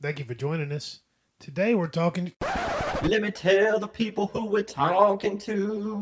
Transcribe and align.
Thank 0.00 0.20
you 0.20 0.24
for 0.24 0.34
joining 0.34 0.70
us. 0.70 1.00
Today 1.40 1.74
we're 1.74 1.88
talking. 1.88 2.32
Let 3.02 3.20
me 3.20 3.32
tell 3.32 3.80
the 3.80 3.88
people 3.88 4.28
who 4.28 4.46
we're 4.46 4.62
talking 4.62 5.38
to. 5.38 5.96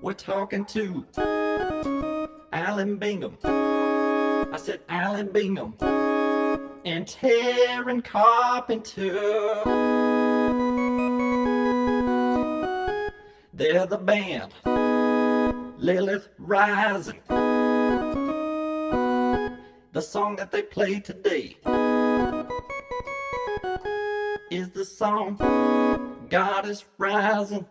We're 0.00 0.14
talking 0.14 0.64
to 0.64 1.04
Alan 2.54 2.96
Bingham. 2.96 3.36
I 3.44 4.56
said 4.56 4.80
Alan 4.88 5.30
Bingham 5.30 5.74
and 6.86 7.04
Taryn 7.04 8.02
Carpenter. 8.02 9.12
They're 13.52 13.84
the 13.84 13.98
band 13.98 14.54
Lilith 15.76 16.30
Rising. 16.38 17.20
The 19.92 20.00
song 20.00 20.36
that 20.36 20.50
they 20.50 20.62
play 20.62 21.00
today 21.00 21.58
is 24.50 24.70
the 24.70 24.84
song 24.84 25.36
Goddess 26.30 26.84
Rising. 26.98 27.66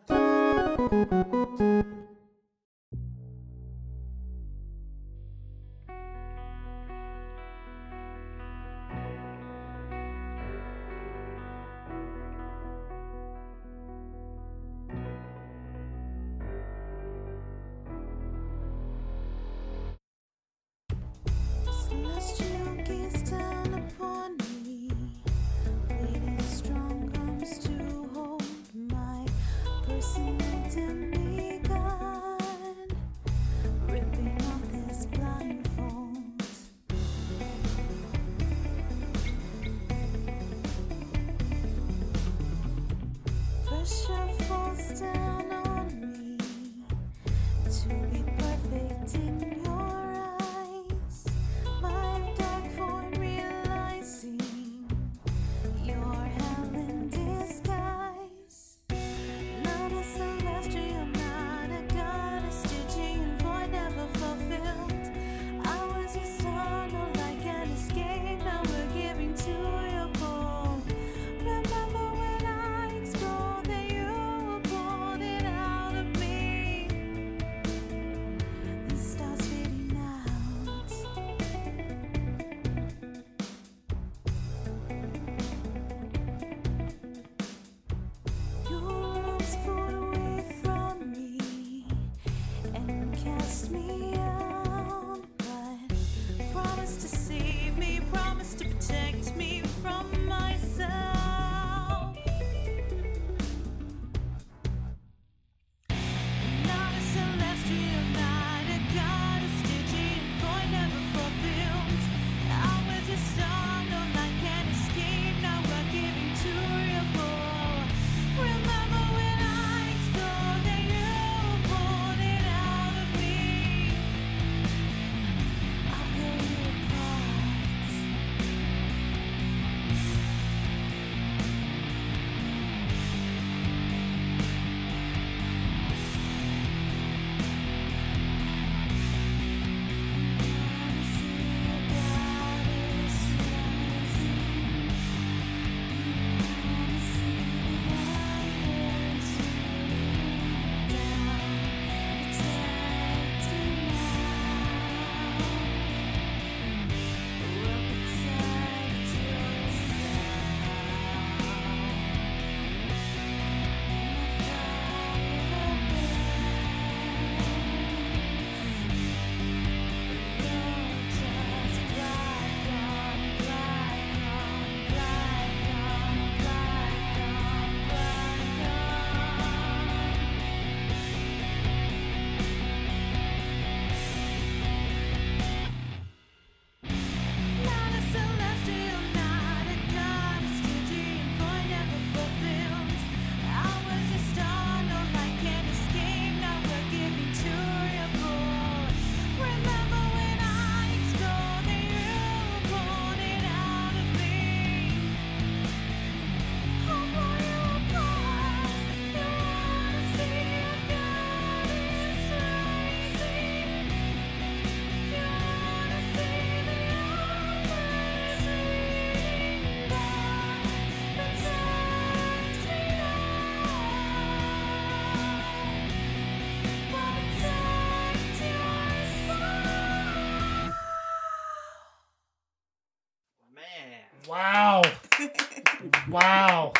Wow. 236.09 236.73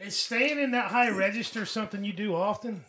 Is 0.00 0.16
staying 0.16 0.58
in 0.60 0.70
that 0.72 0.90
high 0.90 1.08
register 1.10 1.64
something 1.66 2.04
you 2.04 2.12
do 2.12 2.34
often? 2.34 2.84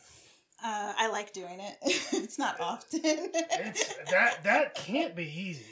Uh, 0.64 0.94
I 0.98 1.10
like 1.10 1.34
doing 1.34 1.60
it. 1.60 1.78
it's 2.14 2.38
not 2.40 2.60
often. 2.60 3.02
It's 3.04 3.94
that 4.12 4.44
that 4.44 4.76
can't 4.76 5.16
be 5.16 5.24
easy. 5.26 5.66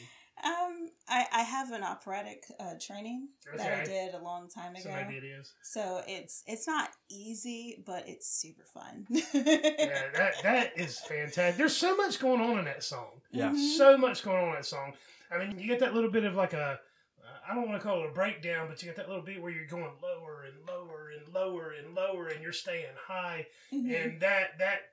um, 0.44 0.90
I, 1.10 1.26
I 1.34 1.42
have 1.42 1.72
an 1.72 1.84
operatic 1.84 2.44
uh, 2.60 2.74
training 2.80 3.30
that 3.58 3.82
I 3.82 3.84
did 3.84 4.14
a 4.14 4.20
long 4.24 4.48
time 4.50 4.76
ago. 4.76 4.92
maybe 4.94 5.18
it 5.18 5.24
is. 5.24 5.52
So 5.64 6.02
it's 6.08 6.44
it's 6.48 6.68
not 6.68 6.90
easy, 7.10 7.84
but 7.86 8.08
it's 8.08 8.28
super 8.28 8.64
fun. 8.74 9.06
Yeah, 9.34 10.02
that 10.16 10.34
that 10.44 10.80
is 10.80 11.00
fantastic. 11.00 11.58
There's 11.58 11.76
so 11.76 11.96
much 11.96 12.20
going 12.20 12.42
on 12.42 12.60
in 12.60 12.66
that 12.66 12.84
song. 12.84 13.22
Yeah. 13.32 13.50
Mhm. 13.52 13.78
So 13.78 13.98
much 13.98 14.24
going 14.24 14.38
on 14.38 14.50
in 14.50 14.56
that 14.56 14.66
song. 14.66 14.94
I 15.32 15.38
mean, 15.40 15.58
you 15.60 15.68
get 15.68 15.80
that 15.80 15.94
little 15.94 16.12
bit 16.12 16.24
of 16.24 16.36
like 16.36 16.54
a, 16.54 16.80
I 17.50 17.54
don't 17.54 17.68
want 17.70 17.80
to 17.82 17.88
call 17.88 18.02
it 18.04 18.10
a 18.10 18.14
breakdown, 18.14 18.68
but 18.70 18.82
you 18.82 18.88
got 18.90 18.96
that 18.98 19.08
little 19.08 19.24
bit 19.24 19.42
where 19.42 19.52
you're 19.52 19.68
going 19.68 19.92
lower 20.02 20.46
and 20.46 20.68
lower 20.68 21.12
and 21.18 21.34
lower 21.34 21.74
and 21.78 21.94
lower, 21.96 22.28
and 22.28 22.42
you're 22.42 22.52
staying 22.52 22.86
high, 23.08 23.48
Mhm. 23.74 24.04
and 24.06 24.22
that 24.22 24.58
that 24.60 24.92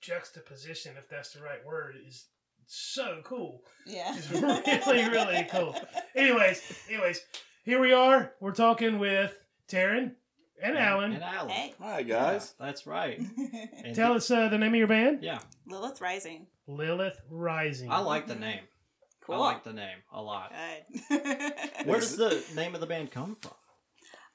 juxtaposition, 0.00 0.96
if 0.98 1.08
that's 1.08 1.32
the 1.32 1.42
right 1.42 1.64
word, 1.64 1.96
is 2.06 2.26
so 2.66 3.20
cool. 3.24 3.62
yeah. 3.86 4.14
It's 4.16 4.30
really, 4.86 5.08
really 5.08 5.46
cool. 5.50 5.74
Anyways, 6.14 6.62
anyways, 6.88 7.20
here 7.64 7.80
we 7.80 7.92
are. 7.92 8.32
We're 8.40 8.52
talking 8.52 8.98
with 8.98 9.36
Taryn 9.68 10.14
and 10.62 10.78
Alan. 10.78 11.12
And 11.12 11.22
Alan. 11.22 11.48
Hey. 11.50 11.74
Hi 11.80 12.02
guys. 12.02 12.54
Yeah, 12.58 12.66
that's 12.66 12.86
right. 12.86 13.20
Tell 13.94 14.14
us 14.14 14.30
uh, 14.30 14.48
the 14.48 14.58
name 14.58 14.72
of 14.72 14.78
your 14.78 14.86
band. 14.86 15.22
Yeah, 15.22 15.40
Lilith 15.66 16.00
Rising. 16.00 16.46
Lilith 16.66 17.20
Rising. 17.30 17.90
I 17.90 17.98
like 17.98 18.26
the 18.26 18.34
name. 18.34 18.60
Cool. 19.26 19.36
I 19.36 19.38
like 19.38 19.64
the 19.64 19.72
name 19.72 19.98
a 20.12 20.20
lot. 20.22 20.52
Good. 21.08 21.22
Where 21.86 22.00
does 22.00 22.16
the 22.16 22.42
name 22.54 22.74
of 22.74 22.80
the 22.80 22.86
band 22.86 23.10
come 23.10 23.36
from? 23.36 23.52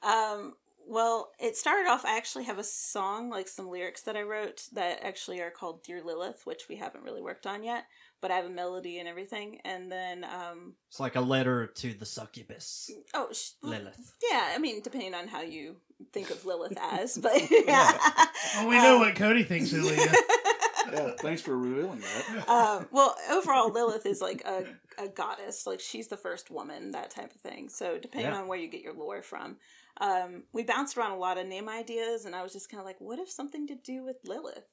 Um, 0.01 0.53
well, 0.87 1.29
it 1.39 1.55
started 1.55 1.87
off. 1.87 2.03
I 2.05 2.17
actually 2.17 2.45
have 2.45 2.57
a 2.57 2.63
song, 2.63 3.29
like 3.29 3.47
some 3.47 3.69
lyrics 3.69 4.01
that 4.03 4.15
I 4.17 4.23
wrote 4.23 4.63
that 4.73 5.03
actually 5.03 5.39
are 5.41 5.51
called 5.51 5.83
"Dear 5.83 6.01
Lilith," 6.03 6.41
which 6.45 6.63
we 6.67 6.77
haven't 6.77 7.03
really 7.03 7.21
worked 7.21 7.45
on 7.45 7.63
yet. 7.63 7.85
But 8.21 8.31
I 8.31 8.35
have 8.37 8.45
a 8.45 8.49
melody 8.49 8.97
and 8.99 9.07
everything. 9.07 9.59
And 9.63 9.91
then, 9.91 10.23
um, 10.25 10.73
It's 10.89 10.99
like 10.99 11.15
a 11.15 11.21
letter 11.21 11.67
to 11.67 11.93
the 11.93 12.05
succubus, 12.05 12.89
oh, 13.13 13.29
sh- 13.31 13.51
Lilith. 13.61 14.15
yeah. 14.29 14.51
I 14.53 14.57
mean, 14.57 14.81
depending 14.81 15.13
on 15.13 15.27
how 15.27 15.41
you 15.41 15.77
think 16.11 16.29
of 16.31 16.43
Lilith 16.45 16.77
as, 16.81 17.17
but 17.17 17.31
yeah. 17.49 17.97
Well, 18.55 18.67
we 18.67 18.75
know 18.77 18.95
Um, 18.95 19.01
what 19.01 19.15
Cody 19.15 19.43
thinks 19.43 19.71
of 19.73 19.83
Leah. 19.83 20.11
Yeah, 20.93 21.11
thanks 21.19 21.41
for 21.41 21.57
revealing 21.57 22.01
that. 22.01 22.49
um, 22.49 22.87
well, 22.91 23.15
overall, 23.31 23.71
Lilith 23.71 24.05
is 24.05 24.21
like 24.21 24.41
a, 24.45 24.65
a 25.03 25.07
goddess. 25.07 25.65
Like 25.67 25.79
she's 25.79 26.07
the 26.07 26.17
first 26.17 26.49
woman, 26.51 26.91
that 26.91 27.09
type 27.11 27.33
of 27.33 27.41
thing. 27.41 27.69
So 27.69 27.97
depending 27.97 28.31
Yeah. 28.31 28.39
on 28.39 28.47
where 28.47 28.57
you 28.59 28.67
get 28.67 28.81
your 28.81 28.93
lore 28.93 29.21
from, 29.21 29.57
um, 30.01 30.43
we 30.53 30.63
bounced 30.63 30.97
around 30.97 31.11
a 31.11 31.17
lot 31.17 31.37
of 31.37 31.45
name 31.47 31.67
ideas, 31.69 32.25
and 32.25 32.35
I 32.35 32.43
was 32.43 32.53
just 32.53 32.69
kind 32.69 32.79
of 32.79 32.85
like, 32.85 32.99
what 32.99 33.19
if 33.19 33.29
something 33.29 33.67
to 33.67 33.75
do 33.75 34.03
with 34.03 34.17
Lilith? 34.25 34.67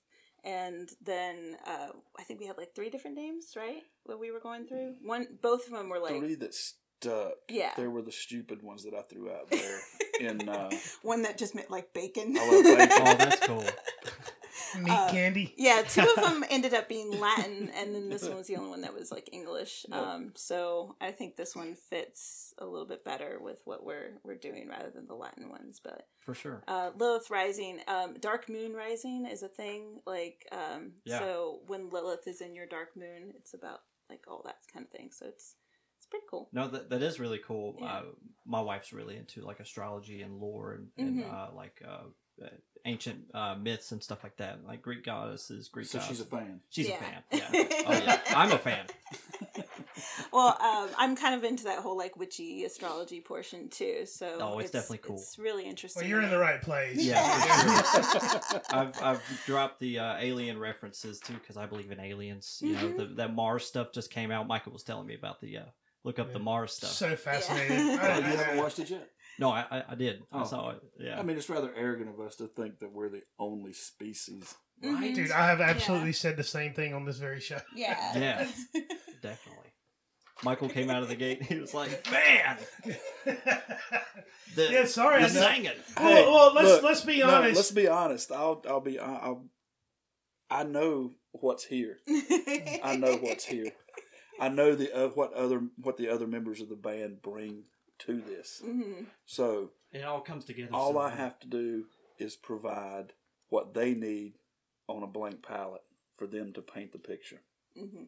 And 0.44 0.88
then 1.02 1.56
uh, 1.66 1.88
I 2.18 2.22
think 2.22 2.38
we 2.38 2.46
had 2.46 2.56
like 2.56 2.74
three 2.74 2.88
different 2.90 3.16
names, 3.16 3.54
right? 3.56 3.82
What 4.04 4.20
we 4.20 4.30
were 4.30 4.38
going 4.38 4.66
through. 4.66 4.94
One, 5.02 5.26
both 5.42 5.66
of 5.66 5.72
them 5.72 5.88
were 5.88 5.98
like, 5.98 6.16
Three 6.16 6.36
that 6.36 6.54
stuck. 6.54 7.32
yeah, 7.48 7.72
there 7.76 7.90
were 7.90 8.02
the 8.02 8.12
stupid 8.12 8.62
ones 8.62 8.84
that 8.84 8.94
I 8.94 9.02
threw 9.02 9.28
out 9.30 9.50
there. 9.50 9.80
In 10.20 10.48
uh, 10.48 10.70
one 11.02 11.22
that 11.22 11.36
just 11.36 11.56
meant 11.56 11.70
like 11.70 11.92
bacon. 11.92 12.36
I 12.38 12.48
love 12.48 12.62
bacon. 12.64 12.88
Oh, 13.00 13.16
that's 13.16 13.40
cool. 13.40 13.64
Meat 14.84 14.92
Uh, 14.92 15.10
candy. 15.10 15.54
yeah, 15.56 15.82
two 15.82 16.02
of 16.02 16.14
them 16.24 16.44
ended 16.50 16.74
up 16.74 16.88
being 16.88 17.10
Latin, 17.20 17.70
and 17.74 17.94
then 17.94 18.08
this 18.08 18.22
one 18.22 18.36
was 18.36 18.46
the 18.46 18.56
only 18.56 18.70
one 18.70 18.80
that 18.82 18.94
was 18.94 19.10
like 19.10 19.28
English. 19.32 19.84
Yep. 19.88 19.98
Um, 19.98 20.32
so 20.34 20.96
I 21.00 21.12
think 21.12 21.36
this 21.36 21.54
one 21.56 21.74
fits 21.74 22.54
a 22.58 22.66
little 22.66 22.86
bit 22.86 23.04
better 23.04 23.38
with 23.40 23.58
what 23.64 23.84
we're 23.84 24.18
we're 24.24 24.36
doing 24.36 24.68
rather 24.68 24.90
than 24.90 25.06
the 25.06 25.14
Latin 25.14 25.48
ones. 25.50 25.80
But 25.82 26.06
For 26.20 26.34
sure. 26.34 26.62
uh, 26.68 26.90
Lilith 26.96 27.30
Rising, 27.30 27.80
um, 27.88 28.14
Dark 28.20 28.48
Moon 28.48 28.72
Rising 28.74 29.26
is 29.26 29.42
a 29.42 29.48
thing. 29.48 30.00
Like, 30.06 30.46
um, 30.52 30.92
Yeah. 31.04 31.18
so 31.20 31.60
when 31.66 31.90
Lilith 31.90 32.26
is 32.26 32.40
in 32.40 32.54
your 32.54 32.66
dark 32.66 32.96
moon, 32.96 33.32
it's 33.36 33.54
about 33.54 33.80
like 34.10 34.24
all 34.28 34.42
that 34.44 34.58
kind 34.72 34.84
of 34.84 34.90
thing. 34.90 35.10
So 35.12 35.26
it's 35.26 35.56
it's 35.98 36.06
pretty 36.06 36.26
cool. 36.30 36.48
No, 36.52 36.68
that 36.68 36.90
that 36.90 37.02
is 37.02 37.18
really 37.18 37.38
cool. 37.38 37.76
Yeah. 37.80 37.86
Uh, 37.86 38.02
my 38.44 38.60
wife's 38.60 38.92
really 38.92 39.16
into 39.16 39.40
like 39.42 39.60
astrology 39.60 40.22
and 40.22 40.38
lore 40.38 40.74
and, 40.74 40.88
and 40.98 41.24
Mhm. 41.24 41.32
uh, 41.32 41.54
like 41.54 41.82
uh, 41.86 42.04
ancient 42.84 43.24
uh, 43.34 43.56
myths 43.60 43.90
and 43.92 44.02
stuff 44.02 44.22
like 44.22 44.36
that, 44.36 44.60
like 44.66 44.80
Greek 44.82 45.04
goddesses, 45.04 45.68
Greek. 45.68 45.86
so 45.86 45.98
she's 46.00 46.20
a 46.20 46.24
fan. 46.24 46.60
She's 46.70 46.88
Yeah. 46.88 46.94
a 46.94 46.98
fan. 46.98 47.22
Yeah. 47.32 47.48
Oh 47.86 47.92
yeah. 47.92 48.20
I'm 48.36 48.52
a 48.52 48.58
fan. 48.58 48.86
well, 50.32 50.56
um, 50.60 50.88
I'm 50.98 51.16
kind 51.16 51.34
of 51.34 51.42
into 51.44 51.64
that 51.64 51.78
whole 51.80 51.96
like 51.96 52.16
witchy 52.16 52.64
astrology 52.64 53.20
portion 53.20 53.68
too. 53.68 54.04
So 54.06 54.38
Oh, 54.40 54.58
it's 54.58 54.70
definitely 54.70 54.98
cool. 54.98 55.16
It's 55.16 55.38
really 55.38 55.64
interesting. 55.66 56.02
Well, 56.02 56.08
you're 56.10 56.22
in 56.22 56.30
the 56.30 56.38
right 56.38 56.60
place. 56.62 56.96
Yeah, 57.02 57.82
for 57.82 58.18
sure. 58.20 58.60
I've 58.70 59.02
I've 59.02 59.22
dropped 59.46 59.80
the 59.80 59.98
uh, 59.98 60.16
alien 60.18 60.58
references 60.58 61.18
too 61.20 61.34
because 61.34 61.56
I 61.56 61.66
believe 61.66 61.90
in 61.90 62.00
aliens. 62.00 62.58
You 62.62 62.74
know, 62.74 62.80
Mhm. 62.88 62.96
the, 62.98 63.04
that 63.16 63.34
Mars 63.34 63.64
stuff 63.66 63.92
just 63.92 64.10
came 64.10 64.30
out. 64.30 64.46
Michael 64.46 64.72
was 64.72 64.82
telling 64.82 65.06
me 65.06 65.14
about 65.14 65.40
the 65.40 65.58
uh, 65.58 65.62
look 66.04 66.18
up 66.18 66.32
the 66.32 66.38
Mars 66.38 66.72
stuff. 66.74 66.90
So 66.90 67.16
fascinating. 67.16 67.76
Yeah. 67.88 67.98
Oh, 68.00 68.06
I- 68.06 68.16
you 68.18 68.36
haven't 68.36 68.58
watched 68.58 68.78
it 68.78 68.90
yet? 68.90 69.10
No, 69.38 69.50
I 69.50 69.64
I, 69.70 69.84
I 69.90 69.94
did. 69.94 70.22
I 70.32 70.42
Oh. 70.42 70.44
saw 70.44 70.70
it. 70.70 70.80
Yeah. 70.98 71.18
I 71.18 71.22
mean, 71.22 71.36
it's 71.36 71.48
rather 71.48 71.72
arrogant 71.76 72.08
of 72.10 72.20
us 72.20 72.36
to 72.36 72.46
think 72.48 72.78
that 72.80 72.92
we're 72.92 73.08
the 73.08 73.22
only 73.38 73.72
species. 73.72 74.54
Mhm. 74.84 75.14
Dude, 75.14 75.30
I 75.30 75.46
have 75.46 75.60
absolutely 75.60 76.12
said 76.12 76.36
the 76.36 76.44
same 76.44 76.74
thing 76.74 76.92
on 76.94 77.04
this 77.04 77.18
very 77.18 77.40
show. 77.40 77.58
Yeah. 77.74 77.96
Yeah. 78.18 78.48
Definitely. 79.22 79.62
Michael 80.44 80.68
came 80.68 80.90
out 80.90 81.02
of 81.02 81.08
the 81.08 81.16
gate. 81.16 81.42
He 81.44 81.58
was 81.58 81.72
like, 81.72 82.06
"Man, 82.12 82.58
the, 83.24 84.68
Yeah, 84.70 84.84
sorry, 84.84 85.22
the 85.24 85.30
I 85.30 85.32
know. 85.32 85.40
singing." 85.52 85.72
well, 85.96 86.32
well, 86.32 86.54
let's 86.54 86.68
look, 86.68 86.82
let's 86.82 87.00
be 87.04 87.18
no, 87.20 87.30
honest. 87.30 87.56
let's 87.56 87.70
be 87.70 87.88
honest. 87.88 88.30
I'll 88.32 88.62
I'll 88.68 88.80
be 88.82 88.98
I'll, 88.98 89.46
I 90.50 90.64
know 90.64 91.14
what's 91.32 91.64
here. 91.64 91.98
I 92.84 92.96
know 92.98 93.16
what's 93.16 93.44
here. 93.46 93.72
I 94.38 94.50
know 94.50 94.74
the 94.74 94.92
uh, 94.94 95.08
what 95.08 95.32
other 95.32 95.62
what 95.78 95.96
the 95.96 96.08
other 96.10 96.26
members 96.26 96.60
of 96.60 96.68
the 96.68 96.76
band 96.76 97.22
bring 97.22 97.64
to 98.00 98.20
this. 98.20 98.60
hmm 98.64 99.04
So 99.24 99.70
It 99.92 100.04
all 100.04 100.20
comes 100.20 100.44
together. 100.44 100.70
all 100.72 100.92
so 100.92 100.98
I 100.98 101.10
have 101.10 101.38
to 101.40 101.46
do 101.46 101.84
is 102.18 102.36
provide 102.36 103.12
what 103.48 103.74
they 103.74 103.94
need 103.94 104.34
on 104.88 105.02
a 105.02 105.06
blank 105.06 105.42
palette 105.46 105.82
for 106.16 106.26
them 106.26 106.52
to 106.54 106.62
paint 106.62 106.92
the 106.92 106.98
picture. 106.98 107.40
hmm 107.76 108.04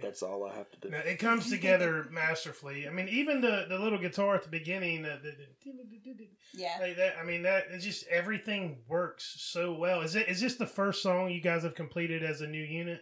That's 0.00 0.22
all 0.22 0.44
I 0.48 0.54
have 0.54 0.70
to 0.70 0.78
do. 0.80 0.90
No, 0.90 0.98
it 0.98 1.18
comes 1.18 1.50
together 1.50 2.06
masterfully. 2.10 2.86
I 2.86 2.90
mean, 2.90 3.08
even 3.08 3.40
the, 3.40 3.66
the 3.68 3.78
little 3.78 3.98
guitar 3.98 4.36
at 4.36 4.44
the 4.44 4.48
beginning, 4.48 5.02
the, 5.02 5.18
the, 5.22 5.32
the- 5.64 6.28
Yeah. 6.54 6.76
like 6.80 6.96
that. 6.96 7.16
I 7.20 7.24
mean, 7.24 7.42
that 7.42 7.64
it's 7.70 7.84
just 7.84 8.06
everything 8.06 8.78
works 8.88 9.34
so 9.40 9.74
well. 9.74 10.00
Is 10.02 10.14
it 10.14 10.28
is 10.28 10.40
this 10.40 10.54
the 10.54 10.66
first 10.66 11.02
song 11.02 11.30
you 11.30 11.40
guys 11.40 11.64
have 11.64 11.74
completed 11.74 12.22
as 12.22 12.40
a 12.40 12.46
new 12.46 12.62
unit? 12.62 13.00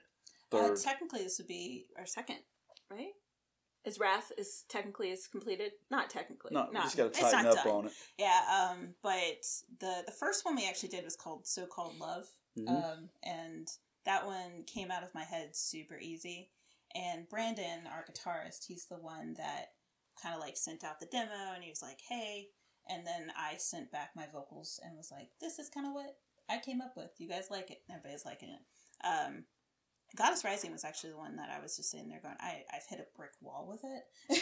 Uh, 0.52 0.59
Third, 0.69 0.80
technically, 0.80 1.23
this 1.23 1.38
would 1.38 1.47
be 1.49 1.87
our 1.99 2.07
second, 2.07 2.38
right? 2.90 3.12
Is 3.87 4.00
Wrath 4.00 4.33
is 4.37 4.64
technically 4.69 5.11
is 5.11 5.28
completed? 5.28 5.73
Not 5.90 6.11
technically. 6.11 6.50
no, 6.52 6.69
not, 6.73 6.83
just 6.85 6.97
got 6.97 7.05
to 7.05 7.09
it's 7.09 7.21
tighten 7.21 7.45
not 7.45 7.59
up 7.59 7.64
done. 7.64 7.75
on 7.75 7.87
it. 7.87 7.93
Yeah. 8.19 8.40
Um. 8.71 8.95
But 9.02 9.47
the 9.81 10.02
the 10.05 10.12
first 10.12 10.45
one 10.45 10.57
we 10.57 10.69
actually 10.69 10.88
did 10.88 11.05
was 11.05 11.14
called 11.16 11.47
So 11.47 11.66
Called 11.66 11.99
Love. 12.00 12.26
Mhm. 12.59 12.69
Um. 12.69 13.11
And 13.23 13.69
that 14.05 14.26
one 14.26 14.64
came 14.66 14.90
out 14.90 15.05
of 15.05 15.14
my 15.14 15.23
head 15.23 15.55
super 15.55 15.97
easy. 15.97 16.50
And 16.95 17.28
Brandon, 17.28 17.87
our 17.87 18.05
guitarist, 18.05 18.66
he's 18.66 18.87
the 18.87 18.97
one 18.97 19.35
that 19.35 19.66
kind 20.21 20.35
of 20.35 20.40
like 20.40 20.57
sent 20.57 20.83
out 20.83 20.99
the 20.99 21.07
demo, 21.07 21.52
and 21.55 21.62
he 21.62 21.71
was 21.71 21.83
like, 21.83 22.00
"Hey." 22.09 22.49
And 22.88 23.07
then 23.07 23.33
I 23.37 23.57
sent 23.57 23.90
back 23.93 24.11
my 24.16 24.26
vocals 24.33 24.81
and 24.83 24.97
was 24.97 25.11
like, 25.12 25.28
"This 25.40 25.59
is 25.61 25.69
kind 25.69 25.87
of 25.87 25.93
what 25.93 26.19
I 26.49 26.59
came 26.59 26.81
up 26.81 26.97
with. 26.97 27.11
You 27.19 27.28
guys 27.28 27.50
like 27.50 27.71
it? 27.71 27.83
Everybody's 27.88 28.25
liking 28.25 28.49
it." 28.50 29.07
Um, 29.07 29.45
Goddess 30.14 30.44
Rising 30.44 30.72
was 30.72 30.84
actually 30.84 31.10
the 31.10 31.18
one 31.18 31.36
that 31.36 31.50
I 31.50 31.60
was 31.60 31.76
just 31.76 31.90
sitting 31.90 32.08
there 32.08 32.20
going, 32.22 32.36
I, 32.38 32.62
I've 32.72 32.86
hit 32.88 33.00
a 33.00 33.16
brick 33.16 33.32
wall 33.40 33.66
with 33.68 33.82
it 33.84 34.40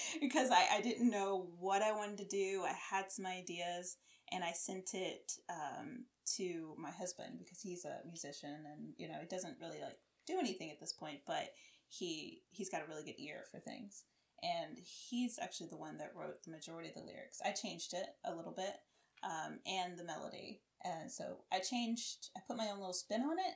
because 0.20 0.50
I, 0.50 0.78
I 0.78 0.80
didn't 0.80 1.10
know 1.10 1.48
what 1.58 1.82
I 1.82 1.92
wanted 1.92 2.18
to 2.18 2.24
do. 2.24 2.64
I 2.66 2.74
had 2.90 3.12
some 3.12 3.26
ideas 3.26 3.96
and 4.32 4.42
I 4.42 4.52
sent 4.52 4.94
it 4.94 5.32
um, 5.50 6.06
to 6.36 6.74
my 6.78 6.90
husband 6.90 7.38
because 7.38 7.60
he's 7.60 7.84
a 7.84 8.06
musician 8.06 8.64
and, 8.72 8.94
you 8.96 9.08
know, 9.08 9.18
he 9.20 9.26
doesn't 9.26 9.58
really 9.60 9.80
like 9.80 9.98
do 10.26 10.38
anything 10.38 10.70
at 10.70 10.80
this 10.80 10.92
point, 10.92 11.20
but 11.26 11.50
he, 11.88 12.42
he's 12.50 12.70
got 12.70 12.82
a 12.82 12.88
really 12.88 13.04
good 13.04 13.20
ear 13.20 13.44
for 13.50 13.60
things. 13.60 14.04
And 14.42 14.78
he's 14.78 15.38
actually 15.40 15.68
the 15.68 15.76
one 15.76 15.98
that 15.98 16.12
wrote 16.16 16.42
the 16.44 16.50
majority 16.50 16.88
of 16.88 16.94
the 16.94 17.02
lyrics. 17.02 17.40
I 17.44 17.52
changed 17.52 17.94
it 17.94 18.06
a 18.24 18.34
little 18.34 18.52
bit 18.52 18.74
um, 19.22 19.60
and 19.66 19.98
the 19.98 20.04
melody. 20.04 20.60
And 20.82 21.10
so 21.10 21.44
I 21.52 21.60
changed, 21.60 22.30
I 22.36 22.40
put 22.46 22.56
my 22.56 22.68
own 22.68 22.78
little 22.78 22.92
spin 22.92 23.22
on 23.22 23.38
it 23.38 23.54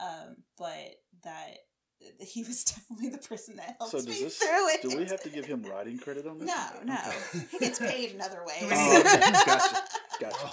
um, 0.00 0.36
but 0.58 0.96
that 1.24 1.58
he 2.20 2.42
was 2.42 2.64
definitely 2.64 3.08
the 3.10 3.18
person 3.26 3.56
that 3.56 3.76
helped 3.78 3.92
So 3.92 3.98
me 3.98 4.04
does 4.06 4.20
this? 4.20 4.36
through 4.38 4.68
it. 4.70 4.82
Do 4.82 4.96
we 4.96 5.04
have 5.06 5.22
to 5.22 5.30
give 5.30 5.46
him 5.46 5.62
writing 5.62 5.98
credit 5.98 6.26
on 6.26 6.38
this? 6.38 6.48
No, 6.48 6.66
no. 6.84 6.98
Okay. 7.08 7.46
He 7.50 7.58
gets 7.58 7.78
paid 7.90 8.14
another 8.14 8.42
way. 8.46 8.54
Oh, 8.62 9.00
okay. 9.00 9.30
gotcha, 9.44 9.82
gotcha. 10.20 10.50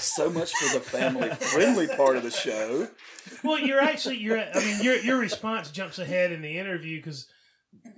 So 0.00 0.28
much 0.28 0.52
for 0.56 0.74
the 0.78 0.84
family 0.84 1.30
friendly 1.30 1.86
part 1.86 2.16
of 2.16 2.24
the 2.24 2.30
show. 2.30 2.88
Well, 3.44 3.58
you're 3.58 3.80
actually 3.80 4.18
you're. 4.18 4.38
I 4.40 4.58
mean, 4.58 4.82
your 4.82 4.96
your 4.96 5.16
response 5.16 5.70
jumps 5.70 5.98
ahead 5.98 6.32
in 6.32 6.42
the 6.42 6.58
interview 6.58 6.98
because 6.98 7.28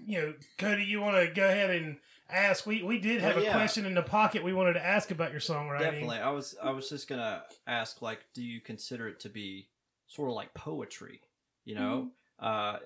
you 0.04 0.20
know, 0.20 0.34
Cody, 0.58 0.84
you 0.84 1.00
want 1.00 1.16
to 1.16 1.32
go 1.32 1.48
ahead 1.48 1.70
and 1.70 1.96
ask? 2.30 2.66
We 2.66 2.82
we 2.82 2.98
did 2.98 3.22
have 3.22 3.36
Well, 3.36 3.46
a 3.46 3.50
question 3.50 3.86
in 3.86 3.94
the 3.94 4.02
pocket 4.02 4.44
we 4.44 4.52
wanted 4.52 4.74
to 4.74 4.84
ask 4.84 5.10
about 5.10 5.32
your 5.32 5.40
songwriting. 5.40 5.80
Definitely. 5.80 6.18
I 6.18 6.30
was 6.30 6.54
I 6.62 6.70
was 6.70 6.88
just 6.90 7.08
gonna 7.08 7.42
ask, 7.66 8.02
like, 8.02 8.20
do 8.34 8.42
you 8.42 8.60
consider 8.60 9.08
it 9.08 9.18
to 9.20 9.28
be 9.30 9.68
sort 10.06 10.28
of 10.30 10.34
like 10.34 10.54
poetry? 10.54 11.20
You 11.64 11.75
know, 11.75 12.10
uh, 12.38 12.78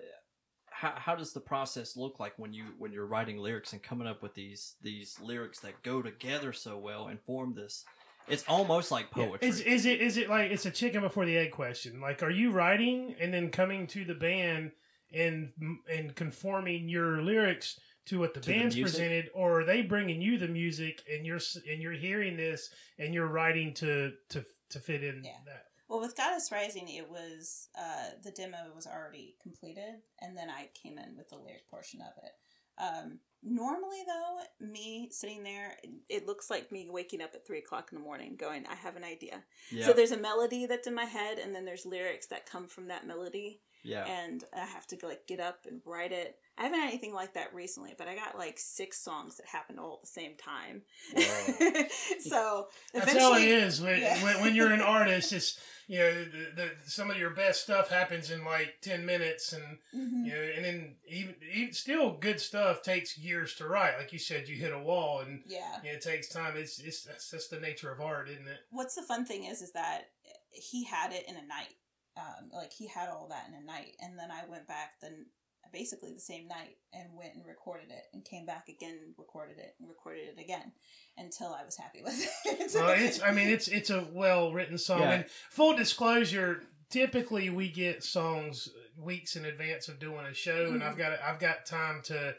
how 0.71 0.93
how 0.97 1.15
does 1.15 1.33
the 1.33 1.41
process 1.41 1.97
look 1.97 2.19
like 2.21 2.33
when 2.39 2.53
you 2.53 2.65
when 2.79 2.93
you're 2.93 3.07
writing 3.07 3.39
lyrics 3.39 3.73
and 3.73 3.83
coming 3.83 4.07
up 4.07 4.23
with 4.23 4.35
these 4.35 4.77
these 4.83 5.19
lyrics 5.21 5.61
that 5.61 5.83
go 5.83 6.01
together 6.03 6.53
so 6.53 6.79
well 6.79 7.09
and 7.09 7.21
form 7.21 7.55
this? 7.55 7.85
It's 8.29 8.45
almost 8.47 8.91
like 8.91 9.07
Yeah. 9.17 9.27
poetry. 9.27 9.49
Is 9.49 9.61
is 9.61 9.87
it 9.87 10.01
is 10.01 10.17
it 10.17 10.29
like 10.31 10.51
it's 10.51 10.67
a 10.67 10.71
chicken 10.71 11.01
before 11.03 11.27
the 11.27 11.37
egg 11.37 11.51
question? 11.53 12.01
Like, 12.01 12.23
are 12.23 12.31
you 12.31 12.53
writing 12.53 13.15
and 13.21 13.35
then 13.35 13.51
coming 13.51 13.87
to 13.89 14.05
the 14.05 14.15
band 14.15 14.73
and 15.13 15.53
and 15.93 16.15
conforming 16.15 16.89
your 16.89 17.21
lyrics 17.23 17.79
to 18.07 18.19
what 18.19 18.33
the 18.33 18.41
To 18.41 18.49
band's 18.51 18.77
music? 18.77 18.95
presented, 18.95 19.31
or 19.35 19.61
are 19.61 19.65
they 19.65 19.83
bringing 19.83 20.23
you 20.23 20.39
the 20.39 20.49
music 20.49 21.03
and 21.13 21.27
you're 21.27 21.41
and 21.69 21.83
you're 21.83 21.93
hearing 21.93 22.37
this 22.37 22.71
and 22.99 23.13
you're 23.13 23.27
writing 23.27 23.75
to 23.75 24.13
to 24.31 24.45
to 24.71 24.81
fit 24.81 25.03
in 25.05 25.23
Yeah. 25.25 25.33
that? 25.47 25.65
Well, 25.91 25.99
with 25.99 26.17
Goddess 26.17 26.53
Rising, 26.53 26.89
it 26.89 27.11
was 27.11 27.69
uh, 27.77 28.11
the 28.23 28.31
demo 28.31 28.59
was 28.77 28.87
already 28.87 29.35
completed, 29.43 29.97
and 30.21 30.37
then 30.37 30.49
I 30.49 30.69
came 30.81 30.99
in 30.99 31.17
with 31.17 31.29
the 31.31 31.37
lyric 31.37 31.69
portion 31.69 32.01
of 32.01 32.13
it. 32.23 32.31
Um, 32.79 33.19
normally, 33.43 33.99
though, 34.07 34.65
me 34.65 35.09
sitting 35.11 35.43
there, 35.43 35.77
it 36.09 36.29
looks 36.29 36.49
like 36.49 36.71
me 36.71 36.87
waking 36.89 37.21
up 37.21 37.33
at 37.35 37.45
three 37.45 37.59
o'clock 37.59 37.89
in 37.91 37.99
the 37.99 38.05
morning, 38.05 38.37
going, 38.37 38.67
"I 38.69 38.77
have 38.77 38.95
an 38.95 39.03
idea." 39.03 39.43
So 39.85 39.93
there's 39.93 40.13
a 40.13 40.17
melody 40.17 40.65
that's 40.65 40.87
in 40.87 40.95
my 40.95 41.07
head, 41.07 41.39
and 41.41 41.53
then 41.53 41.65
there's 41.65 41.85
lyrics 41.85 42.29
that 42.29 42.47
come 42.47 42.69
from 42.69 42.87
that 42.87 43.05
melody, 43.05 43.61
yeah. 43.83 44.05
and 44.07 44.45
I 44.55 44.65
have 44.67 44.87
to 44.89 44.99
like 45.03 45.27
get 45.27 45.41
up 45.41 45.67
and 45.69 45.81
write 45.85 46.13
it. 46.13 46.37
I 46.59 46.65
haven't 46.65 46.81
had 46.81 46.89
anything 46.89 47.15
like 47.15 47.35
that 47.35 47.55
recently, 47.55 47.95
but 47.97 48.07
I 48.09 48.15
got 48.15 48.37
like 48.37 48.59
six 48.59 48.99
songs 49.03 49.37
that 49.39 49.47
happened 49.47 49.81
all 49.81 49.95
at 49.95 50.03
the 50.03 50.07
same 50.09 50.33
time. 50.37 50.83
so 52.21 52.69
That's 52.93 53.13
how 53.13 53.35
it 53.35 53.43
eventually- 53.45 53.47
is 53.51 53.81
when, 53.81 54.01
Yeah. 54.01 54.23
when, 54.23 54.41
when 54.43 54.55
you're 54.55 54.73
an 54.73 54.81
artist. 54.99 55.33
It's 55.33 55.59
you 55.89 55.99
know 55.99 56.25
the, 56.25 56.47
the 56.55 56.71
some 56.87 57.11
of 57.11 57.17
your 57.17 57.31
best 57.31 57.63
stuff 57.63 57.89
happens 57.91 58.31
in 58.31 58.45
like 58.45 58.75
ten 58.81 59.05
minutes, 59.05 59.53
and 59.53 59.79
Mhm. 59.95 60.25
you 60.27 60.33
know, 60.33 60.41
and 60.57 60.65
then 60.65 60.97
even, 61.09 61.35
even 61.53 61.73
still 61.73 62.17
good 62.17 62.41
stuff 62.41 62.83
takes 62.83 63.19
years 63.19 63.55
to 63.57 63.67
write. 63.67 63.99
Like 63.99 64.13
you 64.13 64.19
said, 64.21 64.49
you 64.49 64.55
hit 64.57 64.73
a 64.73 64.79
wall, 64.79 65.21
and 65.21 65.43
Yeah. 65.47 65.79
you 65.83 65.91
know, 65.91 65.97
it 65.97 66.03
takes 66.03 66.29
time. 66.29 66.57
It's 66.57 66.79
it's 66.79 67.03
that's 67.05 67.31
just 67.31 67.51
the 67.51 67.59
nature 67.59 67.91
of 67.91 68.01
art, 68.01 68.29
isn't 68.29 68.47
it? 68.47 68.59
what's 68.71 68.95
the 68.95 69.03
fun 69.03 69.25
thing 69.25 69.45
is 69.45 69.63
is 69.63 69.73
that 69.73 70.11
he 70.53 70.85
had 70.85 71.13
it 71.13 71.25
in 71.29 71.35
a 71.37 71.47
night 71.47 71.75
um, 72.17 72.51
like 72.53 72.73
he 72.73 72.87
had 72.89 73.09
all 73.09 73.29
that 73.31 73.47
in 73.49 73.55
a 73.55 73.65
night 73.67 73.93
and 74.01 74.19
then 74.19 74.31
i 74.31 74.49
went 74.49 74.67
back 74.67 75.01
then 75.01 75.27
basically 75.73 76.13
the 76.13 76.19
same 76.21 76.49
night 76.49 76.77
and 76.93 77.11
went 77.17 77.35
and 77.37 77.47
recorded 77.47 77.91
it 77.91 78.03
and 78.13 78.25
came 78.25 78.45
back 78.45 78.69
again 78.69 78.99
recorded 79.17 79.57
it 79.59 79.75
and 79.79 79.89
recorded 79.89 80.23
it 80.37 80.41
again 80.41 80.73
until 81.17 81.55
i 81.55 81.65
was 81.65 81.77
happy 81.77 82.03
with 82.03 82.15
it 82.45 82.73
Well, 82.75 82.91
it's 82.99 83.23
I 83.23 83.31
mean 83.31 83.49
it's 83.49 83.69
it's 83.69 83.91
a 83.91 84.05
well 84.13 84.53
written 84.53 84.79
song. 84.79 85.01
Yeah. 85.03 85.11
And 85.13 85.25
full 85.51 85.77
disclosure, 85.77 86.63
typically 86.91 87.51
we 87.51 87.71
get 87.71 88.03
songs 88.03 88.69
weeks 88.99 89.37
in 89.37 89.45
advance 89.45 89.87
of 89.89 90.01
doing 90.01 90.27
a 90.27 90.35
show, 90.35 90.67
and 90.73 90.83
Mhm. 90.83 90.87
I've 90.89 90.97
got 90.99 91.13
I've 91.23 91.39
got 91.39 91.67
time 91.67 92.01
to 92.07 92.35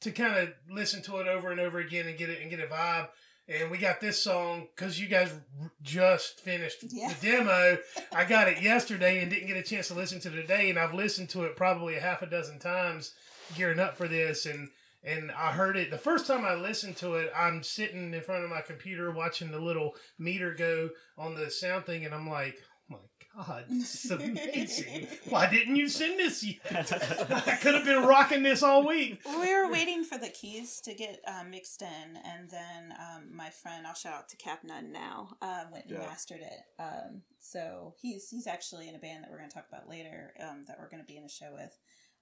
to 0.00 0.10
kind 0.10 0.36
of 0.36 0.48
listen 0.68 1.00
to 1.02 1.18
it 1.18 1.28
over 1.28 1.50
and 1.52 1.60
over 1.60 1.78
again 1.78 2.06
and 2.08 2.18
get 2.18 2.28
it 2.28 2.40
and 2.40 2.50
get 2.50 2.58
a 2.60 2.66
vibe. 2.66 3.08
And 3.46 3.70
we 3.70 3.76
got 3.76 4.00
this 4.00 4.22
song 4.22 4.68
because 4.74 4.98
you 4.98 5.06
guys 5.06 5.30
r- 5.60 5.70
just 5.82 6.40
finished 6.40 6.78
Yeah. 6.90 7.12
the 7.12 7.26
demo. 7.30 7.78
I 8.12 8.24
got 8.24 8.48
it 8.48 8.62
yesterday 8.62 9.20
and 9.20 9.30
didn't 9.30 9.48
get 9.48 9.56
a 9.58 9.62
chance 9.62 9.88
to 9.88 9.94
listen 9.94 10.18
to 10.20 10.28
it 10.32 10.40
today, 10.42 10.70
and 10.70 10.78
I've 10.78 10.94
listened 10.94 11.28
to 11.30 11.44
it 11.44 11.54
probably 11.56 11.96
a 11.96 12.00
half 12.00 12.22
a 12.22 12.26
dozen 12.26 12.58
times 12.58 13.12
gearing 13.54 13.78
up 13.80 13.96
for 13.96 14.08
this. 14.08 14.46
And 14.46 14.70
and 15.06 15.30
I 15.32 15.52
heard 15.52 15.76
it 15.76 15.90
the 15.90 15.98
first 15.98 16.26
time 16.26 16.46
I 16.46 16.54
listened 16.54 16.96
to 16.96 17.16
it. 17.16 17.30
I'm 17.36 17.62
sitting 17.62 18.14
in 18.14 18.20
front 18.22 18.42
of 18.44 18.48
my 18.48 18.62
computer 18.62 19.10
watching 19.10 19.50
the 19.50 19.58
little 19.60 19.94
meter 20.18 20.54
go 20.54 20.88
on 21.18 21.34
the 21.34 21.50
sound 21.50 21.84
thing, 21.84 22.06
and 22.06 22.14
I'm 22.14 22.26
like, 22.26 22.56
"Oh 22.56 22.64
my 22.88 22.98
god, 23.36 23.64
this 23.70 24.04
is 24.04 24.10
amazing! 24.10 25.06
Why 25.28 25.50
didn't 25.50 25.76
you 25.76 25.88
send 25.88 26.18
this 26.18 26.42
yet? 26.44 26.60
I 27.46 27.56
could 27.56 27.74
have 27.74 27.84
been 27.84 28.04
rocking 28.04 28.42
this 28.42 28.62
all 28.62 28.86
week." 28.86 29.20
we 29.26 29.54
were 29.54 29.70
waiting 29.70 30.04
for 30.04 30.18
the 30.18 30.28
keys 30.28 30.80
to 30.82 30.94
get 30.94 31.20
uh, 31.26 31.44
mixed 31.48 31.82
in, 31.82 32.18
and 32.24 32.50
then 32.50 32.92
um, 32.98 33.34
my 33.34 33.50
friend, 33.50 33.86
I'll 33.86 33.94
shout 33.94 34.14
out 34.14 34.28
to 34.30 34.36
Cap 34.36 34.60
Nunn 34.64 34.92
now, 34.92 35.30
uh, 35.42 35.64
went 35.72 35.86
and 35.86 35.94
Yeah. 35.94 36.06
mastered 36.06 36.40
it. 36.40 36.82
Um, 36.82 37.22
so 37.40 37.94
he's 38.00 38.28
he's 38.28 38.46
actually 38.46 38.88
in 38.88 38.94
a 38.94 38.98
band 38.98 39.24
that 39.24 39.30
we're 39.30 39.38
going 39.38 39.50
to 39.50 39.54
talk 39.54 39.66
about 39.68 39.88
later 39.88 40.34
um, 40.40 40.64
that 40.68 40.76
we're 40.78 40.88
going 40.90 41.02
to 41.02 41.06
be 41.06 41.16
in 41.16 41.24
a 41.24 41.28
show 41.28 41.52
with. 41.54 41.76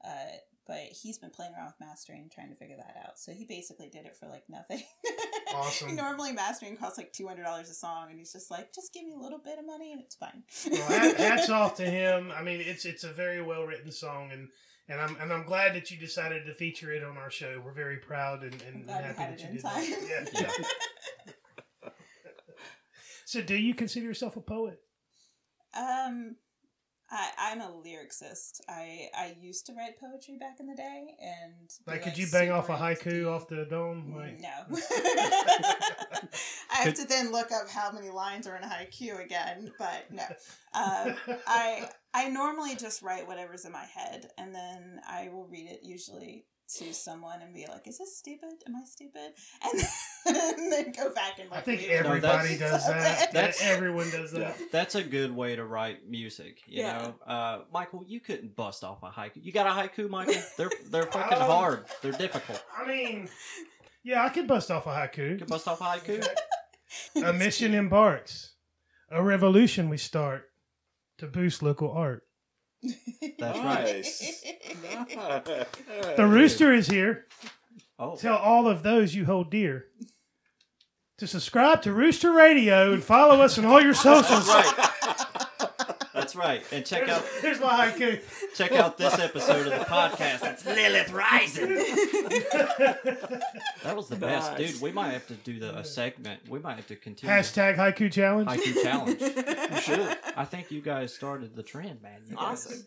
Uh, 0.04 0.36
but 0.66 0.78
he's 0.90 1.18
been 1.18 1.30
playing 1.30 1.52
around 1.54 1.66
with 1.66 1.80
mastering, 1.80 2.30
trying 2.32 2.48
to 2.50 2.54
figure 2.56 2.76
that 2.76 2.96
out. 3.04 3.18
So 3.18 3.32
he 3.32 3.44
basically 3.44 3.88
did 3.88 4.06
it 4.06 4.16
for 4.16 4.28
like 4.28 4.44
nothing. 4.48 4.82
Awesome. 5.54 5.96
Normally, 5.96 6.32
mastering 6.32 6.76
costs 6.76 6.98
like 6.98 7.12
two 7.12 7.26
hundred 7.26 7.44
dollars 7.44 7.70
a 7.70 7.74
song, 7.74 8.08
and 8.10 8.18
he's 8.18 8.32
just 8.32 8.50
like, 8.50 8.72
just 8.74 8.92
give 8.92 9.04
me 9.04 9.12
a 9.14 9.18
little 9.18 9.38
bit 9.38 9.58
of 9.58 9.66
money, 9.66 9.92
and 9.92 10.00
it's 10.00 10.14
fine. 10.14 10.42
Well, 10.70 11.14
hats 11.16 11.50
off 11.50 11.76
to 11.76 11.84
him. 11.84 12.32
I 12.36 12.42
mean, 12.42 12.60
it's 12.60 12.84
it's 12.84 13.04
a 13.04 13.12
very 13.12 13.42
well 13.42 13.64
written 13.64 13.90
song, 13.90 14.30
and 14.32 14.48
and 14.88 15.00
I'm 15.00 15.16
and 15.20 15.32
I'm 15.32 15.44
glad 15.44 15.74
that 15.74 15.90
you 15.90 15.98
decided 15.98 16.46
to 16.46 16.54
feature 16.54 16.92
it 16.92 17.02
on 17.02 17.16
our 17.16 17.30
show. 17.30 17.60
We're 17.64 17.72
very 17.72 17.98
proud 17.98 18.42
and, 18.42 18.54
and, 18.62 18.76
I'm 18.76 18.82
glad 18.82 19.02
we 19.02 19.22
happy 19.22 19.36
that 19.36 19.40
you 19.40 19.52
did 19.52 19.62
time. 19.62 19.90
that. 19.90 20.28
Yeah, 20.34 20.40
yeah. 20.40 20.64
So, 23.24 23.40
do 23.40 23.56
you 23.56 23.74
consider 23.74 24.04
yourself 24.04 24.36
a 24.36 24.42
poet? 24.42 24.78
Um, 25.74 26.36
I 27.12 27.28
I'm 27.38 27.60
a 27.60 27.68
lyricist. 27.68 28.62
I 28.68 29.10
I 29.16 29.36
used 29.40 29.66
to 29.66 29.74
write 29.74 30.00
poetry 30.00 30.38
back 30.38 30.56
in 30.60 30.66
the 30.66 30.74
day, 30.74 31.14
and 31.20 31.68
be, 31.84 31.92
Like, 31.92 32.02
could 32.02 32.16
you 32.16 32.26
bang 32.32 32.50
off 32.50 32.70
a 32.70 32.76
haiku 32.76 33.06
into- 33.06 33.28
off 33.28 33.46
the 33.48 33.66
dome? 33.68 34.14
Like, 34.16 34.40
No. 34.40 34.48
I 36.70 36.76
have 36.84 36.94
to 36.94 37.06
then 37.06 37.30
look 37.32 37.52
up 37.52 37.68
how 37.68 37.92
many 37.92 38.08
lines 38.10 38.46
are 38.46 38.56
in 38.56 38.64
a 38.64 38.66
haiku 38.66 39.22
again, 39.22 39.72
but 39.78 40.10
no. 40.10 40.24
Um, 40.74 41.14
I 41.46 41.88
I 42.14 42.28
normally 42.30 42.76
just 42.76 43.02
write 43.02 43.26
whatever's 43.26 43.64
in 43.66 43.72
my 43.72 43.84
head, 43.84 44.30
and 44.38 44.54
then 44.54 45.00
I 45.06 45.28
will 45.28 45.46
read 45.46 45.66
it 45.70 45.80
usually 45.82 46.46
to 46.78 46.92
someone 46.94 47.40
and 47.42 47.54
be 47.54 47.66
like, 47.68 47.86
"Is 47.86 47.98
this 47.98 48.16
stupid? 48.18 48.50
Am 48.66 48.76
I 48.76 48.84
stupid?" 48.84 49.32
And 49.64 49.80
then, 49.80 50.54
and 50.60 50.72
then 50.72 50.92
go 50.92 51.12
back 51.14 51.38
and 51.40 51.50
like. 51.50 51.60
I 51.60 51.62
think 51.62 51.80
read 51.82 51.90
it. 51.90 52.02
No, 52.02 52.08
everybody 52.08 52.54
that's- 52.56 52.70
does 52.72 52.86
that. 52.86 53.32
That's- 53.32 53.60
everyone 53.62 54.10
does 54.10 54.32
that. 54.32 54.56
That's 54.70 54.94
a 54.94 55.02
good 55.02 55.34
way 55.34 55.56
to 55.56 55.64
write 55.64 56.08
music, 56.08 56.60
you 56.66 56.82
Yeah. 56.82 56.98
know. 56.98 57.14
Uh, 57.26 57.58
Michael, 57.72 58.04
you 58.06 58.20
couldn't 58.20 58.54
bust 58.56 58.84
off 58.84 59.02
a 59.02 59.10
haiku. 59.10 59.36
You 59.42 59.52
got 59.52 59.66
a 59.66 59.70
haiku, 59.70 60.08
Michael? 60.08 60.34
They're 60.56 60.70
they're 60.90 61.02
fucking 61.06 61.38
Um, 61.38 61.44
hard. 61.50 61.84
They're 62.02 62.12
difficult. 62.12 62.62
I 62.76 62.86
mean, 62.86 63.28
yeah, 64.04 64.24
I 64.24 64.28
could 64.30 64.46
bust 64.46 64.70
off 64.70 64.86
a 64.86 64.90
You 65.16 65.24
haiku. 65.24 65.38
can 65.38 65.46
bust 65.48 65.68
off 65.68 65.80
a 65.80 65.84
haiku. 65.84 66.26
A 67.24 67.32
mission 67.32 67.74
embarks, 67.74 68.54
a 69.10 69.22
revolution 69.22 69.88
we 69.88 69.96
start 69.96 70.44
to 71.18 71.26
boost 71.26 71.62
local 71.62 71.90
art. 71.90 72.22
That's 73.38 73.58
right. 73.58 73.84
Nice. 73.84 74.44
The 76.16 76.26
rooster 76.26 76.72
is 76.72 76.88
here. 76.88 77.26
Oh, 77.98 78.16
Tell 78.16 78.36
all 78.36 78.66
of 78.68 78.82
those 78.82 79.14
you 79.14 79.24
hold 79.24 79.50
dear 79.50 79.86
to 81.18 81.26
subscribe 81.26 81.82
to 81.82 81.92
Rooster 81.92 82.32
Radio 82.32 82.92
and 82.92 83.02
follow 83.02 83.40
us 83.42 83.58
on 83.58 83.64
all 83.64 83.80
your 83.80 83.94
socials. 83.94 84.48
right. 84.48 85.26
That's 86.32 86.48
right. 86.48 86.64
And 86.72 86.86
check 86.86 87.08
out 87.10 87.22
Here's 87.42 87.60
my 87.60 87.88
haiku. 87.90 88.20
check 88.56 88.72
out 88.72 88.96
this 88.96 89.18
episode 89.18 89.66
of 89.66 89.78
the 89.78 89.84
podcast. 89.84 90.50
It's 90.50 90.64
Lilith 90.64 91.12
Rising. 91.12 91.68
That 93.82 93.96
was 93.96 94.08
the 94.08 94.16
best, 94.16 94.56
dude. 94.56 94.80
We 94.80 94.92
might 94.92 95.10
have 95.10 95.26
to 95.26 95.34
do 95.34 95.58
the 95.58 95.76
a 95.76 95.84
segment. 95.84 96.48
We 96.48 96.60
might 96.60 96.76
have 96.76 96.86
to 96.86 96.96
continue. 96.96 97.34
Hashtag 97.34 97.76
haiku 97.76 98.10
challenge. 98.12 98.48
haiku 98.48 98.82
challenge. 98.82 99.20
You 99.72 99.80
should. 99.80 100.18
I 100.36 100.44
think 100.44 100.70
you 100.70 100.80
guys 100.80 101.12
started 101.14 101.56
the 101.56 101.62
trend, 101.62 102.00
man. 102.02 102.20
You 102.28 102.36
awesome. 102.38 102.82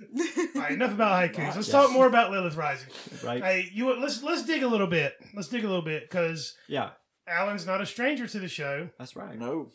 All 0.56 0.62
right, 0.62 0.72
enough 0.72 0.94
about 0.94 1.22
haikus. 1.34 1.56
Let's 1.56 1.68
Yeah. 1.68 1.74
talk 1.82 1.92
more 1.92 2.08
about 2.08 2.32
Lilith 2.32 2.56
Rising. 2.56 2.90
Right? 3.24 3.44
Hey, 3.44 3.70
you 3.74 3.94
let's 4.00 4.24
let's 4.24 4.44
dig 4.46 4.64
a 4.64 4.68
little 4.68 4.88
bit. 4.88 5.14
Let's 5.36 5.50
dig 5.50 5.64
a 5.66 5.68
little 5.68 5.84
bit 5.84 6.10
because 6.10 6.56
Yeah, 6.70 6.92
Alan's 7.28 7.66
not 7.68 7.82
a 7.82 7.86
stranger 7.86 8.25
to 8.28 8.40
the 8.40 8.48
show. 8.48 8.90
that's 8.98 9.16
right. 9.16 9.38
No. 9.38 9.70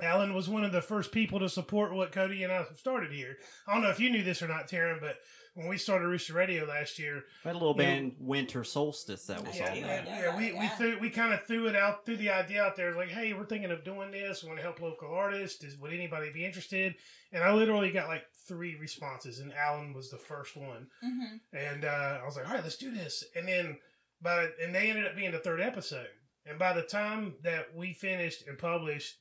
Alan 0.00 0.34
was 0.34 0.48
one 0.48 0.64
of 0.64 0.72
the 0.72 0.80
first 0.82 1.10
people 1.12 1.40
to 1.40 1.48
support 1.48 1.92
what 1.94 2.12
Cody 2.12 2.42
and 2.44 2.52
I 2.52 2.64
started 2.76 3.12
here. 3.12 3.36
I 3.66 3.74
don't 3.74 3.82
know 3.82 3.90
if 3.90 4.00
you 4.00 4.10
knew 4.10 4.22
this 4.22 4.42
or 4.42 4.48
not, 4.48 4.68
Taryn, 4.68 5.00
but 5.00 5.16
when 5.54 5.66
we 5.66 5.76
started 5.76 6.06
Rooster 6.06 6.34
Radio 6.34 6.64
last 6.66 7.00
year, 7.00 7.24
We 7.44 7.48
had 7.48 7.56
a 7.56 7.58
little 7.58 7.74
Yeah. 7.76 7.86
band 7.88 8.14
Winter 8.20 8.62
Solstice 8.62 9.26
that 9.26 9.44
was 9.44 9.56
yeah, 9.58 9.70
on 9.70 9.76
yeah, 9.76 10.02
there. 10.04 10.04
yeah, 10.26 10.36
we, 10.36 10.52
we 10.52 10.68
threw 10.68 10.98
we 11.00 11.10
kind 11.10 11.34
of 11.34 11.44
threw 11.46 11.66
it 11.66 11.74
out 11.74 12.06
threw 12.06 12.16
the 12.16 12.30
idea 12.30 12.62
out 12.62 12.76
there 12.76 12.94
like 12.94 13.08
hey 13.08 13.32
we're 13.32 13.44
thinking 13.44 13.72
of 13.72 13.82
doing 13.84 14.12
this 14.12 14.42
we 14.42 14.48
want 14.48 14.58
to 14.60 14.62
help 14.62 14.80
local 14.80 15.12
artists 15.12 15.64
is 15.64 15.76
would 15.78 15.92
anybody 15.92 16.30
be 16.32 16.44
interested 16.44 16.94
and 17.32 17.42
i 17.42 17.52
literally 17.52 17.90
got 17.90 18.06
like 18.06 18.22
three 18.46 18.76
responses 18.76 19.40
and 19.40 19.52
alan 19.54 19.92
was 19.92 20.10
the 20.10 20.16
first 20.16 20.56
one 20.56 20.86
hmm 21.02 21.36
and 21.52 21.84
uh, 21.84 22.18
i 22.22 22.24
was 22.24 22.36
like 22.36 22.46
all 22.46 22.54
right 22.54 22.62
let's 22.62 22.76
do 22.76 22.92
this 22.94 23.24
and 23.34 23.48
then 23.48 23.76
by 24.22 24.46
and 24.62 24.72
they 24.74 24.90
ended 24.90 25.06
up 25.06 25.16
being 25.16 25.32
the 25.32 25.38
third 25.38 25.60
episode 25.60 26.06
and 26.46 26.56
by 26.58 26.72
the 26.72 26.82
time 26.82 27.34
that 27.42 27.74
we 27.74 27.92
finished 27.92 28.46
and 28.46 28.58
published 28.58 29.16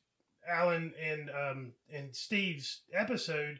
alan 0.49 0.93
and 1.03 1.29
um 1.29 1.71
and 1.93 2.15
steve's 2.15 2.81
episode 2.93 3.59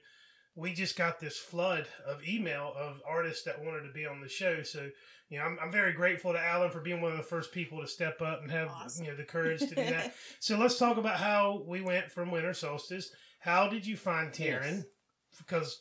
we 0.58 0.74
just 0.74 0.98
got 0.98 1.20
this 1.20 1.38
flood 1.38 1.88
of 2.06 2.28
email 2.28 2.74
of 2.76 3.00
artists 3.08 3.44
that 3.44 3.64
wanted 3.64 3.84
to 3.88 3.94
be 3.94 4.08
on 4.08 4.22
the 4.22 4.28
show. 4.28 4.64
So, 4.64 4.90
you 5.30 5.38
know, 5.38 5.46
I'm, 5.46 5.60
I'm 5.62 5.72
very 5.72 5.94
grateful 5.94 6.34
to 6.34 6.44
Alan 6.44 6.72
for 6.72 6.82
being 6.82 7.00
one 7.00 7.12
of 7.12 7.18
the 7.18 7.24
first 7.24 7.52
people 7.52 7.80
to 7.80 7.88
step 7.88 8.24
up 8.24 8.42
and 8.42 8.50
have 8.50 8.70
Awesome. 8.70 9.06
you 9.06 9.12
know 9.12 9.16
the 9.16 9.24
courage 9.24 9.60
to 9.60 9.68
do 9.68 9.76
that. 9.76 10.16
so 10.40 10.58
let's 10.58 10.80
talk 10.80 10.98
about 10.98 11.18
how 11.20 11.62
we 11.68 11.82
went 11.82 12.12
from 12.12 12.32
Winter 12.32 12.56
Solstice. 12.56 13.12
How 13.40 13.68
did 13.68 13.86
you 13.86 13.96
find 13.96 14.32
Taryn? 14.32 14.78
Yes. 14.78 14.84
Because 15.38 15.80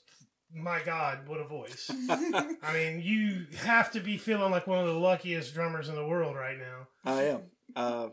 my 0.55 0.81
God, 0.85 1.27
what 1.27 1.41
a 1.41 1.49
voice! 1.49 1.91
I 2.11 2.73
mean, 2.75 3.01
you 3.01 3.47
have 3.65 3.91
to 3.93 4.01
be 4.01 4.19
feeling 4.19 4.51
like 4.51 4.67
one 4.67 4.79
of 4.79 4.87
the 4.87 4.93
luckiest 4.93 5.55
drummers 5.55 5.89
in 5.89 5.95
the 5.95 6.07
world 6.07 6.37
right 6.37 6.59
now. 6.59 6.89
I 7.11 7.23
am. 7.23 7.41
Uh, 7.75 8.09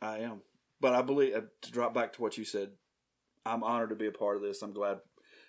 I 0.00 0.18
am. 0.18 0.40
But 0.80 0.94
I 0.94 1.02
believe 1.02 1.34
uh, 1.34 1.42
to 1.62 1.70
drop 1.70 1.94
back 1.94 2.12
to 2.14 2.22
what 2.22 2.38
you 2.38 2.44
said, 2.44 2.70
I'm 3.44 3.62
honored 3.62 3.90
to 3.90 3.96
be 3.96 4.06
a 4.06 4.12
part 4.12 4.36
of 4.36 4.42
this. 4.42 4.62
I'm 4.62 4.72
glad. 4.72 4.98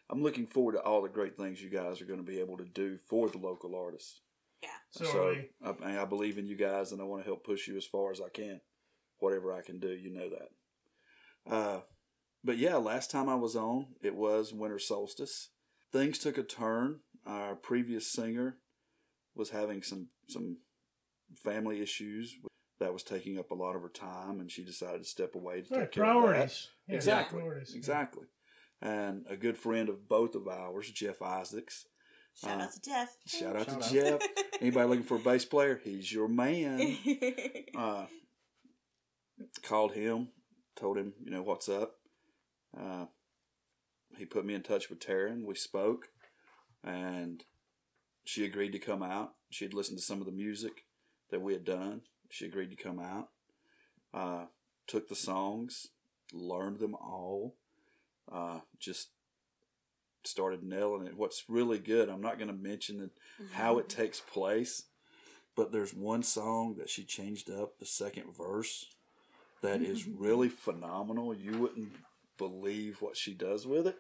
I'm 0.09 0.21
looking 0.21 0.45
forward 0.45 0.73
to 0.73 0.79
all 0.79 1.01
the 1.01 1.09
great 1.09 1.37
things 1.37 1.61
you 1.61 1.69
guys 1.69 2.01
are 2.01 2.05
going 2.05 2.19
to 2.19 2.25
be 2.25 2.39
able 2.39 2.57
to 2.57 2.65
do 2.65 2.97
for 3.09 3.29
the 3.29 3.37
local 3.37 3.75
artists. 3.75 4.21
So, 4.91 5.05
so. 5.05 5.35
I, 5.83 6.01
I 6.01 6.05
believe 6.05 6.37
in 6.37 6.47
you 6.47 6.57
guys, 6.57 6.91
and 6.91 7.01
I 7.01 7.05
want 7.05 7.23
to 7.23 7.27
help 7.27 7.45
push 7.45 7.67
you 7.67 7.77
as 7.77 7.85
far 7.85 8.11
as 8.11 8.19
I 8.19 8.29
can. 8.29 8.59
Whatever 9.19 9.53
I 9.53 9.61
can 9.61 9.79
do, 9.79 9.89
you 9.89 10.13
know 10.13 10.29
that. 10.29 11.53
Uh, 11.53 11.79
but 12.43 12.57
yeah, 12.57 12.75
last 12.75 13.09
time 13.09 13.29
I 13.29 13.35
was 13.35 13.55
on, 13.55 13.87
it 14.01 14.15
was 14.15 14.53
winter 14.53 14.79
solstice. 14.79 15.49
Things 15.93 16.19
took 16.19 16.37
a 16.37 16.43
turn. 16.43 16.99
Our 17.25 17.55
previous 17.55 18.11
singer 18.11 18.57
was 19.35 19.51
having 19.51 19.81
some 19.81 20.09
some 20.27 20.57
family 21.43 21.81
issues 21.81 22.35
that 22.81 22.91
was 22.93 23.03
taking 23.03 23.39
up 23.39 23.51
a 23.51 23.55
lot 23.55 23.75
of 23.75 23.81
her 23.83 23.89
time, 23.89 24.39
and 24.41 24.51
she 24.51 24.63
decided 24.63 25.03
to 25.03 25.07
step 25.07 25.35
away 25.35 25.61
to 25.61 25.73
Right, 25.73 25.81
take 25.83 25.91
care 25.93 26.03
of 26.03 26.13
that. 26.15 26.21
priorities. 26.23 26.67
Yeah, 26.87 26.95
Exactly. 26.95 27.39
priorities. 27.39 27.73
Exactly. 27.75 28.25
And 28.81 29.25
a 29.29 29.37
good 29.37 29.57
friend 29.57 29.87
of 29.87 30.07
both 30.09 30.35
of 30.35 30.47
ours, 30.47 30.91
Jeff 30.91 31.21
Isaacs. 31.21 31.85
Shout 32.35 32.59
Uh, 32.59 32.63
out 32.63 32.71
to 32.73 32.81
Jeff. 32.81 33.17
Shout 33.27 33.55
out 33.55 33.65
Shout 33.67 33.81
to 33.81 33.85
out. 33.85 34.19
Jeff. 34.21 34.21
Anybody 34.61 34.89
looking 34.89 35.03
for 35.03 35.15
a 35.15 35.19
bass 35.19 35.45
player? 35.45 35.79
He's 35.83 36.11
your 36.11 36.27
man. 36.27 36.97
Uh, 37.77 38.05
called 39.63 39.93
him, 39.93 40.29
told 40.75 40.97
him, 40.97 41.13
you 41.23 41.31
know, 41.31 41.41
what's 41.41 41.69
up. 41.69 41.95
Uh, 42.77 43.05
he 44.17 44.25
put 44.25 44.45
me 44.45 44.53
in 44.53 44.61
touch 44.61 44.89
with 44.89 44.99
Taryn. 44.99 45.45
We 45.45 45.55
spoke, 45.55 46.09
and 46.83 47.43
she 48.23 48.43
agreed 48.45 48.71
to 48.73 48.79
come 48.79 49.01
out. 49.03 49.33
She 49.49 49.65
had 49.65 49.73
listened 49.73 49.97
to 49.99 50.03
some 50.03 50.19
of 50.19 50.25
the 50.25 50.31
music 50.31 50.85
that 51.31 51.41
we 51.41 51.53
had 51.53 51.63
done. 51.65 52.01
She 52.31 52.45
agreed 52.45 52.69
to 52.71 52.81
come 52.81 52.99
out. 52.99 53.29
Uh, 54.13 54.45
took 54.87 55.07
the 55.09 55.15
songs, 55.15 55.87
learned 56.33 56.79
them 56.79 56.95
all. 56.95 57.55
Uh, 58.31 58.59
just 58.79 59.09
started 60.23 60.63
nailing 60.63 61.07
it. 61.07 61.17
What's 61.17 61.45
really 61.47 61.79
good, 61.79 62.09
I'm 62.09 62.21
not 62.21 62.37
going 62.37 62.47
to 62.47 62.53
mention 62.53 63.01
it, 63.01 63.11
how 63.53 63.77
it 63.79 63.89
takes 64.01 64.19
place, 64.19 64.83
but 65.55 65.71
there's 65.71 65.93
one 65.93 66.23
song 66.23 66.75
that 66.77 66.89
she 66.89 67.03
changed 67.03 67.49
up 67.49 67.79
the 67.79 67.85
second 67.85 68.35
verse 68.35 68.85
that 69.61 69.81
is 69.81 70.07
really 70.17 70.49
phenomenal. 70.49 71.33
You 71.33 71.57
wouldn't 71.57 71.93
believe 72.37 73.01
what 73.01 73.17
she 73.17 73.33
does 73.33 73.67
with 73.67 73.87
it. 73.87 73.97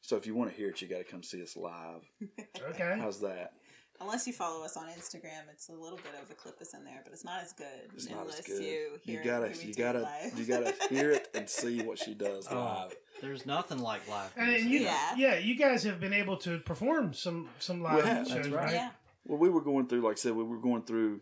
So 0.00 0.16
if 0.16 0.26
you 0.26 0.34
want 0.34 0.50
to 0.50 0.56
hear 0.56 0.68
it, 0.68 0.80
you 0.80 0.88
got 0.88 0.98
to 0.98 1.04
come 1.04 1.22
see 1.22 1.42
us 1.42 1.56
live. 1.56 2.02
Okay. 2.70 2.96
How's 2.98 3.20
that? 3.20 3.52
Unless 4.00 4.26
you 4.26 4.32
follow 4.32 4.64
us 4.64 4.76
on 4.76 4.86
Instagram, 4.88 5.42
it's 5.52 5.68
a 5.68 5.72
little 5.72 5.96
bit 5.98 6.12
of 6.22 6.28
a 6.30 6.34
clip 6.34 6.60
is 6.60 6.74
in 6.74 6.84
there, 6.84 7.00
but 7.04 7.12
it's 7.12 7.24
not 7.24 7.42
as 7.42 7.52
good 7.52 7.66
It's 7.94 8.10
not 8.10 8.22
unless 8.22 8.40
as 8.40 8.46
good. 8.46 8.62
you 8.62 8.98
You 9.04 9.20
gotta, 9.22 9.46
it 9.46 9.64
you 9.64 9.72
gotta, 9.74 10.00
live. 10.00 10.38
you 10.38 10.44
gotta 10.44 10.74
hear 10.90 11.10
it 11.12 11.28
and 11.34 11.48
see 11.48 11.80
what 11.82 11.98
she 11.98 12.12
does 12.12 12.48
Oh, 12.50 12.56
live. 12.56 12.94
there's 13.22 13.46
nothing 13.46 13.78
like 13.78 14.06
live 14.08 14.32
And, 14.36 14.48
music. 14.48 14.62
and 14.64 14.70
you, 14.72 14.80
Yeah. 14.80 15.14
yeah. 15.16 15.38
you 15.38 15.56
guys 15.56 15.84
have 15.84 16.00
been 16.00 16.12
able 16.12 16.36
to 16.38 16.58
perform 16.58 17.14
some 17.14 17.48
some 17.60 17.82
live 17.82 18.04
have, 18.04 18.26
shows, 18.26 18.34
that's 18.36 18.48
right? 18.48 18.64
right. 18.64 18.74
yeah. 18.74 18.90
Well, 19.26 19.38
we 19.38 19.48
were 19.48 19.62
going 19.62 19.86
through, 19.86 20.00
like 20.02 20.12
I 20.12 20.16
said, 20.16 20.34
we 20.34 20.44
were 20.44 20.58
going 20.60 20.82
through 20.82 21.20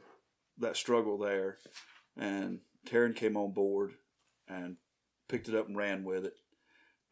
that 0.59 0.77
struggle 0.77 1.19
there, 1.19 1.59
and 2.17 2.61
Taryn 2.89 3.15
came 3.15 3.37
on 3.37 3.53
board 3.53 3.93
and 4.49 4.77
picked 5.29 5.49
it 5.49 5.55
up 5.55 5.69
and 5.69 5.77
ran 5.77 6.03
with 6.05 6.25
it. 6.25 6.35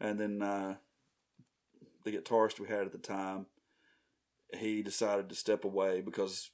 And 0.00 0.18
then 0.18 0.42
uh, 0.42 0.76
the 2.04 2.12
guitarist 2.12 2.58
we 2.58 2.66
had 2.68 2.86
at 2.86 2.92
the 2.92 2.98
time, 2.98 3.46
he 4.54 4.82
decided 4.82 5.28
to 5.28 5.34
step 5.34 5.64
away 5.64 6.00
because 6.00 6.50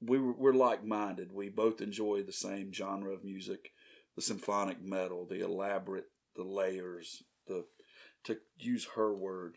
we 0.00 0.18
were, 0.18 0.32
we're 0.32 0.52
like 0.54 0.84
minded. 0.84 1.32
We 1.32 1.48
both 1.48 1.80
enjoy 1.80 2.22
the 2.22 2.32
same 2.32 2.72
genre 2.72 3.12
of 3.12 3.24
music, 3.24 3.70
the 4.16 4.22
symphonic 4.22 4.82
metal, 4.82 5.26
the 5.28 5.44
elaborate, 5.44 6.06
the 6.36 6.44
layers, 6.44 7.22
the 7.46 7.64
to 8.24 8.38
use 8.58 8.86
her 8.96 9.14
word, 9.14 9.56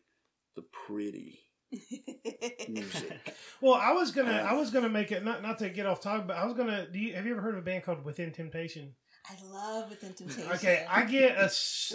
the 0.55 0.63
pretty 0.87 1.39
music. 2.69 3.35
Well, 3.61 3.73
I 3.73 3.91
was 3.91 4.11
gonna, 4.11 4.31
Yeah. 4.31 4.49
I 4.49 4.53
was 4.53 4.69
gonna 4.71 4.89
make 4.89 5.11
it 5.11 5.23
not 5.23 5.41
not 5.41 5.59
to 5.59 5.69
get 5.69 5.85
off 5.85 6.01
topic, 6.01 6.27
but 6.27 6.37
I 6.37 6.45
was 6.45 6.53
gonna. 6.53 6.87
Do 6.91 6.99
you 6.99 7.13
have 7.15 7.25
you 7.25 7.33
ever 7.33 7.41
heard 7.41 7.55
of 7.55 7.61
a 7.61 7.63
band 7.63 7.83
called 7.83 8.03
Within 8.05 8.31
Temptation? 8.31 8.95
I 9.29 9.36
love 9.53 9.89
Within 9.89 10.13
Temptation. 10.13 10.51
Okay, 10.51 10.86
I 10.89 11.05
get 11.05 11.38
a. 11.38 11.45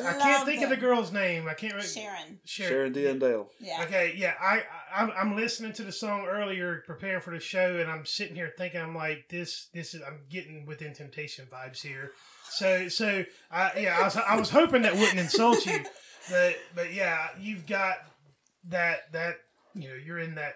I 0.03 0.13
can't 0.13 0.19
Love 0.19 0.47
think 0.47 0.63
of 0.63 0.71
the 0.71 0.77
girl's 0.79 1.13
name. 1.13 1.47
I 1.47 1.53
can't. 1.53 1.75
re- 1.75 1.83
Sharon. 1.83 2.39
Sharon 2.47 2.93
den 2.95 3.17
Adel. 3.17 3.51
Yeah. 3.61 3.83
Okay, 3.83 4.15
yeah, 4.17 4.33
I, 4.41 4.63
I 4.95 5.01
I'm- 5.03 5.13
I'm 5.15 5.37
listening 5.37 5.75
to 5.75 5.83
the 5.83 5.93
song 5.93 6.27
earlier, 6.27 6.83
preparing 6.87 7.21
for 7.21 7.33
the 7.35 7.41
show, 7.41 7.77
and 7.77 7.91
I'm 7.91 8.07
sitting 8.07 8.35
here 8.35 8.51
thinking, 8.57 8.81
I'm 8.81 8.95
like, 8.95 9.27
this 9.29 9.69
this 9.75 9.93
is 9.93 10.01
I'm 10.01 10.21
getting 10.31 10.65
within 10.65 10.95
temptation 10.95 11.47
vibes 11.53 11.83
here. 11.83 12.13
So 12.51 12.89
so 12.89 13.25
I 13.51 13.79
yeah, 13.79 13.99
I 14.01 14.05
was 14.05 14.17
I 14.17 14.37
was 14.37 14.49
hoping 14.49 14.83
that 14.83 14.95
wouldn't 14.97 15.19
insult 15.19 15.67
you, 15.67 15.81
but 16.31 16.57
but 16.75 16.95
yeah, 16.95 17.29
you've 17.39 17.67
got 17.67 17.97
that 18.71 19.13
that 19.13 19.37
you 19.75 19.91
know 19.91 19.95
you're 19.97 20.19
in 20.19 20.37
that 20.37 20.55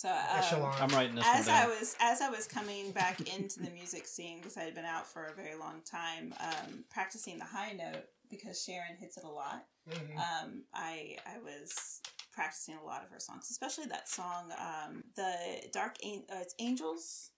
So 0.00 0.08
um. 0.08 0.72
I'm 0.80 0.88
writing 0.88 1.14
this 1.16 1.24
as 1.26 1.46
one 1.46 1.56
I 1.56 1.66
was 1.66 1.96
as 2.00 2.20
I 2.22 2.30
was 2.30 2.46
coming 2.46 2.92
back 2.92 3.20
into 3.36 3.60
the 3.60 3.70
music 3.70 4.06
scene 4.06 4.38
because 4.38 4.56
I 4.56 4.62
had 4.62 4.74
been 4.74 4.84
out 4.86 5.06
for 5.06 5.24
a 5.24 5.34
very 5.34 5.54
long 5.58 5.82
time, 5.84 6.34
um, 6.40 6.84
practicing 6.90 7.38
the 7.38 7.44
high 7.44 7.72
note 7.72 8.04
because 8.30 8.62
Sharon 8.62 8.96
hits 8.98 9.16
it 9.18 9.24
a 9.24 9.28
lot. 9.28 9.66
Mhm. 9.88 10.16
Um, 10.16 10.64
I 10.72 11.16
I 11.26 11.38
was 11.38 12.00
practicing 12.32 12.76
a 12.76 12.84
lot 12.84 13.02
of 13.04 13.10
her 13.10 13.20
songs, 13.20 13.50
especially 13.50 13.86
that 13.86 14.08
song, 14.08 14.52
um, 14.58 15.04
the 15.16 15.68
Dark 15.72 15.96
An- 16.02 16.24
uh, 16.32 16.38
it's 16.40 16.54
Angels. 16.58 17.30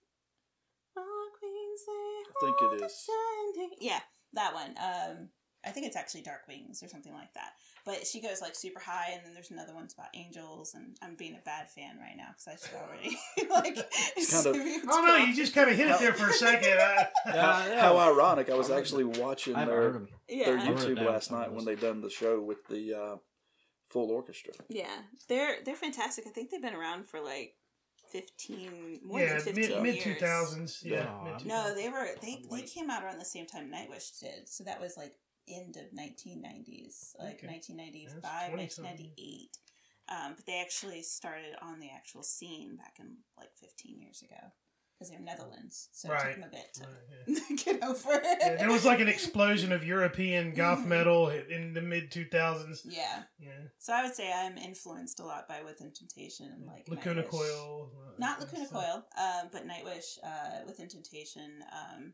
Dark 0.95 1.41
Wings, 1.41 1.81
I 1.87 2.23
think 2.39 2.55
it 2.61 2.65
hold 2.67 2.75
is. 2.75 2.81
us 2.83 3.07
standing. 3.09 3.77
Yeah, 3.81 3.99
that 4.33 4.53
one. 4.53 4.75
Um, 4.77 5.29
I 5.65 5.71
think 5.71 5.87
it's 5.87 5.95
actually 5.95 6.21
Dark 6.21 6.47
Wings 6.47 6.83
or 6.83 6.87
something 6.87 7.13
like 7.13 7.33
that. 7.33 7.53
But 7.85 8.07
she 8.07 8.21
goes 8.21 8.41
like 8.41 8.55
super 8.55 8.79
high, 8.79 9.09
and 9.13 9.25
then 9.25 9.33
there's 9.33 9.51
another 9.51 9.73
one's 9.73 9.93
about 9.93 10.07
angels, 10.13 10.73
and 10.73 10.95
I'm 11.01 11.15
being 11.15 11.35
a 11.35 11.41
bad 11.43 11.69
fan 11.69 11.97
right 11.99 12.15
now 12.15 12.27
because 12.29 12.47
I 12.47 12.65
should 12.65 12.77
already 12.77 13.17
like. 13.51 13.75
kind 14.31 14.45
of- 14.47 14.55
Oh 14.89 15.03
no, 15.05 15.17
you 15.17 15.35
just 15.35 15.53
kind 15.53 15.69
of 15.69 15.75
hit 15.75 15.87
it 15.89 15.99
there 15.99 16.13
for 16.13 16.29
a 16.29 16.33
second. 16.33 16.79
I, 16.79 17.07
Yeah, 17.25 17.31
how, 17.53 17.67
yeah. 17.67 17.81
how 17.81 17.97
ironic! 17.97 18.49
I 18.49 18.53
was 18.55 18.69
I 18.69 18.75
heard 18.75 18.79
actually 18.79 19.03
watching 19.03 19.55
I 19.55 19.61
haven't 19.65 19.75
their 20.29 20.37
yeah. 20.37 20.45
their 20.45 20.57
I 20.59 20.69
wrote 20.69 20.83
it 20.83 20.97
YouTube 20.97 21.05
last 21.05 21.31
night 21.31 21.51
when 21.51 21.65
they 21.65 21.75
done 21.75 21.99
the 22.01 22.09
show 22.09 22.39
with 22.41 22.65
the 22.69 22.93
uh, 22.93 23.15
full 23.89 24.11
orchestra. 24.11 24.53
Yeah, 24.69 24.85
they're 25.27 25.57
they're 25.65 25.75
fantastic. 25.75 26.25
I 26.25 26.29
think 26.29 26.51
they've 26.51 26.61
been 26.61 26.75
around 26.75 27.09
for 27.09 27.19
like 27.19 27.55
fifteen 28.11 28.99
more 29.03 29.19
yeah, 29.19 29.33
than 29.33 29.41
fifteen 29.55 29.83
mid 29.83 29.95
mid 29.95 30.01
two 30.01 30.15
thousands. 30.15 30.81
Yeah, 30.85 31.05
Yeah. 31.25 31.33
mid- 31.37 31.45
No, 31.47 31.75
they 31.75 31.89
were 31.89 32.07
they 32.21 32.43
they 32.49 32.61
came 32.61 32.89
out 32.89 33.03
around 33.03 33.19
the 33.19 33.25
same 33.25 33.45
time 33.45 33.69
Nightwish 33.69 34.19
did, 34.21 34.47
so 34.47 34.63
that 34.63 34.79
was 34.79 34.95
like 34.95 35.13
end 35.47 35.75
of 35.77 35.91
nineteen 35.93 36.41
nineties, 36.41 37.15
like 37.19 37.35
Okay. 37.35 37.47
nineteen 37.47 37.77
ninety 37.77 38.07
That's 38.07 38.19
five, 38.25 38.47
20 38.49 38.55
nineteen 38.63 38.85
ninety 38.85 39.13
eight. 39.17 39.57
Um, 40.09 40.33
but 40.35 40.45
they 40.45 40.59
actually 40.61 41.01
started 41.01 41.55
on 41.61 41.79
the 41.79 41.89
actual 41.89 42.23
scene 42.23 42.75
back 42.75 42.95
in 42.99 43.17
like 43.37 43.49
fifteen 43.59 43.99
years 44.01 44.21
ago 44.21 44.51
because 44.99 45.09
they're 45.09 45.19
Netherlands, 45.19 45.89
so 45.91 46.11
it 46.13 46.19
took 46.19 46.35
them 46.35 46.43
a 46.43 46.51
bit 46.51 46.73
to 46.75 46.81
Right, 46.83 47.57
get 47.65 47.83
over 47.83 48.13
it. 48.13 48.37
yeah, 48.41 48.55
there 48.57 48.69
was 48.71 48.85
like 48.85 48.99
an 48.99 49.07
explosion 49.07 49.71
of 49.71 49.83
European 49.85 50.53
goth 50.53 50.85
metal 50.85 51.29
in 51.29 51.73
the 51.73 51.81
mid 51.81 52.11
two 52.11 52.25
thousands. 52.25 52.83
yeah. 52.85 53.23
Yeah, 53.39 53.49
So 53.79 53.93
I 53.93 54.03
would 54.03 54.13
say 54.13 54.31
I'm 54.31 54.57
influenced 54.57 55.19
a 55.19 55.25
lot 55.25 55.47
by 55.47 55.61
Within 55.63 55.91
Temptation 55.93 56.51
and 56.53 56.65
like 56.67 56.87
Lacuna 56.89 57.23
Nightwish. 57.23 57.29
Coil. 57.29 57.91
uh, 57.95 58.11
Not 58.19 58.39
Lacuna. 58.41 58.67
Coil, 58.67 59.05
um, 59.17 59.49
but 59.51 59.65
Nightwish 59.67 60.17
uh, 60.23 60.63
Within 60.67 60.89
Temptation. 60.89 61.63
Um, 61.71 62.13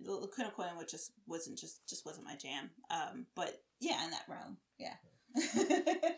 the 0.00 0.12
Lacuna 0.12 0.50
Coil, 0.50 0.72
which 0.76 0.90
just 0.90 1.12
wasn't 1.26 1.58
just 1.58 1.86
just 1.88 2.04
wasn't 2.06 2.26
my 2.26 2.36
jam. 2.36 2.70
Um, 2.90 3.26
but 3.34 3.62
yeah, 3.80 4.04
in 4.04 4.10
that 4.10 4.24
realm, 4.28 4.58
yeah. 4.78 4.94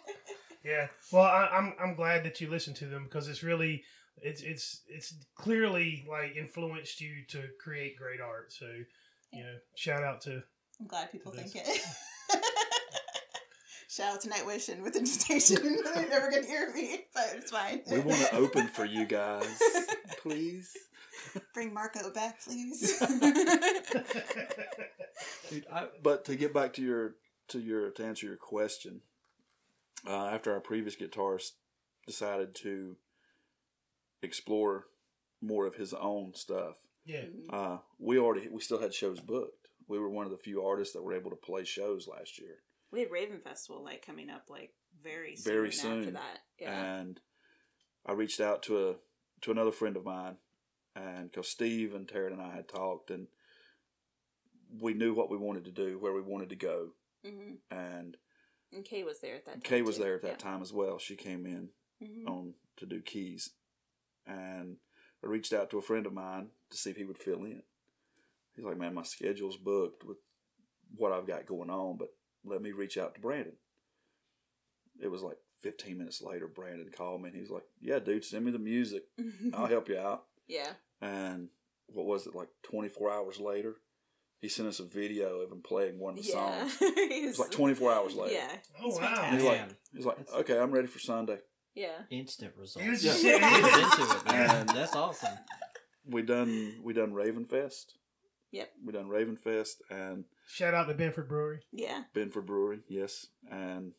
Yeah. 0.64 0.88
Well, 1.10 1.24
I, 1.24 1.48
I'm 1.52 1.74
I'm 1.82 1.94
glad 1.94 2.24
that 2.24 2.40
you 2.40 2.48
listened 2.48 2.76
to 2.76 2.86
them 2.86 3.04
because 3.04 3.28
it's 3.28 3.42
really 3.42 3.82
it's 4.22 4.42
it's 4.42 4.82
it's 4.88 5.14
clearly 5.34 6.04
like 6.08 6.36
influenced 6.36 7.00
you 7.00 7.24
to 7.28 7.44
create 7.58 7.96
great 7.96 8.20
art. 8.20 8.52
So 8.52 8.66
you 9.32 9.42
know, 9.42 9.54
shout 9.74 10.02
out 10.02 10.20
to 10.22 10.42
I'm 10.78 10.86
glad 10.86 11.10
people 11.12 11.32
think 11.32 11.54
it. 11.54 11.80
Shout 13.88 14.14
out 14.14 14.20
to 14.20 14.28
Nightwish 14.28 14.68
and 14.68 14.84
Within 14.84 15.04
Temptation. 15.04 15.56
They're 15.94 16.08
never 16.08 16.30
gonna 16.30 16.46
hear 16.46 16.72
me, 16.72 17.06
but 17.12 17.32
it's 17.34 17.50
fine. 17.50 17.82
We 17.90 17.98
want 17.98 18.20
to 18.20 18.36
open 18.36 18.68
for 18.68 18.84
you 18.84 19.04
guys, 19.04 19.60
please. 20.22 20.72
Bring 21.54 21.72
Marco 21.74 22.11
back, 22.12 22.40
please. 22.42 22.98
Dude, 25.50 25.66
I, 25.72 25.88
But 26.02 26.24
to 26.26 26.37
get 26.37 26.52
back 26.54 26.72
to 26.74 26.83
your 26.83 27.14
to 27.48 27.59
your 27.59 27.90
to 27.92 28.04
answer 28.04 28.26
your 28.26 28.37
question, 28.37 29.00
uh, 30.06 30.26
after 30.26 30.52
our 30.52 30.61
previous 30.61 30.96
guitarist 30.96 31.52
decided 32.06 32.54
to 32.56 32.96
explore 34.22 34.87
more 35.40 35.66
of 35.66 35.74
his 35.76 35.92
own 35.94 36.35
stuff, 36.35 36.76
Yeah. 37.04 37.24
Mhm. 37.24 37.52
uh, 37.52 37.78
we 37.98 38.18
already 38.18 38.48
we 38.48 38.61
still 38.61 38.80
had 38.80 38.94
shows 38.94 39.20
booked. 39.20 39.68
We 39.88 39.98
were 39.98 40.09
one 40.11 40.24
of 40.26 40.30
the 40.30 40.38
few 40.38 40.62
artists 40.62 40.94
that 40.94 41.02
were 41.02 41.14
able 41.14 41.30
to 41.30 41.37
play 41.37 41.64
shows 41.64 42.06
last 42.06 42.38
year, 42.38 42.62
We 42.92 43.00
had 43.00 43.11
Raven 43.11 43.40
Festival 43.40 43.83
like 43.83 44.04
coming 44.04 44.30
up 44.30 44.48
like 44.48 44.74
very 45.02 45.35
soon 45.37 45.52
Very 45.52 45.68
after 45.68 46.11
that. 46.12 46.38
Yeah. 46.59 46.96
and 47.00 47.20
I 48.06 48.12
reached 48.12 48.40
out 48.40 48.62
to 48.64 48.88
a 48.90 48.96
to 49.42 49.50
another 49.50 49.72
friend 49.72 49.96
of 49.96 50.04
mine, 50.04 50.38
and 50.96 51.31
because 51.31 51.48
Steve 51.48 51.94
and 51.94 52.07
Taryn 52.07 52.33
and 52.33 52.42
I 52.42 52.55
had 52.55 52.68
talked, 52.68 53.11
and 53.11 53.29
we 54.81 54.94
knew 54.94 55.14
what 55.14 55.31
we 55.31 55.37
wanted 55.37 55.64
to 55.64 55.72
do, 55.72 55.98
where 55.98 56.12
we 56.12 56.22
wanted 56.22 56.50
to 56.50 56.57
go, 56.57 56.90
hmm 57.24 57.55
and 57.70 58.16
And 58.72 58.85
Kay 58.85 59.03
was 59.03 59.20
there 59.20 59.35
at 59.35 59.44
that 59.46 59.53
time. 59.55 59.61
Kay 59.62 59.83
was 59.83 59.96
too. 59.96 60.03
there 60.05 60.14
at 60.14 60.22
that 60.22 60.29
Yeah. 60.29 60.37
time 60.37 60.62
as 60.62 60.72
well. 60.72 60.98
She 60.98 61.16
came 61.16 61.44
in 61.44 61.70
Mhm. 62.00 62.26
on 62.29 62.55
to 62.76 62.87
do 62.87 63.03
keys, 63.03 63.50
and 64.26 64.79
I 65.22 65.26
reached 65.26 65.53
out 65.53 65.70
to 65.70 65.79
a 65.79 65.83
friend 65.83 66.07
of 66.07 66.12
mine 66.12 66.53
to 66.70 66.76
see 66.76 66.90
if 66.90 66.96
he 66.96 67.05
would 67.05 67.18
fill 67.18 67.44
in. 67.44 67.62
He's 68.55 68.64
like, 68.64 68.76
"Man, 68.79 68.94
my 68.94 69.03
schedule's 69.03 69.57
booked 69.57 70.05
with 70.05 70.18
what 70.96 71.12
I've 71.12 71.26
got 71.26 71.46
going 71.46 71.70
on, 71.70 71.96
but 71.96 72.16
let 72.44 72.62
me 72.62 72.72
reach 72.72 72.96
out 72.96 73.14
to 73.14 73.20
Brandon." 73.20 73.59
It 75.00 75.09
was 75.09 75.22
like 75.22 75.38
15 75.61 75.98
minutes 75.98 76.22
later. 76.22 76.46
Brandon 76.46 76.90
called 76.90 77.22
me, 77.22 77.29
and 77.31 77.38
he's 77.38 77.50
like, 77.50 77.66
"Yeah, 77.81 77.98
dude, 77.98 78.24
send 78.24 78.44
me 78.44 78.50
the 78.53 78.59
music. 78.59 79.05
I'll 79.53 79.66
help 79.66 79.88
you 79.88 79.98
out." 79.98 80.29
Yeah. 80.50 80.72
And 81.00 81.48
what 81.86 82.06
was 82.06 82.26
it 82.26 82.34
like 82.34 82.48
24 82.64 83.10
hours 83.10 83.38
later? 83.40 83.76
He 84.40 84.48
sent 84.48 84.68
us 84.68 84.80
a 84.80 84.84
video 84.84 85.40
of 85.40 85.52
him 85.52 85.60
playing 85.62 85.98
one 85.98 86.18
of 86.18 86.24
the 86.24 86.28
Yeah. 86.30 86.66
songs. 86.68 86.76
It 86.80 87.26
was 87.26 87.38
like 87.38 87.50
24 87.50 87.92
hours 87.92 88.14
later. 88.14 88.34
Yeah. 88.34 88.56
Oh, 88.80 88.90
He's 88.90 88.98
wow. 89.00 89.28
He's 89.32 89.42
like, 89.44 89.68
he's 89.94 90.04
like, 90.06 90.16
okay, 90.40 90.58
I'm 90.58 90.70
ready 90.70 90.86
for 90.88 90.98
Sunday. 90.98 91.38
Yeah. 91.74 91.98
Instant 92.10 92.52
results. 92.56 92.82
He 92.84 92.90
was 92.90 93.04
Yeah. 93.04 93.10
just 93.12 93.22
He 93.22 93.30
sitting 93.30 93.50
was 93.62 93.72
in- 93.74 94.02
into 94.02 94.16
it, 94.16 94.24
man. 94.26 94.50
And- 94.60 94.68
That's 94.70 94.96
awesome. 94.96 95.38
We 96.06 96.22
done 96.22 96.80
we 96.82 96.92
done 96.94 97.12
Raven 97.12 97.44
Fest. 97.44 97.94
Yep. 98.52 98.70
We 98.84 98.92
done 98.92 99.08
Raven 99.08 99.36
Fest 99.36 99.82
and 99.90 100.24
Shout 100.48 100.74
out 100.74 100.88
to 100.88 100.94
Benford 100.94 101.28
Brewery. 101.28 101.60
Yeah. 101.72 102.02
Benford 102.14 102.46
Brewery, 102.46 102.80
yes. 102.88 103.26
And 103.50 103.92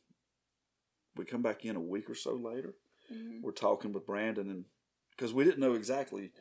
we 1.15 1.23
come 1.25 1.41
back 1.41 1.63
in 1.65 1.75
a 1.75 1.79
week 1.81 2.09
or 2.09 2.15
so 2.15 2.33
later. 2.33 2.73
Mhm. 3.13 3.41
We're 3.41 3.51
talking 3.51 3.93
with 3.93 4.05
Brandon 4.05 4.49
and 4.49 4.65
because 5.11 5.33
we 5.33 5.43
didn't 5.43 5.59
know 5.59 5.73
exactly 5.73 6.31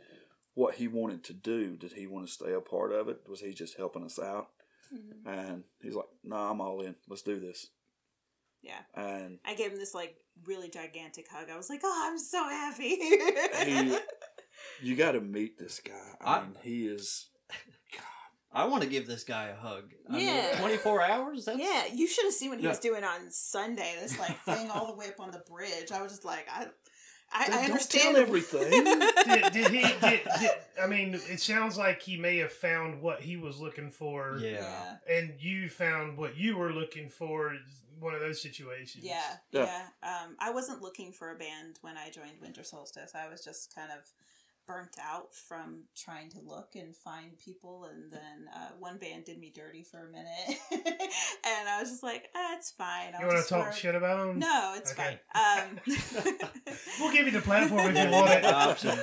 what 0.55 0.75
he 0.77 0.89
wanted 0.89 1.25
to 1.25 1.33
do. 1.33 1.77
Did 1.77 1.93
he 1.93 2.07
want 2.07 2.27
to 2.27 2.33
stay 2.33 2.53
a 2.53 2.61
part 2.61 2.93
of 2.93 3.09
it? 3.09 3.21
Was 3.29 3.41
he 3.41 3.53
just 3.53 3.77
helping 3.77 4.05
us 4.05 4.19
out? 4.19 4.49
Mhm. 4.93 5.27
And 5.27 5.65
he's 5.81 5.95
like, 5.95 6.09
"Nah, 6.25 6.51
I'm 6.51 6.61
all 6.61 6.81
in. 6.81 6.97
Let's 7.09 7.23
do 7.23 7.39
this." 7.39 7.69
Yeah. 8.63 8.81
And 8.95 9.39
I 9.45 9.55
gave 9.55 9.71
him 9.73 9.79
this 9.79 9.95
like 9.95 10.17
really 10.45 10.69
gigantic 10.69 11.27
hug. 11.31 11.49
I 11.51 11.57
was 11.57 11.71
like, 11.71 11.81
"Oh, 11.85 12.09
I'm 12.11 12.19
so 12.19 12.43
happy." 12.43 12.97
he, 12.97 13.97
you 14.83 14.97
got 14.97 15.13
to 15.13 15.21
meet 15.21 15.59
this 15.59 15.81
guy. 15.81 16.17
I, 16.21 16.37
I- 16.39 16.43
mean, 16.43 16.57
he 16.63 16.87
is. 16.87 17.29
God. 17.93 18.03
I 18.53 18.65
want 18.67 18.83
to 18.83 18.89
give 18.89 19.07
this 19.07 19.23
guy 19.23 19.47
a 19.51 19.55
hug. 19.55 19.93
I 20.09 20.13
mean, 20.13 20.27
Yeah. 20.27 20.59
24 20.59 21.03
hours? 21.03 21.45
That's, 21.45 21.57
yeah, 21.61 21.85
you 21.95 22.09
should 22.09 22.25
have 22.25 22.35
seen 22.35 22.51
what 22.51 22.59
he 22.59 22.65
Yeah. 22.65 22.71
was 22.71 22.81
doing 22.81 23.05
on 23.05 23.31
Sunday. 23.31 23.95
This 24.01 24.19
like 24.19 24.37
thing 24.43 24.69
all 24.71 24.89
the 24.89 24.97
way 24.99 25.07
up 25.07 25.21
on 25.21 25.31
the 25.31 25.39
bridge. 25.49 25.93
I 25.93 26.03
was 26.03 26.11
just 26.11 26.25
like, 26.25 26.49
I, 26.53 26.67
I, 27.33 27.47
Don't 27.47 27.55
I 27.55 27.57
tell 27.59 27.71
understand 27.73 28.17
everything. 28.17 28.71
Did, 28.71 29.53
did 29.53 29.71
he? 29.71 29.83
Did, 29.83 30.21
did, 30.41 30.51
I 30.83 30.87
mean, 30.89 31.15
it 31.15 31.41
sounds 31.41 31.79
like 31.79 32.03
he 32.03 32.17
may 32.17 32.39
have 32.39 32.53
found 32.53 33.01
what 33.03 33.21
he 33.21 33.37
was 33.37 33.61
looking 33.61 33.91
for, 33.93 34.39
Yeah. 34.43 34.97
and 35.09 35.35
you 35.39 35.69
found 35.69 36.17
what 36.19 36.37
you 36.37 36.57
were 36.57 36.73
looking 36.73 37.09
for. 37.09 37.55
One 38.01 38.15
of 38.15 38.21
those 38.21 38.41
situations. 38.41 39.05
Yeah, 39.05 39.21
Yeah. 39.53 39.67
yeah. 40.03 40.09
Um, 40.25 40.35
I 40.41 40.51
wasn't 40.53 40.81
looking 40.81 41.13
for 41.13 41.33
a 41.35 41.37
band 41.37 41.79
when 41.83 41.99
I 41.99 42.09
joined 42.09 42.41
Winter 42.41 42.65
Solstice. 42.65 43.13
I 43.15 43.29
was 43.29 43.45
just 43.45 43.75
kind 43.75 43.91
of 43.93 43.99
burnt 44.71 44.97
out 45.03 45.35
from 45.35 45.81
trying 45.97 46.29
to 46.31 46.39
look 46.47 46.71
and 46.77 46.95
find 46.95 47.37
people, 47.39 47.89
and 47.91 48.13
then 48.13 48.49
uh, 48.55 48.69
one 48.79 48.99
band 48.99 49.25
did 49.25 49.39
me 49.39 49.53
dirty 49.55 49.83
for 49.83 50.07
a 50.07 50.11
minute, 50.11 50.59
and 50.73 51.69
I 51.69 51.79
was 51.81 51.91
just 51.91 52.03
like, 52.05 52.29
ah, 52.37 52.55
"It's 52.57 52.71
fine." 52.71 53.13
I'll 53.15 53.23
You 53.23 53.27
want 53.27 53.43
to 53.43 53.49
talk 53.49 53.65
work." 53.67 53.75
shit 53.75 53.95
about 53.95 54.29
him? 54.29 54.39
No, 54.39 54.75
it's 54.77 54.93
Okay. 54.93 55.19
fine. 55.35 55.61
Um, 55.63 55.81
We'll 57.01 57.13
give 57.13 57.27
you 57.27 57.33
the 57.33 57.41
platform 57.41 57.91
if 57.91 57.99
you 57.99 58.11
want 58.11 58.31
it. 58.31 58.45
Option. 58.45 58.91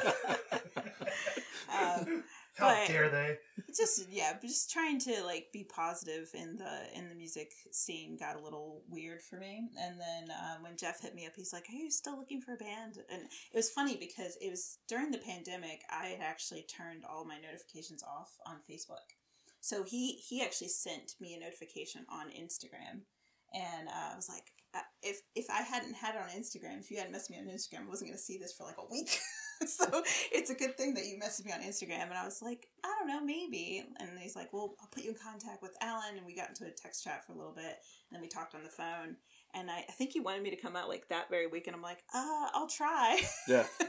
um, 1.73 2.23
How 2.57 2.67
but- 2.69 2.87
dare 2.87 3.09
they? 3.09 3.37
just 3.77 4.09
yeah, 4.09 4.33
just 4.41 4.71
trying 4.71 4.99
to 5.01 5.23
like 5.23 5.47
be 5.53 5.63
positive 5.63 6.29
in 6.33 6.57
the 6.57 6.73
in 6.97 7.09
the 7.09 7.15
music 7.15 7.51
scene 7.71 8.17
got 8.17 8.35
a 8.35 8.43
little 8.43 8.83
weird 8.89 9.21
for 9.21 9.37
me. 9.37 9.69
And 9.79 9.99
then 9.99 10.31
uh, 10.31 10.57
when 10.61 10.77
Jeff 10.77 11.01
hit 11.01 11.15
me 11.15 11.25
up, 11.25 11.33
he's 11.35 11.53
like, 11.53 11.65
"Are 11.69 11.73
you 11.75 11.91
still 11.91 12.17
looking 12.17 12.41
for 12.41 12.53
a 12.53 12.57
band?" 12.57 12.97
And 13.11 13.23
it 13.23 13.55
was 13.55 13.69
funny 13.69 13.97
because 13.97 14.37
it 14.41 14.49
was 14.49 14.79
during 14.87 15.11
the 15.11 15.17
pandemic. 15.19 15.81
I 15.89 16.07
had 16.07 16.21
actually 16.21 16.65
turned 16.75 17.03
all 17.07 17.25
my 17.25 17.37
notifications 17.39 18.03
off 18.03 18.31
on 18.45 18.57
Facebook, 18.69 19.05
so 19.61 19.83
he 19.83 20.13
he 20.27 20.41
actually 20.43 20.69
sent 20.69 21.13
me 21.19 21.33
a 21.35 21.39
notification 21.39 22.05
on 22.09 22.27
Instagram, 22.29 23.01
and 23.53 23.87
uh, 23.87 24.13
I 24.13 24.15
was 24.15 24.29
like. 24.29 24.45
uh, 24.75 24.81
If 25.01 25.17
if 25.35 25.47
I 25.49 25.61
hadn't 25.61 25.95
had 25.95 26.15
it 26.15 26.21
on 26.21 26.29
Instagram, 26.29 26.79
if 26.79 26.91
you 26.91 26.97
hadn't 26.97 27.13
messaged 27.15 27.31
me 27.31 27.39
on 27.39 27.47
Instagram, 27.47 27.85
I 27.85 27.89
wasn't 27.89 28.09
gonna 28.11 28.17
see 28.19 28.37
this 28.37 28.53
for 28.57 28.65
like 28.65 28.77
a 28.77 28.89
week. 28.91 29.17
so 29.67 30.03
it's 30.31 30.49
a 30.49 30.55
good 30.55 30.77
thing 30.77 30.93
that 30.93 31.05
you 31.05 31.17
messaged 31.17 31.45
me 31.45 31.51
on 31.51 31.61
Instagram. 31.61 32.03
And 32.03 32.13
I 32.13 32.25
was 32.25 32.41
like, 32.41 32.67
I 32.83 32.93
don't 32.99 33.07
know, 33.07 33.23
maybe. 33.23 33.83
And 33.99 34.09
he's 34.19 34.35
like, 34.35 34.53
well, 34.53 34.75
I'll 34.81 34.89
put 34.89 35.03
you 35.03 35.11
in 35.11 35.17
contact 35.17 35.61
with 35.61 35.75
Alan. 35.81 36.17
And 36.17 36.25
we 36.25 36.35
got 36.35 36.49
into 36.49 36.65
a 36.65 36.71
text 36.71 37.03
chat 37.03 37.25
for 37.25 37.33
a 37.33 37.35
little 37.35 37.53
bit. 37.53 37.63
And 37.65 38.13
then 38.13 38.21
we 38.21 38.27
talked 38.27 38.55
on 38.55 38.63
the 38.63 38.69
phone. 38.69 39.15
And 39.53 39.71
I, 39.71 39.85
I 39.87 39.91
think 39.93 40.11
he 40.11 40.19
wanted 40.19 40.43
me 40.43 40.49
to 40.51 40.55
come 40.61 40.75
out 40.75 40.89
like 40.89 41.07
that 41.09 41.29
very 41.29 41.47
week. 41.47 41.67
And 41.67 41.75
I'm 41.75 41.81
like, 41.81 42.03
uh, 42.13 42.47
I'll 42.53 42.67
try. 42.67 43.19
yeah. 43.47 43.65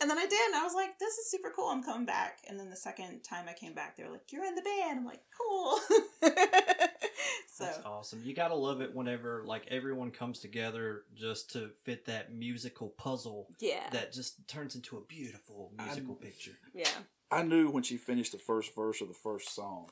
and 0.00 0.10
then 0.10 0.18
I 0.18 0.26
did. 0.26 0.46
And 0.46 0.56
I 0.56 0.64
was 0.64 0.74
like, 0.74 0.98
this 0.98 1.14
is 1.14 1.30
super 1.30 1.52
cool. 1.54 1.68
I'm 1.68 1.82
coming 1.82 2.06
back. 2.06 2.38
And 2.48 2.58
then 2.58 2.70
the 2.70 2.76
second 2.76 3.22
time 3.22 3.46
I 3.48 3.54
came 3.54 3.74
back, 3.74 3.96
they 3.96 4.04
were 4.04 4.10
like, 4.10 4.32
you're 4.32 4.44
in 4.44 4.54
the 4.54 4.62
band. 4.62 4.98
I'm 4.98 5.06
like, 5.06 5.22
cool. 5.38 5.78
so, 7.52 7.64
That's 7.64 7.80
awesome. 7.84 8.22
You 8.24 8.34
gotta 8.34 8.54
love 8.54 8.80
it 8.80 8.94
whenever 8.94 9.42
like 9.46 9.66
everyone 9.70 10.10
comes 10.10 10.40
together 10.40 11.02
just 11.14 11.52
to 11.52 11.70
fit 11.84 12.06
that 12.06 12.32
musical 12.32 12.88
puzzle 12.90 13.48
yeah. 13.60 13.88
that 13.92 14.12
just 14.12 14.46
turns 14.48 14.74
into 14.74 14.96
a 14.96 15.00
beautiful 15.02 15.72
musical 15.78 16.14
I'm- 16.20 16.22
picture. 16.30 16.58
yeah. 16.74 16.88
I 17.32 17.44
knew 17.44 17.70
when 17.70 17.84
she 17.84 17.96
finished 17.96 18.32
the 18.32 18.38
first 18.38 18.74
verse 18.74 19.00
of 19.00 19.06
the 19.08 19.14
first 19.14 19.54
song 19.54 19.88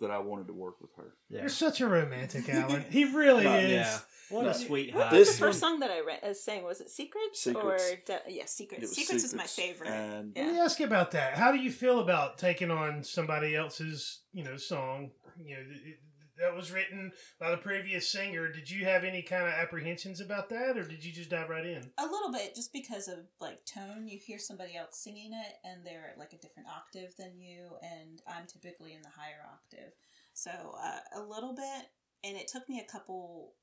that 0.00 0.10
I 0.10 0.18
wanted 0.18 0.48
to 0.48 0.52
work 0.52 0.80
with 0.80 0.90
her. 0.96 1.14
Yeah. 1.30 1.40
You're 1.40 1.48
such 1.48 1.80
a 1.80 1.86
romantic, 1.86 2.48
Alan. 2.52 2.84
He 2.90 3.04
really 3.04 3.44
No, 3.44 3.54
is. 3.56 3.70
Yeah. 3.72 3.98
What 4.30 4.42
No. 4.42 4.48
a 4.50 4.54
sweetheart. 4.54 4.96
What 5.04 5.12
high. 5.12 5.18
was 5.20 5.32
the 5.32 5.38
first 5.38 5.60
song 5.60 5.78
that 5.80 5.90
I 5.92 6.00
read, 6.00 6.18
uh, 6.24 6.34
sang? 6.34 6.64
Was 6.64 6.80
it 6.80 6.90
Secrets? 6.90 7.40
Secrets. 7.40 7.92
Or 7.92 7.96
de- 8.04 8.20
yeah, 8.34 8.42
It 8.42 8.48
Secrets. 8.50 8.92
Secrets, 8.92 9.22
is 9.22 9.32
my 9.32 9.44
favorite. 9.44 9.88
And 9.90 10.32
Yeah. 10.34 10.44
Let 10.46 10.52
me 10.54 10.58
ask 10.60 10.80
you 10.80 10.86
about 10.86 11.12
that. 11.12 11.34
How 11.34 11.52
do 11.52 11.58
you 11.58 11.70
feel 11.70 12.00
about 12.00 12.36
taking 12.36 12.70
on 12.72 13.04
somebody 13.04 13.54
else's, 13.54 14.22
you 14.32 14.42
know, 14.42 14.56
song? 14.56 15.12
You 15.42 15.56
know, 15.56 15.62
th- 15.62 15.82
th- 15.84 15.96
that 16.38 16.54
was 16.54 16.72
written 16.72 17.12
by 17.40 17.50
the 17.50 17.56
previous 17.56 18.10
singer. 18.10 18.50
Did 18.50 18.70
you 18.70 18.84
have 18.84 19.04
any 19.04 19.22
kind 19.22 19.44
of 19.44 19.54
apprehensions 19.54 20.20
about 20.20 20.48
that, 20.50 20.76
or 20.76 20.84
did 20.84 21.04
you 21.04 21.12
just 21.12 21.30
dive 21.30 21.48
right 21.48 21.66
in? 21.66 21.90
A 21.98 22.06
little 22.06 22.32
bit, 22.32 22.54
just 22.54 22.72
because 22.72 23.08
of 23.08 23.18
like 23.40 23.64
tone. 23.64 24.06
You 24.06 24.18
hear 24.18 24.38
somebody 24.38 24.76
else 24.76 24.98
singing 24.98 25.32
it, 25.32 25.54
and 25.64 25.84
they're 25.84 26.10
at 26.12 26.18
like 26.18 26.32
a 26.32 26.38
different 26.38 26.68
octave 26.68 27.14
than 27.16 27.40
you, 27.40 27.70
and 27.82 28.22
I'm 28.28 28.46
typically 28.46 28.94
in 28.94 29.02
the 29.02 29.08
higher 29.08 29.44
octave. 29.52 29.92
So 30.34 30.50
uh, 30.50 31.20
a 31.20 31.22
little 31.22 31.54
bit, 31.54 31.86
and 32.24 32.36
it 32.36 32.48
took 32.48 32.68
me 32.68 32.80
a 32.86 32.90
couple 32.92 33.54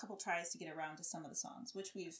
couple 0.00 0.16
tries 0.16 0.50
to 0.50 0.58
get 0.58 0.74
around 0.74 0.96
to 0.96 1.04
some 1.04 1.24
of 1.24 1.30
the 1.30 1.36
songs, 1.36 1.72
which 1.74 1.90
we've 1.94 2.18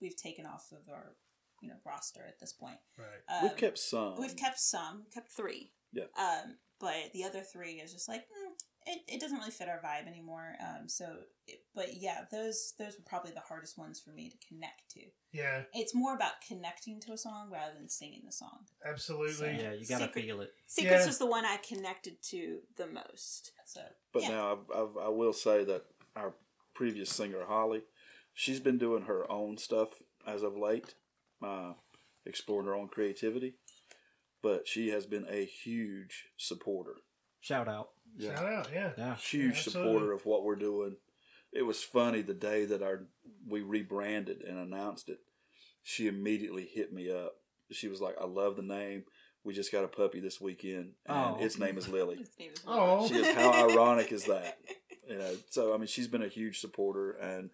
we've 0.00 0.16
taken 0.16 0.46
off 0.46 0.72
of 0.72 0.92
our 0.92 1.14
you 1.62 1.68
know 1.68 1.76
roster 1.86 2.24
at 2.26 2.40
this 2.40 2.52
point. 2.52 2.78
Right. 2.98 3.06
Um, 3.34 3.44
we've 3.44 3.56
kept 3.56 3.78
some. 3.78 4.14
we've 4.18 4.36
kept 4.36 4.58
some, 4.58 5.04
kept 5.14 5.30
three. 5.30 5.72
Yeah. 5.92 6.04
Um, 6.18 6.56
but 6.80 7.12
the 7.14 7.24
other 7.24 7.40
three 7.40 7.74
is 7.74 7.92
just 7.92 8.08
like 8.08 8.22
mm, 8.22 8.52
it, 8.86 9.00
it 9.08 9.20
doesn't 9.20 9.38
really 9.38 9.50
fit 9.50 9.68
our 9.68 9.80
vibe 9.80 10.06
anymore. 10.06 10.54
Um, 10.60 10.88
so, 10.88 11.06
it, 11.46 11.60
but 11.74 11.88
yeah, 11.96 12.24
those 12.30 12.74
those 12.78 12.94
were 12.98 13.04
probably 13.06 13.32
the 13.32 13.40
hardest 13.40 13.76
ones 13.78 14.00
for 14.00 14.10
me 14.10 14.28
to 14.30 14.36
connect 14.48 14.90
to. 14.92 15.00
Yeah, 15.32 15.62
It's 15.72 15.94
more 15.94 16.14
about 16.14 16.32
connecting 16.46 17.00
to 17.00 17.12
a 17.12 17.18
song 17.18 17.50
rather 17.52 17.74
than 17.74 17.88
singing 17.88 18.22
the 18.26 18.32
song. 18.32 18.66
absolutely. 18.84 19.56
Yeah, 19.60 19.72
you 19.72 19.86
gotta 19.86 20.04
Secret- 20.04 20.24
feel 20.24 20.40
it. 20.42 20.50
Secrets 20.66 21.00
Yeah. 21.02 21.06
was 21.06 21.18
the 21.18 21.26
one 21.26 21.44
I 21.44 21.56
connected 21.58 22.22
to 22.30 22.58
the 22.76 22.86
most. 22.86 23.52
So, 23.66 23.80
But 24.12 24.22
yeah. 24.22 24.28
now 24.28 24.52
I've, 24.52 24.76
I've, 24.76 24.96
I 25.06 25.08
will 25.08 25.32
say 25.32 25.64
that 25.64 25.84
our 26.14 26.34
previous 26.74 27.10
singer 27.10 27.44
Holly, 27.46 27.82
she's 28.34 28.60
been 28.60 28.78
doing 28.78 29.04
her 29.04 29.30
own 29.30 29.56
stuff 29.56 30.02
as 30.26 30.42
of 30.42 30.56
late, 30.56 30.94
uh, 31.42 31.72
exploring 32.26 32.66
her 32.66 32.74
own 32.74 32.88
creativity. 32.88 33.54
But 34.42 34.66
she 34.66 34.90
has 34.90 35.06
been 35.06 35.24
a 35.30 35.44
huge 35.44 36.26
supporter, 36.36 36.96
Shout 37.40 37.68
out. 37.68 37.90
Shout 38.20 38.44
out, 38.44 38.68
yeah. 38.72 38.92
Yeah. 38.96 39.16
huge 39.16 39.56
Absolutely. 39.58 39.92
supporter 39.92 40.12
of 40.12 40.26
what 40.26 40.44
we're 40.44 40.56
doing. 40.56 40.96
It 41.52 41.62
was 41.62 41.82
funny 41.82 42.22
the 42.22 42.34
day 42.34 42.64
that 42.66 42.82
our 42.82 43.06
we 43.46 43.60
rebranded 43.60 44.42
and 44.42 44.58
announced 44.58 45.08
it. 45.08 45.18
She 45.82 46.06
immediately 46.06 46.64
hit 46.72 46.92
me 46.92 47.10
up. 47.10 47.34
She 47.70 47.88
was 47.88 48.00
like, 48.00 48.16
"I 48.20 48.24
love 48.24 48.56
the 48.56 48.62
name. 48.62 49.04
We 49.44 49.52
just 49.54 49.72
got 49.72 49.84
a 49.84 49.88
puppy 49.88 50.20
this 50.20 50.40
weekend, 50.40 50.94
and 51.06 51.36
Oh. 51.36 51.36
its 51.40 51.58
name 51.58 51.76
is 51.76 51.88
Lily." 51.88 52.16
His 52.16 52.30
Oh. 52.66 53.08
She 53.08 53.14
is, 53.16 53.26
how 53.34 53.68
ironic 53.68 54.12
is 54.12 54.24
that? 54.26 54.58
You 55.08 55.18
know, 55.18 55.36
so 55.50 55.74
I 55.74 55.78
mean, 55.78 55.88
she's 55.88 56.06
been 56.08 56.22
a 56.22 56.28
huge 56.28 56.60
supporter, 56.60 57.12
and 57.12 57.50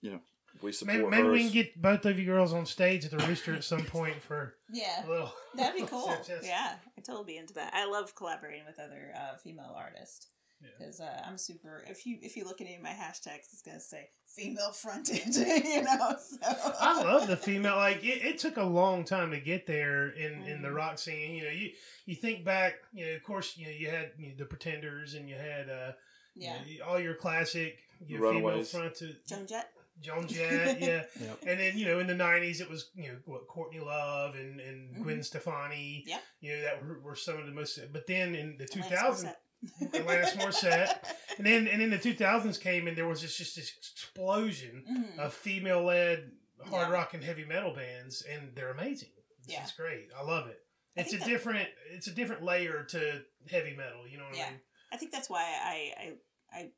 you 0.00 0.10
know, 0.10 0.20
we 0.60 0.72
support 0.72 0.96
Maybe, 0.98 1.10
maybe 1.10 1.28
we 1.28 1.42
can 1.44 1.52
get 1.52 1.80
both 1.80 2.04
of 2.04 2.18
you 2.18 2.26
girls 2.26 2.52
on 2.52 2.66
stage 2.66 3.04
at 3.04 3.10
the 3.12 3.18
Rooster 3.26 3.54
at 3.54 3.64
some 3.64 3.84
point 3.84 4.20
for 4.22 4.54
Yeah. 4.72 5.06
a 5.06 5.08
little. 5.08 5.32
That'd 5.54 5.80
be 5.80 5.86
cool. 5.86 6.06
Yes, 6.08 6.26
yes. 6.28 6.42
Yeah, 6.44 6.72
I 6.96 7.00
totally 7.00 7.24
be 7.34 7.36
into 7.38 7.54
that. 7.54 7.72
I 7.74 7.86
love 7.86 8.14
collaborating 8.14 8.64
with 8.66 8.78
other 8.78 9.12
uh, 9.16 9.36
female 9.38 9.74
artists 9.76 10.26
Yeah. 10.60 10.68
because 10.78 11.00
uh, 11.00 11.22
I'm 11.26 11.38
super. 11.38 11.82
If 11.88 12.06
you 12.06 12.18
if 12.22 12.36
you 12.36 12.44
look 12.44 12.60
at 12.60 12.66
any 12.66 12.76
of 12.76 12.82
my 12.82 12.90
hashtags, 12.90 13.52
it's 13.52 13.62
gonna 13.64 13.80
say 13.80 14.08
female 14.26 14.72
fronted. 14.72 15.26
you 15.36 15.82
know, 15.82 16.16
so 16.18 16.36
I 16.80 17.02
love 17.02 17.26
the 17.26 17.36
female. 17.36 17.76
Like 17.76 18.04
it, 18.04 18.24
it 18.24 18.38
took 18.38 18.56
a 18.56 18.62
long 18.64 19.04
time 19.04 19.30
to 19.32 19.40
get 19.40 19.66
there 19.66 20.10
in 20.10 20.42
in 20.44 20.62
the 20.62 20.68
Mhm. 20.68 20.74
rock 20.76 20.98
scene. 20.98 21.34
You 21.34 21.44
know, 21.44 21.50
you 21.50 21.70
you 22.06 22.14
think 22.14 22.44
back. 22.44 22.74
You 22.92 23.06
know, 23.06 23.12
of 23.16 23.22
course, 23.24 23.56
you 23.56 23.66
know 23.66 23.72
you 23.72 23.88
had 23.90 24.12
you 24.18 24.28
know, 24.28 24.34
the 24.38 24.44
Pretenders 24.44 25.14
and 25.14 25.28
you 25.28 25.34
had 25.34 25.68
uh, 25.68 25.92
you 26.34 26.44
Yeah, 26.46 26.54
know, 26.54 26.86
all 26.86 27.00
your 27.00 27.14
classic 27.14 27.78
you 28.06 28.18
know, 28.18 28.30
female 28.30 28.42
Runaways. 28.50 28.70
fronted 28.70 29.16
Joan 29.28 29.46
Jett. 29.46 29.68
Joan 30.02 30.26
Jett, 30.28 30.80
yeah. 30.80 31.02
Yep. 31.20 31.38
And 31.46 31.60
then 31.60 31.78
you 31.78 31.86
know 31.86 31.98
in 32.00 32.06
the 32.06 32.14
'90s 32.14 32.60
it 32.60 32.68
was 32.68 32.90
you 32.94 33.08
know 33.08 33.18
what 33.24 33.46
Courtney 33.48 33.80
Love 33.80 34.34
and 34.34 34.60
and 34.60 34.96
Mhm. 34.96 35.02
Gwen 35.02 35.22
Stefani. 35.22 36.04
Yeah. 36.06 36.18
You 36.40 36.56
know 36.56 36.62
that 36.62 36.84
were, 36.84 37.00
were 37.00 37.14
some 37.16 37.38
of 37.38 37.46
the 37.46 37.52
most. 37.52 37.78
But 37.92 38.06
then 38.06 38.34
in 38.34 38.56
the 38.58 38.64
Alanis 38.66 38.90
2000s, 38.90 39.24
Morissette. 39.24 40.04
Alanis 40.04 40.36
Morissette. 40.36 40.98
and 41.38 41.46
then 41.46 41.68
and 41.68 41.80
then 41.80 41.90
the 41.90 41.98
2000s 41.98 42.60
came 42.60 42.86
and 42.88 42.96
there 42.96 43.06
was 43.08 43.22
this 43.22 43.36
just 43.36 43.56
this 43.56 43.72
explosion 43.78 44.84
Mhm. 44.90 45.18
of 45.18 45.32
female 45.34 45.82
led 45.84 46.30
hard 46.66 46.88
Yeah. 46.88 46.94
rock 46.94 47.14
and 47.14 47.24
heavy 47.24 47.44
metal 47.44 47.74
bands, 47.74 48.22
and 48.22 48.54
they're 48.54 48.70
amazing. 48.70 49.10
It's 49.40 49.52
Yeah. 49.52 49.62
just 49.62 49.76
great. 49.76 50.08
I 50.16 50.22
love 50.22 50.48
it. 50.48 50.58
I 50.96 51.00
It's 51.00 51.12
a 51.14 51.18
that- 51.18 51.26
different 51.28 51.68
it's 51.90 52.06
a 52.06 52.12
different 52.12 52.42
layer 52.42 52.84
to 52.84 53.24
heavy 53.50 53.74
metal. 53.74 54.06
You 54.06 54.18
know 54.18 54.24
what 54.26 54.36
Yeah. 54.36 54.46
I 54.46 54.50
mean? 54.50 54.60
I 54.92 54.96
think 54.98 55.10
that's 55.12 55.30
why 55.30 55.42
I, 55.42 55.94
I 56.02 56.58
I 56.58 56.70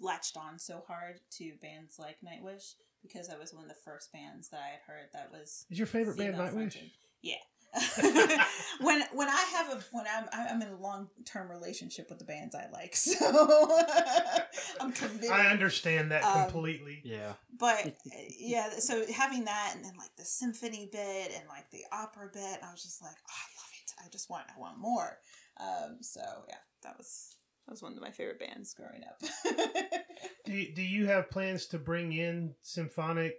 latched 0.00 0.36
on 0.36 0.58
so 0.58 0.82
hard 0.86 1.20
to 1.38 1.52
bands 1.62 1.98
like 1.98 2.16
Nightwish 2.24 2.74
because 3.02 3.28
that 3.28 3.38
was 3.40 3.52
one 3.54 3.62
of 3.64 3.68
the 3.68 3.76
first 3.84 4.12
bands 4.12 4.48
that 4.50 4.60
I 4.60 4.68
had 4.70 4.80
heard 4.86 5.08
that 5.12 5.30
was 5.32 5.64
Is 5.70 5.78
your 5.78 5.86
favorite 5.86 6.16
band 6.18 6.34
Nightwish? 6.36 6.52
fronted. 6.52 6.90
Yeah. 7.22 7.36
when 8.80 9.00
when 9.12 9.28
I 9.28 9.44
have 9.52 9.68
a 9.70 9.80
when 9.92 10.04
I'm 10.12 10.24
I'm 10.32 10.60
in 10.60 10.68
a 10.68 10.76
long 10.76 11.08
term 11.24 11.48
relationship 11.48 12.08
with 12.10 12.18
the 12.18 12.24
bands 12.24 12.56
I 12.56 12.66
like, 12.72 12.96
so 12.96 13.14
I'm 14.80 14.90
committed. 14.92 15.30
I 15.30 15.46
understand 15.46 16.10
that 16.10 16.24
Um, 16.24 16.44
completely. 16.50 17.00
Yeah. 17.04 17.34
but 17.58 17.94
yeah, 18.36 18.70
so 18.78 19.04
having 19.12 19.44
that 19.44 19.74
and 19.76 19.84
then 19.84 19.92
like 19.98 20.14
the 20.16 20.24
symphony 20.24 20.88
bit 20.90 21.30
and 21.38 21.48
like 21.48 21.70
the 21.70 21.82
opera 21.92 22.28
bit, 22.32 22.58
I 22.60 22.72
was 22.72 22.82
just 22.82 23.02
like, 23.02 23.14
oh, 23.28 23.32
I 23.38 23.46
love 23.60 23.70
it. 23.84 23.92
I 24.04 24.08
just 24.10 24.28
want 24.30 24.44
I 24.54 24.58
want 24.58 24.78
more. 24.78 25.18
Um, 25.60 25.98
so 26.00 26.20
yeah, 26.48 26.56
that 26.82 26.96
was 26.98 27.36
that 27.70 27.74
was 27.74 27.82
one 27.82 27.92
of 27.92 28.00
my 28.02 28.10
favorite 28.10 28.40
bands 28.40 28.74
growing 28.74 29.04
up. 29.04 29.20
Do 30.44 30.52
you, 30.52 30.74
do 30.74 30.82
you 30.82 31.06
have 31.06 31.30
plans 31.30 31.66
to 31.66 31.78
bring 31.78 32.12
in 32.12 32.54
symphonic 32.62 33.36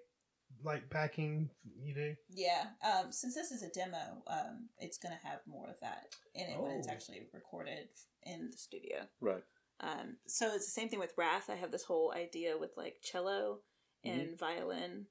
like 0.63 0.89
backing? 0.89 1.49
You 1.83 1.93
do. 1.93 2.15
yeah, 2.29 2.67
um, 2.85 3.11
since 3.11 3.35
this 3.35 3.51
is 3.51 3.61
a 3.63 3.69
demo, 3.69 4.23
um, 4.27 4.69
it's 4.79 4.97
gonna 4.97 5.19
have 5.23 5.39
more 5.45 5.67
of 5.67 5.75
that 5.81 6.15
in 6.35 6.45
it 6.47 6.57
when 6.61 6.71
it's 6.71 6.87
Oh. 6.87 6.91
actually 6.91 7.27
recorded 7.33 7.89
in 8.23 8.49
the 8.51 8.57
studio. 8.57 8.99
right. 9.19 9.43
Um, 9.81 10.17
so 10.27 10.45
it's 10.53 10.65
the 10.65 10.71
same 10.71 10.87
thing 10.87 10.99
with 10.99 11.13
Wrath. 11.17 11.49
I 11.49 11.55
have 11.55 11.71
this 11.71 11.83
whole 11.83 12.13
idea 12.15 12.57
with 12.57 12.71
like 12.77 12.97
cello 13.01 13.59
and 14.05 14.37
violin 14.39 15.07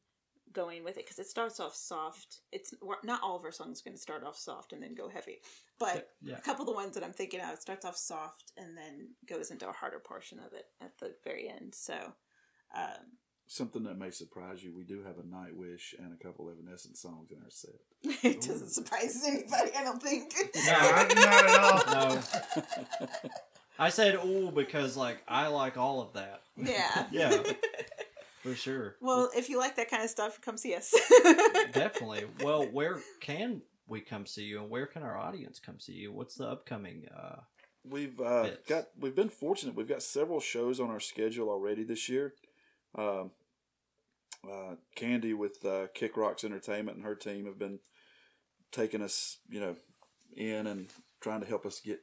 going 0.52 0.82
with 0.84 0.96
it 0.98 1.04
because 1.04 1.18
it 1.18 1.26
starts 1.28 1.60
off 1.60 1.74
soft. 1.74 2.38
It's 2.52 2.74
not 3.04 3.22
all 3.22 3.36
of 3.36 3.44
our 3.44 3.52
songs 3.52 3.80
going 3.82 3.94
to 3.96 4.00
start 4.00 4.24
off 4.24 4.36
soft 4.36 4.72
and 4.72 4.82
then 4.82 4.94
go 4.94 5.08
heavy, 5.08 5.38
but 5.78 6.10
Yeah. 6.22 6.36
a 6.36 6.40
couple 6.40 6.62
of 6.62 6.66
the 6.68 6.74
ones 6.74 6.94
that 6.94 7.04
I'm 7.04 7.12
thinking 7.12 7.40
of 7.40 7.58
starts 7.58 7.84
off 7.84 7.96
soft 7.96 8.52
and 8.56 8.76
then 8.76 9.10
goes 9.28 9.50
into 9.50 9.68
a 9.68 9.72
harder 9.72 9.98
portion 10.00 10.38
of 10.38 10.52
it 10.52 10.66
at 10.80 10.98
the 10.98 11.14
very 11.24 11.48
end. 11.48 11.74
So 11.74 11.94
um, 12.76 13.18
Something 13.46 13.82
that 13.82 13.98
may 13.98 14.12
surprise 14.12 14.62
you, 14.62 14.72
we 14.76 14.84
do 14.84 15.02
have 15.02 15.18
a 15.18 15.22
Nightwish 15.22 15.94
and 15.98 16.12
a 16.12 16.24
couple 16.24 16.48
of 16.48 16.54
Evanescence 16.56 17.00
songs 17.00 17.32
in 17.32 17.38
our 17.42 17.50
set. 17.50 17.80
it 18.24 18.40
doesn't 18.40 18.70
surprise 18.70 19.22
anybody. 19.26 19.72
I 19.76 19.82
don't 19.82 20.00
think. 20.02 20.32
No, 20.54 20.72
I- 20.72 21.14
not 21.14 21.88
at 21.88 21.98
all. 21.98 22.14
No. 23.24 23.30
I 23.78 23.88
said 23.88 24.16
ooh 24.24 24.50
because 24.54 24.96
like 24.96 25.18
I 25.26 25.46
like 25.48 25.78
all 25.78 26.02
of 26.02 26.12
that. 26.12 26.42
yeah. 26.56 27.06
Yeah. 27.10 27.42
For 28.42 28.54
sure. 28.54 28.96
Well, 29.00 29.30
if 29.36 29.48
you 29.48 29.58
like 29.58 29.76
that 29.76 29.90
kind 29.90 30.02
of 30.02 30.10
stuff, 30.10 30.40
come 30.40 30.56
see 30.56 30.74
us. 30.74 30.94
Definitely. 31.72 32.24
Well, 32.42 32.64
where 32.64 32.98
can 33.20 33.62
we 33.86 34.00
come 34.00 34.24
see 34.24 34.44
you 34.44 34.60
and 34.60 34.70
where 34.70 34.86
can 34.86 35.02
our 35.02 35.16
audience 35.16 35.58
come 35.58 35.78
see 35.78 35.92
you? 35.92 36.12
What's 36.12 36.36
the 36.36 36.46
upcoming 36.46 37.06
uh 37.14 37.40
We've 37.88 38.20
uh, 38.20 38.42
Bits. 38.42 38.68
got 38.68 38.88
we've 38.98 39.16
been 39.16 39.30
fortunate. 39.30 39.74
We've 39.74 39.88
got 39.88 40.02
several 40.02 40.40
shows 40.40 40.80
on 40.80 40.90
our 40.90 41.00
schedule 41.00 41.48
already 41.48 41.82
this 41.82 42.08
year. 42.08 42.34
Um, 42.94 43.30
uh, 44.44 44.74
Candy 44.94 45.32
with 45.32 45.64
uh, 45.64 45.86
Kick 45.94 46.16
Rocks 46.16 46.44
Entertainment 46.44 46.96
and 46.96 47.06
her 47.06 47.14
team 47.14 47.46
have 47.46 47.58
been 47.58 47.78
taking 48.70 49.02
us, 49.02 49.38
you 49.48 49.60
know, 49.60 49.76
in 50.36 50.66
and 50.66 50.88
trying 51.20 51.40
to 51.40 51.46
help 51.46 51.64
us 51.64 51.80
get 51.80 52.00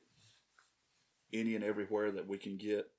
any 1.34 1.56
and 1.56 1.63
everywhere 1.63 2.12
that 2.12 2.28
we 2.28 2.38
can 2.38 2.58
get. 2.58 2.89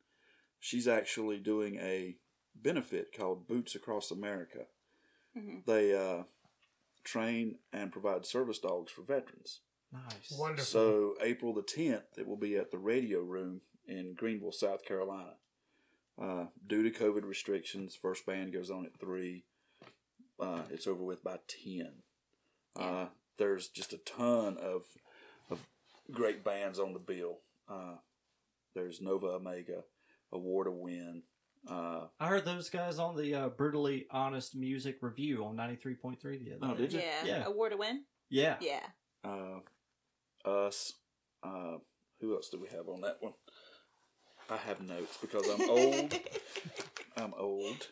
She's 0.61 0.88
actually 0.88 1.38
doing 1.38 1.77
a 1.77 2.16
benefit 2.62 3.12
called 3.16 3.47
Boots 3.47 3.75
Across 3.75 4.11
America. 4.11 4.66
Mhm. 5.37 5.64
They 5.66 5.94
uh, 5.94 6.25
train 7.05 7.59
and 7.73 7.92
provide 7.92 8.27
service 8.27 8.59
dogs 8.59 8.92
for 8.92 9.03
veterans. 9.03 9.61
nice. 9.92 10.31
Wonderful. 10.38 10.64
So 10.64 11.14
April 11.23 11.53
the 11.55 11.62
tenth, 11.62 12.18
it 12.18 12.27
will 12.27 12.37
be 12.37 12.57
at 12.57 12.71
the 12.71 12.79
Radio 12.79 13.21
Room 13.21 13.62
in 13.87 14.14
Greenville, 14.14 14.53
South 14.53 14.85
Carolina. 14.85 15.37
Uh, 16.21 16.47
due 16.66 16.83
to 16.83 16.90
COVID 16.90 17.25
restrictions, 17.25 17.94
first 17.94 18.27
band 18.27 18.53
goes 18.53 18.71
on 18.71 18.85
at 18.85 18.99
three. 18.99 19.44
Uh, 20.38 20.62
it's 20.71 20.87
over 20.87 21.03
with 21.05 21.23
by 21.25 21.38
ten. 21.47 22.03
Uh, 22.77 23.07
there's 23.38 23.68
just 23.68 23.92
a 23.92 23.99
ton 23.99 24.57
of 24.59 24.83
of 25.49 25.66
great 26.11 26.44
bands 26.44 26.79
on 26.79 26.92
the 26.92 26.99
bill. 26.99 27.38
Uh, 27.68 27.97
there's 28.75 29.01
Nova 29.01 29.29
Omega, 29.29 29.85
Award 30.33 30.44
War 30.44 30.64
to 30.64 30.71
Win. 30.71 31.23
Uh, 31.70 32.07
I 32.18 32.28
heard 32.28 32.44
those 32.44 32.70
guys 32.70 32.98
on 32.98 33.16
the 33.16 33.35
uh, 33.35 33.48
brutally 33.50 34.07
honest 34.11 34.57
music 34.57 34.98
review 35.02 35.44
on 35.44 35.57
93.3 35.57 36.18
the 36.22 36.54
other 36.57 36.59
Oh, 36.62 36.74
day. 36.74 36.83
did 36.83 36.92
you? 36.94 37.00
yeah. 37.00 37.24
Yeah. 37.24 37.44
Award 37.46 37.72
to 37.72 37.78
win. 37.78 38.04
Yeah. 38.31 38.57
Yeah. 38.61 38.81
uh, 39.24 39.61
us. 40.48 40.94
Uh, 41.42 41.76
who 42.20 42.35
else 42.35 42.48
do 42.50 42.59
we 42.61 42.68
have 42.68 42.88
on 42.88 43.02
that 43.02 43.18
one? 43.20 43.35
I 44.50 44.57
have 44.57 44.81
notes 44.81 45.18
because 45.20 45.46
I'm 45.48 45.68
old. 45.68 46.18
I'm 47.16 47.35
old. 47.38 47.87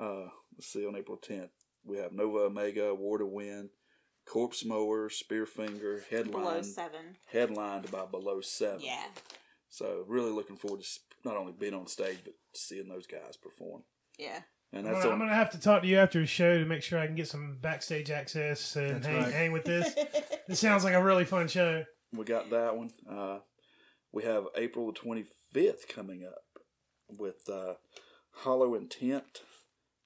Uh, 0.00 0.28
let's 0.56 0.66
see. 0.72 0.86
On 0.86 0.96
April 0.96 1.18
10th, 1.18 1.50
we 1.84 1.98
have 1.98 2.12
Nova 2.12 2.38
Omega, 2.46 2.94
War 2.94 3.18
to 3.18 3.26
Win, 3.26 3.68
Corpse 4.26 4.64
Mower, 4.64 5.08
Spearfinger, 5.10 5.78
Below 5.80 6.02
headlined 6.10 6.66
seven. 6.66 7.16
headlined 7.30 7.90
by 7.90 8.06
Below 8.06 8.40
Seven. 8.40 8.80
Yeah. 8.80 9.04
So 9.68 10.04
really 10.06 10.30
looking 10.30 10.56
forward 10.56 10.82
to 10.82 10.88
not 11.24 11.36
only 11.36 11.52
being 11.52 11.74
on 11.74 11.86
stage 11.86 12.18
but 12.24 12.34
seeing 12.54 12.88
those 12.88 13.06
guys 13.06 13.36
perform. 13.36 13.82
Yeah. 14.18 14.40
And 14.72 14.86
I'm 14.86 14.92
that's 14.92 15.04
gonna. 15.04 15.14
I'm 15.14 15.20
gonna 15.20 15.34
have 15.34 15.50
to 15.50 15.60
talk 15.60 15.82
to 15.82 15.88
you 15.88 15.98
after 15.98 16.20
the 16.20 16.26
show 16.26 16.58
to 16.58 16.64
make 16.66 16.82
sure 16.82 16.98
I 16.98 17.06
can 17.06 17.14
get 17.14 17.28
some 17.28 17.56
backstage 17.60 18.10
access 18.10 18.76
and 18.76 19.04
hang, 19.04 19.22
right. 19.22 19.32
hang 19.32 19.52
with 19.52 19.64
this. 19.64 19.94
This 20.46 20.60
sounds 20.60 20.82
like 20.82 20.94
a 20.94 21.04
really 21.04 21.26
fun 21.26 21.46
show. 21.46 21.84
We 22.10 22.24
got 22.24 22.48
that 22.48 22.74
one. 22.74 22.90
Uh, 23.06 23.40
we 24.12 24.22
have 24.22 24.44
April 24.56 24.90
the 24.90 24.98
25th 24.98 25.86
coming 25.88 26.24
up 26.24 26.62
with 27.18 27.46
uh, 27.52 27.74
Hollow 28.30 28.74
Intent, 28.74 29.42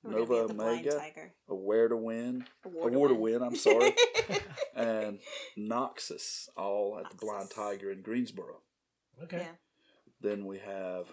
We're 0.02 0.18
Nova 0.18 0.34
the 0.48 0.54
Omega, 0.54 0.98
Tiger. 0.98 1.34
Aware 1.48 1.88
to 1.90 1.96
Win, 1.96 2.44
Award, 2.64 2.92
Award 2.92 3.10
to 3.10 3.14
Win, 3.14 3.40
I'm 3.40 3.54
sorry, 3.54 3.94
and 4.74 5.20
Noxus, 5.56 6.48
all 6.56 6.98
at 6.98 7.08
the 7.08 7.16
Blind 7.16 7.50
Tiger 7.54 7.92
in 7.92 8.02
Greensboro. 8.02 8.62
Okay. 9.24 9.38
Yeah. 9.38 9.52
Then 10.20 10.46
we 10.46 10.58
have, 10.58 11.06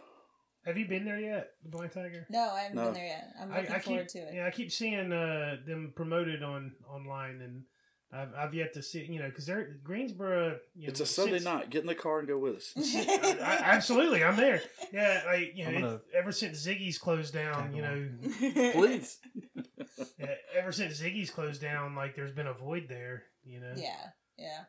Have 0.66 0.78
you 0.78 0.88
been 0.88 1.06
there 1.06 1.20
yet, 1.20 1.52
the 1.64 1.70
Blind 1.70 1.92
Tiger? 1.92 2.26
no, 2.30 2.52
I 2.54 2.62
haven't 2.62 2.76
No. 2.76 2.86
been 2.86 2.94
there 2.94 3.06
yet. 3.08 3.34
I'm 3.42 3.50
looking 3.50 3.72
I 3.72 3.80
forward 3.80 4.02
keep, 4.12 4.22
to 4.24 4.28
it. 4.30 4.34
Yeah, 4.36 4.46
I 4.46 4.52
keep 4.52 4.72
seeing 4.72 5.12
uh, 5.12 5.58
them 5.66 5.94
promoted 5.96 6.44
on 6.44 6.74
online, 6.88 7.42
and 7.42 7.64
I've, 8.12 8.34
I've 8.36 8.54
yet 8.54 8.74
to 8.76 8.84
see. 8.84 9.04
You 9.10 9.20
know, 9.20 9.30
because 9.30 9.46
they're 9.48 9.78
Greensboro. 9.84 10.58
You 10.76 10.88
know, 10.88 10.92
it's 10.92 11.00
a 11.00 11.06
Sunday 11.06 11.34
since- 11.34 11.46
night. 11.46 11.70
Get 11.72 11.82
in 11.82 11.88
the 11.88 11.96
car 11.96 12.20
and 12.20 12.28
go 12.28 12.38
with 12.38 12.58
us. 12.58 12.74
I, 12.78 13.38
I- 13.42 13.62
absolutely, 13.76 14.24
I'm 14.24 14.36
there. 14.36 14.62
Yeah, 14.94 15.22
like 15.26 15.52
you 15.56 15.66
know, 15.66 15.72
gonna- 15.74 15.94
it- 15.96 16.02
ever 16.16 16.32
since 16.32 16.66
Ziggy's 16.66 16.98
closed 17.00 17.34
down, 17.34 17.74
you 17.76 17.82
know. 17.82 18.10
Please. 18.74 19.18
yeah, 20.20 20.34
ever 20.58 20.72
since 20.72 21.02
Ziggy's 21.02 21.30
closed 21.32 21.62
down, 21.62 21.96
like 21.96 22.16
there's 22.16 22.32
been 22.34 22.48
a 22.48 22.54
void 22.54 22.86
there. 22.90 23.24
You 23.44 23.60
know. 23.60 23.74
yeah, 23.76 24.10
yeah. 24.38 24.62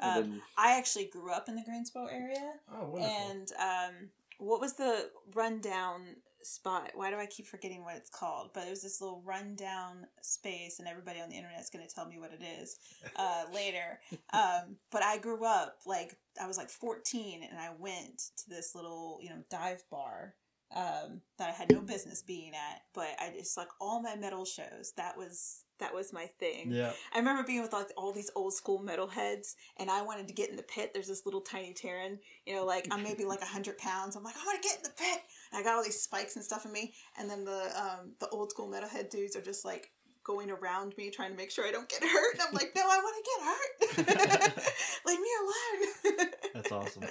Um, 0.00 0.14
then 0.14 0.42
I 0.58 0.76
actually 0.78 1.06
grew 1.06 1.32
up 1.32 1.48
in 1.48 1.56
the 1.56 1.62
Greensboro 1.64 2.06
area, 2.06 2.52
Oh, 2.72 2.88
wonderful. 2.90 3.16
and 3.30 3.52
um, 3.60 3.94
what 4.38 4.60
was 4.60 4.74
the 4.74 5.10
rundown 5.34 6.16
spot? 6.42 6.90
why 6.94 7.10
do 7.10 7.16
I 7.16 7.24
keep 7.26 7.46
forgetting 7.46 7.82
what 7.84 7.96
it's 7.96 8.10
called? 8.10 8.50
But 8.52 8.64
there's 8.66 8.82
this 8.82 9.00
little 9.00 9.22
rundown 9.24 10.06
space, 10.20 10.78
and 10.78 10.86
everybody 10.88 11.20
on 11.20 11.28
the 11.30 11.36
internet's 11.36 11.70
going 11.70 11.86
to 11.86 11.94
tell 11.94 12.06
me 12.06 12.18
what 12.18 12.32
it 12.32 12.42
is 12.60 12.78
uh, 13.16 13.44
later. 13.54 13.98
Um, 14.32 14.76
but 14.90 15.02
I 15.02 15.18
grew 15.18 15.44
up 15.44 15.78
like 15.86 16.16
I 16.40 16.46
was 16.46 16.58
like 16.58 16.68
14, 16.70 17.42
and 17.48 17.58
I 17.58 17.70
went 17.78 18.18
to 18.38 18.48
this 18.50 18.74
little 18.74 19.18
you 19.22 19.30
know 19.30 19.42
dive 19.50 19.82
bar 19.90 20.34
um, 20.74 21.20
that 21.38 21.48
I 21.48 21.52
had 21.52 21.72
no 21.72 21.80
business 21.80 22.20
being 22.22 22.52
at. 22.54 22.82
But 22.94 23.08
I 23.18 23.32
just 23.38 23.56
like 23.56 23.68
all 23.80 24.02
my 24.02 24.16
metal 24.16 24.44
shows. 24.44 24.92
That 24.96 25.16
was 25.16 25.63
That 25.80 25.92
was 25.92 26.12
my 26.12 26.26
thing. 26.38 26.70
Yeah. 26.70 26.92
I 27.12 27.18
remember 27.18 27.42
being 27.42 27.60
with 27.60 27.72
like 27.72 27.88
all 27.96 28.12
these 28.12 28.30
old 28.36 28.54
school 28.54 28.78
metal 28.78 29.08
heads, 29.08 29.56
and 29.78 29.90
I 29.90 30.02
wanted 30.02 30.28
to 30.28 30.34
get 30.34 30.50
in 30.50 30.56
the 30.56 30.62
pit. 30.62 30.92
There's 30.92 31.08
this 31.08 31.26
little 31.26 31.40
tiny 31.40 31.74
Taryn, 31.74 32.18
you 32.46 32.54
know, 32.54 32.64
like 32.64 32.86
I'm 32.90 33.02
maybe 33.02 33.24
like 33.24 33.42
hundred 33.42 33.78
pounds. 33.78 34.16
I'm 34.16 34.22
like, 34.22 34.36
I 34.36 34.44
want 34.46 34.62
to 34.62 34.68
get 34.68 34.78
in 34.78 34.82
the 34.84 34.90
pit. 34.96 35.20
And 35.52 35.60
I 35.60 35.62
got 35.64 35.76
all 35.76 35.84
these 35.84 36.00
spikes 36.00 36.36
and 36.36 36.44
stuff 36.44 36.64
in 36.64 36.72
me. 36.72 36.94
And 37.18 37.28
then 37.28 37.44
the 37.44 37.70
um, 37.76 38.12
the 38.20 38.28
old 38.28 38.50
school 38.50 38.68
metalhead 38.68 39.10
dudes 39.10 39.36
are 39.36 39.42
just 39.42 39.64
like 39.64 39.90
going 40.24 40.50
around 40.50 40.94
me 40.96 41.10
trying 41.10 41.30
to 41.30 41.36
make 41.36 41.50
sure 41.50 41.66
I 41.66 41.70
don't 41.70 41.88
get 41.88 42.02
hurt. 42.02 42.34
And 42.34 42.42
I'm 42.42 42.54
like, 42.54 42.72
no, 42.74 42.82
I 42.82 42.98
want 42.98 43.96
to 43.96 44.04
get 44.06 44.06
hurt. 44.06 44.72
Leave 45.06 45.20
me 45.20 45.28
alone. 45.42 46.28
That's 46.54 46.72
awesome. 46.72 47.04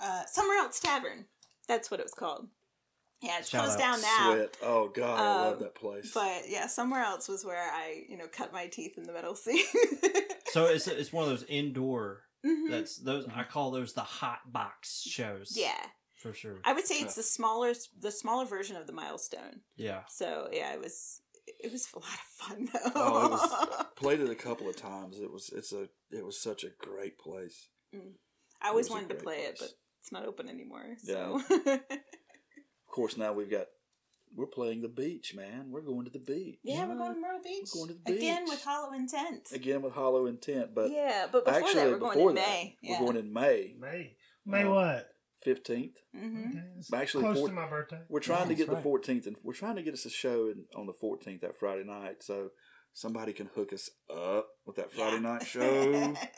uh, 0.00 0.22
somewhere 0.26 0.58
else 0.58 0.80
tavern. 0.80 1.26
That's 1.68 1.90
what 1.90 2.00
it 2.00 2.04
was 2.04 2.14
called. 2.14 2.48
Yeah, 3.20 3.38
it's 3.38 3.48
Shout 3.48 3.64
closed 3.64 3.78
down 3.78 4.00
now. 4.00 4.32
Sweat. 4.34 4.56
Oh 4.62 4.88
God, 4.88 5.18
I 5.18 5.22
love 5.46 5.52
Um, 5.54 5.58
that 5.60 5.74
place. 5.74 6.12
But 6.14 6.42
yeah, 6.48 6.66
somewhere 6.68 7.02
else 7.02 7.28
was 7.28 7.44
where 7.44 7.60
I, 7.72 8.02
you 8.08 8.16
know, 8.16 8.26
cut 8.30 8.52
my 8.52 8.66
teeth 8.68 8.96
in 8.96 9.02
the 9.04 9.12
metal 9.12 9.34
scene. 9.34 9.64
So 10.52 10.66
it's 10.66 10.86
it's 10.86 11.12
one 11.12 11.24
of 11.24 11.30
those 11.30 11.44
indoor. 11.48 12.22
Mhm. 12.46 12.70
That's 12.70 12.96
those 12.98 13.26
I 13.34 13.42
call 13.42 13.70
those 13.72 13.92
the 13.94 14.02
hot 14.02 14.52
box 14.52 15.02
shows. 15.02 15.54
Yeah, 15.56 15.74
for 16.22 16.32
sure. 16.32 16.58
I 16.64 16.72
would 16.72 16.86
say 16.86 16.96
it's 16.96 17.16
the 17.16 17.22
smaller, 17.24 17.72
the 17.98 18.12
smaller 18.12 18.44
version 18.46 18.76
of 18.76 18.86
the 18.86 18.92
milestone. 18.92 19.62
Yeah. 19.76 20.02
So 20.08 20.48
yeah, 20.52 20.72
it 20.72 20.80
was, 20.80 21.20
it 21.58 21.72
was 21.72 21.88
a 21.94 21.98
lot 21.98 22.06
of 22.06 22.20
fun 22.46 22.68
though. 22.72 22.92
Oh, 22.94 23.26
it 23.26 23.30
was- 23.32 23.86
Played 23.96 24.20
it 24.20 24.30
a 24.30 24.36
couple 24.36 24.68
of 24.68 24.76
times. 24.76 25.18
It 25.18 25.32
was 25.32 25.50
it's 25.52 25.72
a 25.72 25.88
it 26.12 26.24
was 26.24 26.40
such 26.40 26.62
a 26.62 26.68
great 26.78 27.18
place. 27.18 27.68
I 28.62 28.68
always 28.68 28.86
it 28.86 28.90
was 28.90 28.90
a 28.90 28.92
wanted 28.92 29.08
to 29.08 29.14
great 29.16 29.24
play 29.24 29.36
it, 29.40 29.56
but 29.58 29.70
it's 30.00 30.12
not 30.12 30.24
open 30.24 30.48
anymore. 30.48 30.96
So 30.98 31.42
Of 32.88 32.94
course, 32.94 33.16
now 33.16 33.32
we've 33.32 33.50
got 33.50 33.66
we're 34.36 34.46
playing 34.46 34.82
the 34.82 34.88
beach, 34.88 35.34
man. 35.34 35.70
We're 35.70 35.80
going 35.80 36.04
to 36.04 36.10
the 36.10 36.18
beach 36.18 36.58
yeah, 36.62 36.86
we're 36.86 36.96
going 36.96 37.14
to 37.14 37.20
Myrtle 37.20 37.40
Beach. 37.42 37.68
We're 37.74 37.86
going 37.86 37.96
to 37.96 38.04
the 38.04 38.12
beach 38.12 38.18
Again 38.22 38.44
with 38.46 38.62
Hollow 38.62 38.92
Intent. 38.92 39.48
again 39.52 39.80
with 39.82 39.92
Hollow 39.94 40.26
Intent, 40.26 40.74
but 40.74 40.90
yeah, 40.90 41.26
but 41.32 41.44
before 41.46 41.58
actually 41.60 41.74
that, 41.84 41.90
we're 41.92 41.98
going 41.98 42.12
before 42.16 42.30
in 42.30 42.36
that, 42.36 42.46
May. 42.46 42.76
Yeah. 42.82 43.00
we're 43.00 43.06
going 43.12 43.16
in 43.24 43.32
May 43.32 43.74
May. 43.80 44.16
May 44.44 44.64
Uh, 44.64 44.70
what? 44.70 45.08
fifteenth. 45.42 45.96
Mm-hmm. 46.16 46.58
Okay, 46.92 47.02
Actually, 47.02 47.24
close 47.24 47.38
four- 47.38 47.48
to 47.48 47.54
my 47.54 47.68
birthday. 47.68 48.00
We're 48.08 48.20
trying 48.20 48.48
to 48.48 48.54
get 48.54 48.68
right. 48.68 48.76
the 48.76 48.82
fourteenth, 48.82 49.26
and 49.26 49.36
we're 49.42 49.52
trying 49.54 49.76
to 49.76 49.82
get 49.82 49.94
us 49.94 50.04
a 50.04 50.10
show 50.10 50.46
in, 50.48 50.64
on 50.74 50.86
the 50.86 50.92
fourteenth 50.94 51.40
that 51.42 51.56
Friday 51.58 51.84
night, 51.84 52.22
so 52.22 52.50
somebody 52.92 53.32
can 53.32 53.46
hook 53.54 53.72
us 53.72 53.88
up 54.14 54.48
with 54.66 54.76
that 54.76 54.92
Friday 54.92 55.20
night 55.20 55.46
show, 55.46 55.92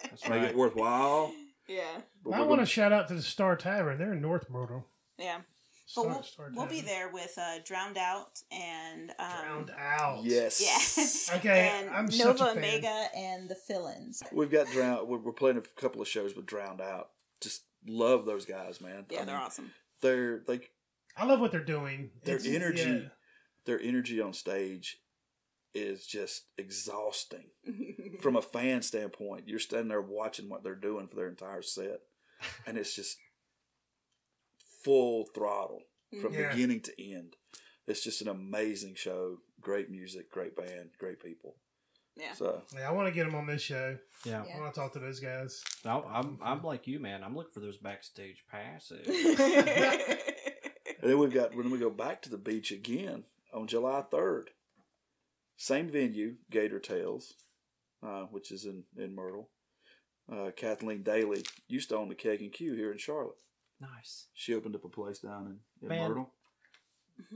That's 0.04 0.22
make 0.28 0.30
right. 0.42 0.50
it 0.50 0.56
worthwhile. 0.56 1.32
Yeah, 1.68 1.82
But 2.24 2.34
I 2.34 2.38
want 2.40 2.50
gonna- 2.50 2.62
to 2.62 2.66
shout 2.66 2.92
out 2.92 3.08
to 3.08 3.14
the 3.14 3.22
Star 3.22 3.56
Tavern. 3.56 3.98
They're 3.98 4.12
in 4.12 4.20
North 4.20 4.48
Myrtle. 4.50 4.86
yeah. 5.18 5.38
But 5.96 6.06
we'll, 6.06 6.22
Star 6.22 6.50
we'll 6.54 6.66
be 6.66 6.80
there 6.82 7.08
with 7.12 7.36
uh, 7.36 7.58
Drowned 7.64 7.96
Out 7.98 8.40
and 8.52 9.10
um, 9.18 9.26
Drowned 9.44 9.70
out. 9.78 10.20
Yes. 10.24 10.60
Yeah. 11.30 11.36
Okay, 11.38 11.72
and 11.80 11.90
I'm 11.90 12.10
such 12.10 12.24
Nova 12.26 12.44
a 12.44 12.54
fan. 12.54 12.58
Omega 12.58 13.04
and 13.16 13.48
the 13.48 13.54
Fill-ins. 13.56 14.22
We've 14.32 14.50
got 14.50 14.66
drowned. 14.68 15.08
We're, 15.08 15.18
we're 15.18 15.32
playing 15.32 15.58
a 15.58 15.80
couple 15.80 16.00
of 16.00 16.08
shows 16.08 16.36
with 16.36 16.46
Drowned 16.46 16.80
Out. 16.80 17.08
Just 17.40 17.62
love 17.88 18.24
those 18.26 18.44
guys, 18.44 18.80
man. 18.80 19.06
Yeah, 19.10 19.22
I 19.22 19.24
they're 19.24 19.34
mean, 19.34 19.44
awesome. 19.44 19.70
They're 20.00 20.42
like. 20.46 20.70
I 21.16 21.24
love 21.24 21.40
what 21.40 21.50
they're 21.50 21.64
doing. 21.64 22.10
Their 22.24 22.36
It's- 22.36 22.54
energy- 22.54 22.82
yeah. 23.02 23.08
their 23.66 23.80
energy 23.80 24.20
on 24.20 24.32
stage 24.32 24.98
is 25.74 26.06
just 26.06 26.44
exhausting 26.58 27.50
from 28.20 28.36
a 28.36 28.42
fan 28.42 28.82
standpoint. 28.82 29.48
You're 29.48 29.58
standing 29.58 29.88
there 29.88 30.00
watching 30.00 30.48
what 30.48 30.62
they're 30.64 30.74
doing 30.74 31.06
for 31.08 31.16
their 31.16 31.28
entire 31.28 31.62
set, 31.62 32.00
and 32.66 32.76
it's 32.78 32.94
just 32.94 33.16
full 34.84 35.26
throttle 35.34 35.82
from 36.20 36.34
Yeah. 36.34 36.50
beginning 36.50 36.80
to 36.82 37.02
end. 37.12 37.36
It's 37.86 38.02
just 38.02 38.22
an 38.22 38.28
amazing 38.28 38.94
show. 38.94 39.38
Great 39.60 39.90
music, 39.90 40.30
great 40.30 40.56
band, 40.56 40.90
great 40.98 41.22
people. 41.22 41.56
Yeah. 42.16 42.32
So 42.34 42.62
Yeah, 42.74 42.88
I 42.88 42.92
want 42.92 43.08
to 43.08 43.14
get 43.14 43.24
them 43.24 43.34
on 43.34 43.46
this 43.46 43.62
show. 43.62 43.96
Yeah. 44.24 44.42
I 44.42 44.60
want 44.60 44.74
to 44.74 44.80
talk 44.80 44.92
to 44.94 44.98
those 44.98 45.20
guys. 45.20 45.62
No, 45.84 46.04
I'm 46.08 46.38
I'm 46.42 46.62
like 46.62 46.86
you, 46.86 46.98
man. 47.00 47.22
I'm 47.24 47.34
looking 47.36 47.52
for 47.52 47.60
those 47.60 47.78
backstage 47.78 48.44
passes. 48.50 49.06
And 51.02 51.10
then 51.10 51.18
we've 51.18 51.32
got 51.32 51.54
when 51.56 51.70
we 51.70 51.78
go 51.78 51.88
back 51.88 52.20
to 52.22 52.28
the 52.30 52.36
beach 52.36 52.70
again 52.70 53.24
on 53.54 53.66
July 53.66 54.02
third. 54.10 54.50
Same 55.56 55.88
venue, 55.88 56.34
Gator 56.50 56.78
Tales, 56.78 57.34
uh, 58.02 58.24
which 58.30 58.50
is 58.52 58.66
in, 58.66 58.84
in 58.98 59.14
Myrtle. 59.14 59.48
Uh, 60.30 60.50
Kathleen 60.54 61.02
Daly 61.02 61.42
used 61.68 61.88
to 61.88 61.96
own 61.96 62.10
the 62.10 62.14
Keg 62.14 62.42
and 62.42 62.52
Q 62.52 62.74
here 62.74 62.92
in 62.92 62.98
Charlotte. 62.98 63.36
Nice. 63.80 64.26
She 64.34 64.54
opened 64.54 64.74
up 64.74 64.84
a 64.84 64.88
place 64.88 65.18
down 65.18 65.46
in, 65.46 65.56
in 65.82 65.88
Man. 65.88 66.08
Myrtle. 66.08 66.30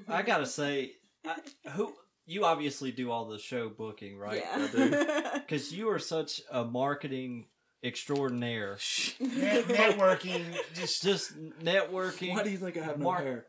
I 0.08 0.22
gotta 0.22 0.46
say, 0.46 0.92
I, 1.26 1.36
who 1.72 1.92
you 2.26 2.44
obviously 2.44 2.90
do 2.90 3.10
all 3.10 3.26
the 3.28 3.38
show 3.38 3.68
booking, 3.68 4.16
right? 4.16 4.42
Yeah. 4.44 5.30
Because 5.34 5.72
you 5.76 5.90
are 5.90 5.98
such 5.98 6.40
a 6.50 6.64
marketing 6.64 7.46
extraordinaire. 7.82 8.78
Net- 9.20 9.64
networking, 9.66 10.42
just 10.74 11.02
Just 11.02 11.32
networking, 11.62 12.30
Why 12.30 12.42
do 12.42 12.50
you 12.50 12.56
think 12.58 12.76
I 12.78 12.82
have 12.84 12.98
no 12.98 13.04
Mark- 13.04 13.22
hair? 13.24 13.46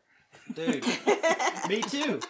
dude. 0.54 0.84
Me 1.68 1.80
too. 1.82 2.20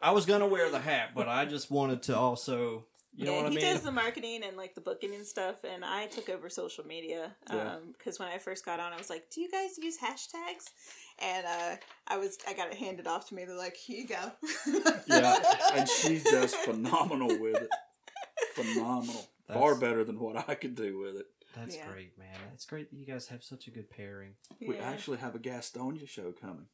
I 0.00 0.12
was 0.12 0.24
gonna 0.26 0.46
wear 0.46 0.70
the 0.70 0.78
hat, 0.78 1.10
but 1.14 1.28
I 1.28 1.44
just 1.44 1.70
wanted 1.70 2.02
to 2.04 2.16
also, 2.16 2.86
you 3.16 3.24
know 3.24 3.32
yeah, 3.32 3.36
what 3.38 3.46
I 3.46 3.50
he 3.50 3.56
mean? 3.56 3.64
does 3.64 3.80
the 3.82 3.90
marketing 3.92 4.42
and 4.46 4.56
like 4.56 4.74
the 4.74 4.80
booking 4.80 5.14
and 5.14 5.26
stuff, 5.26 5.56
and 5.64 5.84
I 5.84 6.06
took 6.06 6.28
over 6.28 6.48
social 6.50 6.84
media 6.86 7.34
Yeah. 7.50 7.76
because 7.96 8.18
when 8.18 8.28
I 8.28 8.38
first 8.38 8.64
got 8.64 8.78
on, 8.78 8.92
I 8.92 8.96
was 8.98 9.08
like, 9.10 9.30
"Do 9.30 9.40
you 9.40 9.50
guys 9.50 9.78
use 9.78 9.96
hashtags?" 9.98 10.66
And 11.18 11.46
uh, 11.46 11.76
I 12.08 12.18
was 12.18 12.36
I 12.46 12.52
got 12.52 12.68
it 12.68 12.74
handed 12.74 13.06
off 13.06 13.28
to 13.28 13.34
me. 13.34 13.44
They're 13.44 13.56
like, 13.56 13.76
"Here 13.76 13.98
you 14.00 14.06
go." 14.08 14.32
Yeah, 15.08 15.38
and 15.74 15.88
she's 15.88 16.24
just 16.24 16.56
phenomenal 16.56 17.28
with 17.40 17.56
it. 17.56 17.70
Phenomenal. 18.54 19.26
Far 19.52 19.76
better 19.76 20.04
than 20.04 20.18
what 20.18 20.48
I 20.48 20.54
could 20.54 20.74
do 20.74 20.98
with 20.98 21.16
it. 21.16 21.26
That's 21.54 21.76
Yeah. 21.76 21.86
great, 21.90 22.18
man. 22.18 22.36
It's 22.52 22.66
great 22.66 22.90
that 22.90 22.96
you 22.96 23.06
guys 23.06 23.28
have 23.28 23.42
such 23.42 23.66
a 23.66 23.70
good 23.70 23.88
pairing. 23.88 24.34
We 24.60 24.76
actually 24.76 25.18
have 25.18 25.34
a 25.34 25.38
Gastonia 25.38 26.06
show 26.08 26.32
coming. 26.32 26.66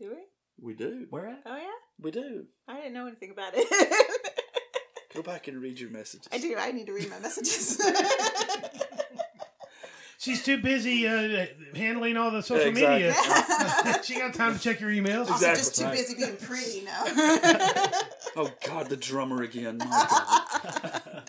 do 0.00 0.08
we? 0.10 0.16
We 0.62 0.74
do. 0.74 1.06
Where 1.10 1.26
at? 1.28 1.42
Oh 1.46 1.56
yeah, 1.56 1.70
We 2.00 2.10
do. 2.10 2.46
I 2.66 2.76
didn't 2.76 2.94
know 2.94 3.06
anything 3.06 3.30
about 3.30 3.52
it. 3.54 3.66
Go 5.14 5.22
back 5.22 5.48
and 5.48 5.60
read 5.60 5.78
your 5.80 5.90
messages. 5.90 6.28
I 6.32 6.38
do. 6.38 6.54
I 6.58 6.70
need 6.72 6.86
to 6.86 6.92
read 6.92 7.10
my 7.10 7.18
messages. 7.18 7.80
she's 10.18 10.44
too 10.44 10.58
busy 10.62 11.06
uh, 11.08 11.46
handling 11.74 12.16
all 12.16 12.30
the 12.30 12.42
social 12.42 12.68
Exactly. 12.68 13.08
media. 13.08 14.02
she 14.04 14.14
got 14.16 14.34
time 14.34 14.54
to 14.54 14.60
check 14.60 14.80
your 14.80 14.90
emails. 14.90 15.30
also, 15.30 15.34
Exactly. 15.34 15.56
just 15.60 15.76
too 15.76 15.84
Right. 15.84 15.96
busy 15.96 16.14
being 16.14 16.36
pretty 16.36 16.84
now. 16.84 17.04
Oh 18.36 18.48
God, 18.64 18.88
the 18.88 18.96
drummer 18.96 19.42
again. 19.42 19.78
My 19.78 19.86
God. 20.08 21.22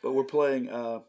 but 0.00 0.12
we're 0.12 0.22
playing 0.22 0.70
uh, 0.70 1.00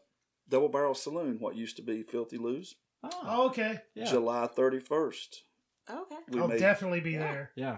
Double 0.48 0.68
Barrel 0.68 0.94
Saloon, 0.96 1.36
what 1.38 1.54
used 1.54 1.76
to 1.76 1.82
be 1.82 2.02
Filthy 2.02 2.38
Lou's, 2.38 2.74
Oh, 3.04 3.10
Oh, 3.24 3.46
okay. 3.46 3.82
yeah. 3.94 4.06
July 4.06 4.48
thirty 4.48 4.80
first. 4.80 5.44
okay, 5.88 6.16
We 6.28 6.40
I'll 6.40 6.48
made 6.48 6.58
definitely 6.58 7.00
be 7.02 7.12
Yeah. 7.12 7.18
there. 7.20 7.50
Yeah. 7.54 7.76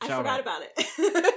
I 0.00 0.08
Shout 0.08 0.18
forgot 0.18 0.34
out. 0.34 0.40
about 0.40 0.62
it. 0.62 1.31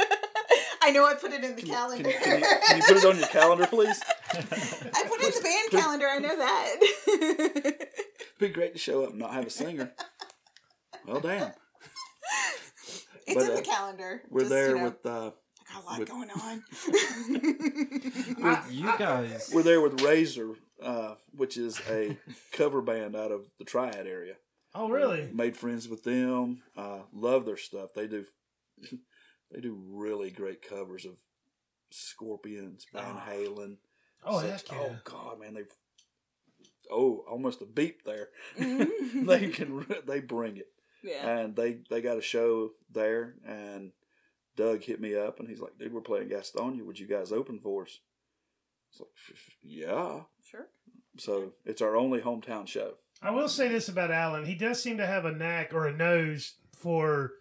I 0.85 0.91
know 0.91 1.05
I 1.05 1.15
put 1.15 1.31
it 1.33 1.43
in 1.43 1.55
the 1.55 1.61
Can, 1.63 1.71
calendar. 1.71 2.11
can, 2.11 2.21
can 2.21 2.39
you, 2.39 2.45
can 2.67 2.77
you 2.77 2.83
put 2.83 2.97
it 2.97 3.05
on 3.05 3.17
your 3.17 3.27
calendar, 3.27 3.65
please? 3.67 3.99
I 4.33 4.37
put 4.37 5.19
it 5.21 5.35
in 5.35 5.41
the 5.41 5.41
band 5.43 5.71
calendar. 5.83 6.07
I 6.07 6.19
know 6.19 6.37
that. 6.37 6.75
It'd 7.07 7.87
be 8.39 8.49
great 8.49 8.73
to 8.73 8.79
show 8.79 9.03
up 9.03 9.09
and 9.11 9.19
not 9.19 9.33
have 9.33 9.47
a 9.47 9.49
singer. 9.49 9.93
Well, 11.07 11.19
damn. 11.19 11.51
It's 13.27 13.33
But, 13.33 13.45
in 13.45 13.51
uh, 13.53 13.55
the 13.55 13.61
calendar. 13.63 14.21
We're 14.29 14.41
Just, 14.41 14.51
there 14.51 14.69
you 14.69 14.75
know, 14.77 14.83
with 14.83 15.03
uh, 15.03 15.31
I 15.67 15.73
got 15.73 15.83
a 15.83 15.85
lot 15.87 15.99
with- 15.99 16.07
going 16.09 16.29
on. 16.29 16.63
With 18.43 18.71
you 18.71 18.97
guys. 18.99 19.49
we're 19.51 19.63
there 19.63 19.81
with 19.81 19.99
Razor, 20.03 20.51
uh, 20.83 21.15
which 21.35 21.57
is 21.57 21.81
a 21.89 22.17
cover 22.51 22.83
band 22.83 23.15
out 23.15 23.31
of 23.31 23.47
the 23.57 23.65
Triad 23.65 24.05
area. 24.05 24.35
Oh, 24.75 24.89
really? 24.89 25.27
Made 25.33 25.57
friends 25.57 25.87
with 25.89 26.03
them. 26.03 26.61
Uh, 26.77 26.99
love 27.11 27.47
their 27.47 27.57
stuff. 27.57 27.95
They 27.95 28.05
do. 28.05 28.25
They 29.55 29.61
do 29.61 29.81
really 29.89 30.29
great 30.31 30.61
covers 30.61 31.05
of 31.05 31.13
Scorpions, 31.89 32.85
Van 32.91 33.03
Ah. 33.15 33.25
Halen. 33.29 33.77
Oh, 34.25 34.41
such- 34.41 34.67
heck 34.67 34.71
yeah. 34.71 34.77
oh 34.89 34.95
God, 35.05 35.39
man, 35.39 35.53
they've 35.53 35.73
oh 36.91 37.23
almost 37.29 37.61
a 37.61 37.65
beep 37.65 38.03
there. 38.03 38.29
Mm-hmm. 38.59 39.25
they 39.25 39.47
can 39.49 39.85
they 40.05 40.19
bring 40.19 40.57
it, 40.57 40.67
yeah. 41.03 41.37
and 41.39 41.55
they 41.55 41.79
they 41.89 42.01
got 42.01 42.17
a 42.17 42.21
show 42.21 42.71
there, 42.91 43.35
and 43.47 43.91
Doug 44.57 44.83
hit 44.83 44.99
me 44.99 45.15
up, 45.15 45.39
and 45.39 45.47
he's 45.47 45.61
like, 45.61 45.77
"Dude, 45.79 45.93
we're 45.93 46.01
playing 46.01 46.29
Gastonia. 46.29 46.83
Would 46.85 46.99
you 46.99 47.07
guys 47.07 47.31
open 47.31 47.59
for 47.59 47.83
us?" 47.83 47.99
So 48.91 49.07
yeah, 49.63 50.21
Sure. 50.43 50.67
so 51.17 51.53
it's 51.65 51.81
our 51.81 51.95
only 51.95 52.19
hometown 52.19 52.67
show. 52.67 52.95
I 53.21 53.31
will 53.31 53.47
say 53.49 53.69
this 53.69 53.87
about 53.87 54.11
Alan. 54.11 54.45
He 54.45 54.55
does 54.55 54.81
seem 54.83 54.97
to 54.97 55.05
have 55.07 55.23
a 55.25 55.31
knack 55.31 55.73
or 55.73 55.87
a 55.87 55.93
nose 55.95 56.55
for 56.75 57.31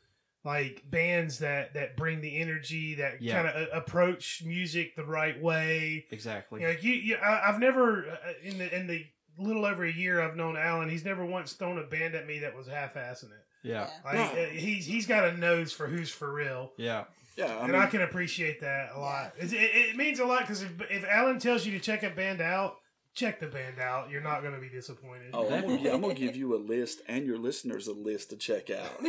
like 0.44 0.82
bands 0.90 1.38
that 1.38 1.74
that 1.74 1.96
bring 1.96 2.20
the 2.20 2.36
energy 2.38 2.96
that 2.96 3.22
Yeah. 3.22 3.42
kind 3.42 3.48
of 3.48 3.68
approach 3.72 4.42
music 4.44 4.94
the 4.96 5.04
right 5.04 5.40
way. 5.40 6.04
Exactly. 6.10 6.60
You 6.60 6.68
know, 6.68 6.74
you, 6.80 6.92
you 6.92 7.16
I, 7.16 7.48
I've 7.48 7.58
never 7.58 8.06
uh, 8.10 8.16
in 8.42 8.58
the 8.58 8.76
in 8.76 8.86
the 8.86 9.06
little 9.38 9.64
over 9.64 9.84
a 9.84 9.92
year 9.92 10.20
I've 10.20 10.36
known 10.36 10.56
Alan. 10.56 10.88
He's 10.88 11.04
never 11.04 11.24
once 11.24 11.54
thrown 11.54 11.78
a 11.78 11.82
band 11.84 12.14
at 12.14 12.26
me 12.26 12.40
that 12.40 12.54
was 12.56 12.68
half-assing 12.68 13.24
it. 13.32 13.44
Yeah. 13.64 13.88
Like 14.04 14.14
No. 14.14 14.22
uh, 14.24 14.46
he's 14.46 14.86
he's 14.86 15.06
got 15.06 15.24
a 15.26 15.36
nose 15.36 15.72
for 15.72 15.86
who's 15.86 16.10
for 16.10 16.32
real. 16.32 16.72
Yeah. 16.76 17.04
Yeah, 17.36 17.46
I 17.46 17.64
and 17.64 17.72
mean, 17.72 17.82
I 17.82 17.86
can 17.86 18.02
appreciate 18.02 18.60
that 18.60 18.90
a 18.94 19.00
lot. 19.00 19.32
It, 19.36 19.52
it, 19.52 19.56
it 19.56 19.96
means 19.96 20.20
a 20.20 20.24
lot 20.24 20.42
because 20.42 20.62
if, 20.62 20.70
if 20.88 21.04
Alan 21.04 21.40
tells 21.40 21.66
you 21.66 21.72
to 21.72 21.80
check 21.80 22.04
a 22.04 22.10
band 22.10 22.40
out, 22.40 22.76
check 23.14 23.40
the 23.40 23.46
band 23.46 23.78
out. 23.78 24.10
You're 24.10 24.20
not 24.20 24.42
going 24.42 24.54
to 24.54 24.60
be 24.60 24.68
disappointed. 24.68 25.30
oh, 25.32 25.48
I'm 25.52 25.62
gonna, 25.62 25.90
I'm 25.90 26.00
gonna 26.00 26.14
give 26.14 26.36
you 26.36 26.54
a 26.54 26.58
list 26.72 27.00
and 27.08 27.24
your 27.24 27.38
listeners 27.38 27.86
a 27.86 27.92
list 27.92 28.30
to 28.30 28.36
check 28.36 28.70
out. 28.70 29.00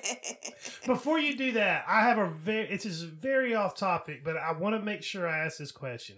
Before 0.86 1.18
you 1.18 1.36
do 1.36 1.52
that, 1.52 1.84
I 1.86 2.00
have 2.02 2.18
a 2.18 2.28
very 2.28 2.68
it's 2.68 2.86
is 2.86 3.02
very 3.02 3.54
off 3.54 3.76
topic, 3.76 4.24
but 4.24 4.36
I 4.36 4.52
want 4.52 4.74
to 4.74 4.82
make 4.82 5.02
sure 5.02 5.28
I 5.28 5.44
ask 5.44 5.58
this 5.58 5.72
question. 5.72 6.16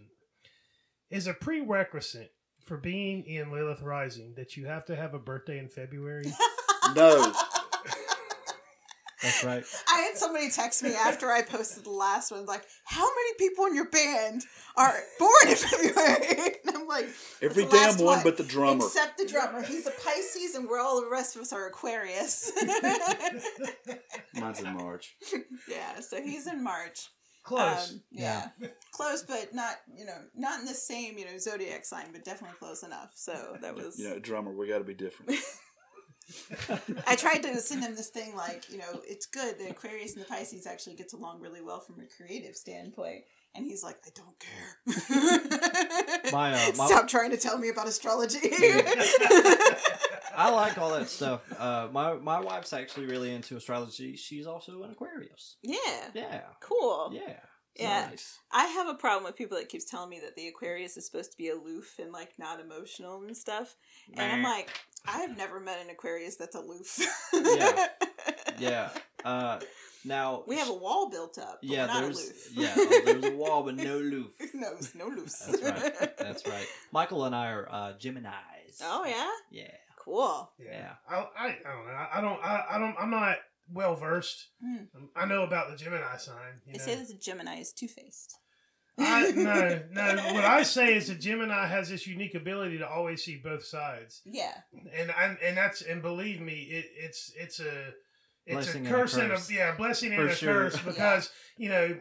Is 1.10 1.26
a 1.26 1.34
prerequisite 1.34 2.32
for 2.64 2.76
being 2.76 3.24
in 3.24 3.52
Lilith 3.52 3.82
Rising 3.82 4.34
that 4.36 4.56
you 4.56 4.66
have 4.66 4.84
to 4.86 4.96
have 4.96 5.12
a 5.14 5.18
birthday 5.18 5.58
in 5.58 5.68
February? 5.68 6.26
No, 6.94 7.32
That's 9.24 9.42
right. 9.42 9.64
I 9.90 10.00
had 10.00 10.18
somebody 10.18 10.50
text 10.50 10.82
me 10.82 10.94
after 10.94 11.30
I 11.30 11.40
posted 11.42 11.84
the 11.84 11.90
last 11.90 12.30
one, 12.30 12.44
like, 12.44 12.66
"How 12.84 13.04
many 13.06 13.34
people 13.38 13.64
in 13.66 13.74
your 13.74 13.88
band 13.88 14.44
are 14.76 14.94
born 15.18 15.48
in 15.48 15.56
February?" 15.56 16.56
And 16.66 16.76
I'm 16.76 16.86
like, 16.86 17.08
every 17.42 17.64
damn 17.64 17.72
last 17.72 18.00
one 18.00 18.22
but 18.22 18.36
the 18.36 18.42
drummer. 18.44 18.84
except 18.84 19.18
the 19.18 19.26
drummer. 19.26 19.62
He's 19.62 19.86
a 19.86 19.90
Pisces, 19.90 20.54
and 20.54 20.68
we're 20.68 20.80
all 20.80 21.00
the 21.00 21.10
rest 21.10 21.36
of 21.36 21.42
us 21.42 21.52
are 21.52 21.66
Aquarius." 21.66 22.52
Mine's 24.34 24.60
in 24.60 24.74
March. 24.74 25.16
yeah, 25.68 26.00
so 26.00 26.20
he's 26.22 26.46
in 26.46 26.62
March. 26.62 27.08
Close. 27.44 27.92
Um, 27.92 28.02
yeah. 28.10 28.48
close, 28.92 29.22
but 29.22 29.54
not 29.54 29.76
you 29.96 30.04
know 30.06 30.18
not 30.34 30.60
in 30.60 30.66
the 30.66 30.74
same 30.74 31.18
you 31.18 31.24
know 31.24 31.38
zodiac 31.38 31.84
sign, 31.84 32.06
but 32.12 32.24
definitely 32.24 32.56
close 32.58 32.82
enough. 32.82 33.12
So 33.14 33.56
that 33.60 33.74
was. 33.74 33.98
You 33.98 34.10
know, 34.10 34.18
drummer, 34.18 34.52
we 34.52 34.68
got 34.68 34.78
to 34.78 34.84
be 34.84 34.94
different. 34.94 35.32
I 37.06 37.16
tried 37.16 37.42
to 37.42 37.56
send 37.60 37.82
him 37.82 37.94
this 37.94 38.08
thing 38.08 38.34
like, 38.34 38.70
you 38.70 38.78
know, 38.78 39.00
it's 39.04 39.26
good. 39.26 39.58
The 39.58 39.70
Aquarius 39.70 40.14
and 40.14 40.24
the 40.24 40.28
Pisces 40.28 40.66
actually 40.66 40.94
gets 40.96 41.12
along 41.12 41.40
really 41.40 41.60
well 41.62 41.80
from 41.80 41.96
a 42.00 42.06
creative 42.16 42.56
standpoint. 42.56 43.24
And 43.56 43.64
he's 43.64 43.84
like, 43.84 43.96
I 44.04 44.10
don't 44.16 44.36
care. 44.40 46.32
My, 46.32 46.52
uh, 46.54 46.72
my- 46.76 46.86
Stop 46.86 47.06
trying 47.08 47.30
to 47.30 47.36
tell 47.36 47.56
me 47.58 47.68
about 47.68 47.86
astrology. 47.86 48.40
I 50.36 50.50
like 50.50 50.76
all 50.78 50.90
that 50.94 51.08
stuff. 51.08 51.42
Uh, 51.56 51.88
my 51.92 52.14
my 52.14 52.40
wife's 52.40 52.72
actually 52.72 53.06
really 53.06 53.32
into 53.32 53.56
astrology. 53.56 54.16
She's 54.16 54.46
also 54.46 54.82
an 54.82 54.90
Aquarius. 54.90 55.56
Yeah. 55.62 55.76
Yeah. 56.12 56.40
Cool. 56.60 57.12
Yeah. 57.14 57.36
Yeah. 57.76 58.08
Nice. 58.10 58.38
I 58.52 58.66
have 58.66 58.88
a 58.88 58.94
problem 58.94 59.24
with 59.24 59.36
people 59.36 59.58
that 59.58 59.68
keeps 59.68 59.84
telling 59.84 60.10
me 60.10 60.20
that 60.20 60.36
the 60.36 60.48
Aquarius 60.48 60.96
is 60.96 61.06
supposed 61.06 61.32
to 61.32 61.36
be 61.36 61.48
aloof 61.48 61.98
and 61.98 62.12
like 62.12 62.32
not 62.38 62.60
emotional 62.60 63.22
and 63.24 63.36
stuff. 63.36 63.74
And 64.16 64.32
I'm 64.32 64.42
like, 64.42 64.70
I've 65.06 65.36
never 65.36 65.58
met 65.60 65.80
an 65.80 65.90
Aquarius 65.90 66.36
that's 66.36 66.54
aloof. 66.54 66.98
Yeah. 67.32 67.86
yeah. 68.58 68.90
Uh, 69.24 69.60
now 70.04 70.44
we 70.46 70.56
have 70.58 70.68
a 70.68 70.74
wall 70.74 71.10
built 71.10 71.38
up. 71.38 71.58
But 71.62 71.70
yeah. 71.70 71.86
There's 71.86 72.20
aloof. 72.20 72.48
yeah. 72.52 72.74
oh, 72.76 73.02
there's 73.04 73.24
a 73.24 73.30
wall, 73.36 73.62
but 73.64 73.76
no 73.76 73.98
loof. 73.98 74.32
no, 74.54 74.68
no 74.94 75.06
loose. 75.08 75.38
That's 75.38 75.62
right. 75.62 76.16
That's 76.18 76.46
right. 76.46 76.66
Michael 76.92 77.24
and 77.24 77.34
I 77.34 77.48
are 77.50 77.68
uh, 77.70 77.92
Gemini's. 77.98 78.80
oh 78.82 79.04
yeah. 79.04 79.30
Yeah. 79.50 79.74
Cool. 79.96 80.50
Yeah. 80.62 80.92
I, 81.08 81.16
I, 81.16 81.46
I 81.46 81.50
don't 81.64 81.86
know. 81.86 81.92
I, 81.92 82.08
I 82.12 82.20
don't. 82.20 82.44
I, 82.44 82.64
I 82.72 82.78
don't. 82.78 82.96
I'm 82.98 83.10
not 83.10 83.38
well 83.72 83.94
versed. 83.96 84.48
Hmm. 84.62 84.84
I 85.16 85.26
know 85.26 85.42
about 85.42 85.70
the 85.70 85.76
Gemini 85.76 86.16
sign. 86.16 86.60
You 86.66 86.72
They 86.72 86.78
know. 86.78 86.84
say 86.84 86.94
that 86.96 87.08
the 87.08 87.14
Gemini 87.14 87.56
is 87.60 87.72
two 87.72 87.88
faced. 87.88 88.36
I, 88.96 89.32
no, 89.32 89.80
no. 89.92 90.34
What 90.34 90.44
I 90.44 90.62
say 90.62 90.94
is 90.94 91.08
that 91.08 91.20
Gemini 91.20 91.66
has 91.66 91.88
this 91.88 92.06
unique 92.06 92.34
ability 92.36 92.78
to 92.78 92.88
always 92.88 93.24
see 93.24 93.36
both 93.42 93.64
sides, 93.64 94.20
Yeah. 94.24 94.52
and 94.96 95.12
and, 95.20 95.36
and 95.42 95.56
that's 95.56 95.82
and 95.82 96.00
believe 96.00 96.40
me, 96.40 96.54
it, 96.70 96.84
it's 96.96 97.32
it's 97.36 97.58
a 97.58 97.88
it's 98.46 98.54
Blessing 98.54 98.74
a 98.74 98.78
and 98.78 98.86
a 98.86 98.90
curse 98.90 99.16
and 99.16 99.32
a, 99.32 99.40
yeah, 99.50 99.74
blessing 99.74 100.14
For 100.14 100.20
and 100.22 100.30
a 100.30 100.34
sure. 100.34 100.52
curse 100.70 100.80
because 100.82 101.30
you 101.56 101.70
know 101.70 101.96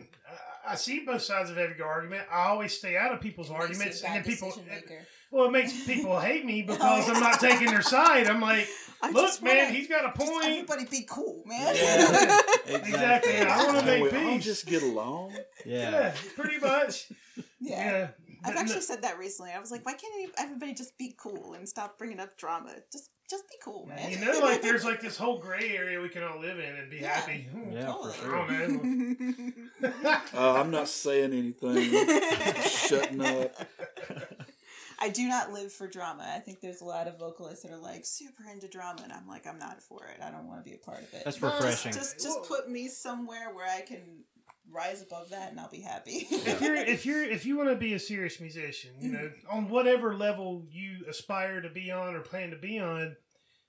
I, 0.67 0.73
I 0.73 0.75
see 0.75 0.99
both 1.03 1.23
sides 1.23 1.49
of 1.49 1.57
every 1.57 1.81
argument. 1.81 2.27
I 2.31 2.47
always 2.49 2.77
stay 2.77 2.95
out 2.95 3.11
of 3.11 3.21
people's 3.21 3.49
arguments, 3.49 4.03
and 4.03 4.13
then 4.15 4.23
people. 4.23 4.53
Well, 5.31 5.45
it 5.47 5.51
makes 5.51 5.85
people 5.87 6.19
hate 6.19 6.45
me 6.45 6.61
because 6.67 7.09
I'm 7.09 7.19
not 7.19 7.39
taking 7.39 7.67
their 7.67 7.81
side. 7.81 8.27
I'm 8.27 8.39
like, 8.39 8.67
I 9.03 9.09
look, 9.11 9.25
just 9.25 9.43
man, 9.43 9.57
wanna- 9.57 9.69
he's 9.71 9.87
got 9.89 10.05
a 10.05 10.17
Just 10.17 10.31
point. 10.31 10.45
everybody 10.45 10.85
be 10.85 11.05
cool, 11.09 11.43
man. 11.45 11.75
Yeah. 11.75 12.39
Exactly. 12.75 13.41
I 13.41 13.65
want 13.65 13.77
to 13.79 13.83
Can 13.83 14.01
we 14.01 14.09
make 14.11 14.13
all 14.25 14.35
peace. 14.35 14.45
just 14.45 14.65
get 14.65 14.81
along? 14.81 15.33
Yeah. 15.65 15.91
yeah, 15.91 16.13
pretty 16.37 16.57
much. 16.59 17.11
yeah. 17.37 17.43
Yeah. 17.59 18.07
I've 18.45 18.55
No- 18.55 18.61
actually 18.61 18.81
said 18.81 19.01
that 19.03 19.17
recently. 19.19 19.51
I 19.51 19.59
was 19.59 19.71
like, 19.71 19.85
why 19.85 19.93
can't 19.93 20.31
everybody 20.37 20.73
just 20.73 20.97
be 20.97 21.13
cool 21.17 21.53
and 21.53 21.67
stop 21.67 21.97
bringing 21.97 22.19
up 22.19 22.37
drama? 22.37 22.71
Just 22.91 23.09
just 23.29 23.43
be 23.49 23.55
cool, 23.63 23.85
man. 23.87 24.11
You 24.11 24.19
know, 24.19 24.39
like 24.39 24.61
there's 24.61 24.83
like 24.85 25.01
this 25.01 25.17
whole 25.23 25.39
gray 25.39 25.75
area 25.75 25.99
we 26.01 26.09
can 26.09 26.23
all 26.23 26.39
live 26.39 26.59
in 26.59 26.75
and 26.75 26.89
be 26.89 26.97
Yeah. 26.97 27.09
happy. 27.19 27.47
Yeah, 27.71 27.91
for 27.93 28.13
sure. 28.13 28.35
Oh, 28.37 28.47
man. 28.47 29.69
Uh, 30.33 30.53
I'm 30.53 30.71
not 30.71 30.87
saying 30.87 31.31
anything. 31.33 31.91
Shutting 32.63 33.21
up. 33.25 33.55
I 35.03 35.09
do 35.09 35.27
not 35.27 35.51
live 35.51 35.73
for 35.73 35.85
drama. 35.85 36.25
I 36.33 36.39
think 36.39 36.61
there's 36.61 36.79
a 36.79 36.85
lot 36.85 37.09
of 37.09 37.19
vocalists 37.19 37.63
that 37.63 37.73
are 37.73 37.77
like 37.77 38.05
super 38.05 38.45
into 38.49 38.69
drama, 38.69 39.01
and 39.03 39.11
I'm 39.11 39.27
like, 39.27 39.45
I'm 39.45 39.59
not 39.59 39.83
for 39.83 40.05
it. 40.05 40.21
I 40.23 40.31
don't 40.31 40.47
want 40.47 40.63
to 40.63 40.69
be 40.69 40.75
a 40.75 40.79
part 40.79 40.99
of 40.99 41.13
it. 41.13 41.23
That's 41.25 41.37
Just- 41.37 41.41
refreshing. 41.41 41.91
Just, 41.91 42.21
just, 42.21 42.43
put 42.43 42.69
me 42.69 42.87
somewhere 42.87 43.53
where 43.53 43.67
I 43.69 43.81
can 43.81 44.23
rise 44.71 45.01
above 45.01 45.29
that, 45.31 45.51
and 45.51 45.59
I'll 45.59 45.69
be 45.69 45.81
happy. 45.81 46.25
if 46.31 46.61
you're 46.61 46.75
if 46.75 47.05
you're 47.05 47.21
if 47.21 47.45
you 47.45 47.57
want 47.57 47.69
to 47.69 47.75
be 47.75 47.93
a 47.95 47.99
serious 47.99 48.39
musician, 48.39 48.91
you 48.97 49.11
know, 49.11 49.19
mm-hmm. 49.19 49.57
on 49.57 49.67
whatever 49.67 50.15
level 50.15 50.65
you 50.71 51.03
aspire 51.09 51.59
to 51.59 51.69
be 51.69 51.91
on 51.91 52.15
or 52.15 52.21
plan 52.21 52.51
to 52.51 52.57
be 52.57 52.79
on, 52.79 53.17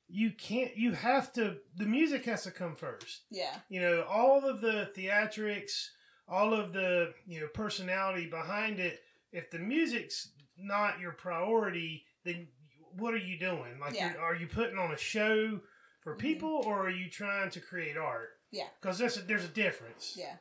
you 0.09 0.31
can't. 0.31 0.77
You 0.77 0.93
have 0.93 1.33
to. 1.33 1.57
The 1.77 1.87
music 1.87 2.27
has 2.27 2.45
to 2.45 2.53
come 2.53 2.77
first. 2.77 3.23
yeah, 3.29 3.57
You 3.69 3.81
know, 3.81 4.05
all 4.09 4.49
of 4.49 4.61
the 4.61 4.89
theatrics, 4.97 5.89
all 6.29 6.55
of 6.55 6.73
the 6.73 7.13
you 7.27 7.41
know 7.41 7.49
personality 7.53 8.27
behind 8.31 8.79
it. 8.79 9.01
If 9.33 9.51
the 9.51 9.59
music's 9.59 10.29
not 10.59 11.01
your 11.01 11.13
priority, 11.13 12.05
then 12.25 12.49
what 12.97 13.15
are 13.15 13.19
you 13.19 13.39
doing? 13.39 13.79
Like, 13.81 13.95
Yeah. 13.95 14.13
you're, 14.15 14.37
you 14.37 14.47
putting 14.47 14.79
on 14.79 14.93
a 14.93 14.97
show 14.99 15.61
for 16.03 16.15
Mhm. 16.15 16.19
people, 16.21 16.63
or 16.65 16.87
are 16.87 16.91
you 16.91 17.11
trying 17.11 17.51
to 17.51 17.61
create 17.61 17.97
art? 17.97 18.31
Yeah. 18.51 18.69
because 18.81 18.99
there's 18.99 19.17
a, 19.17 19.23
there's 19.23 19.45
a 19.45 19.49
difference. 19.49 20.15
yeah. 20.17 20.37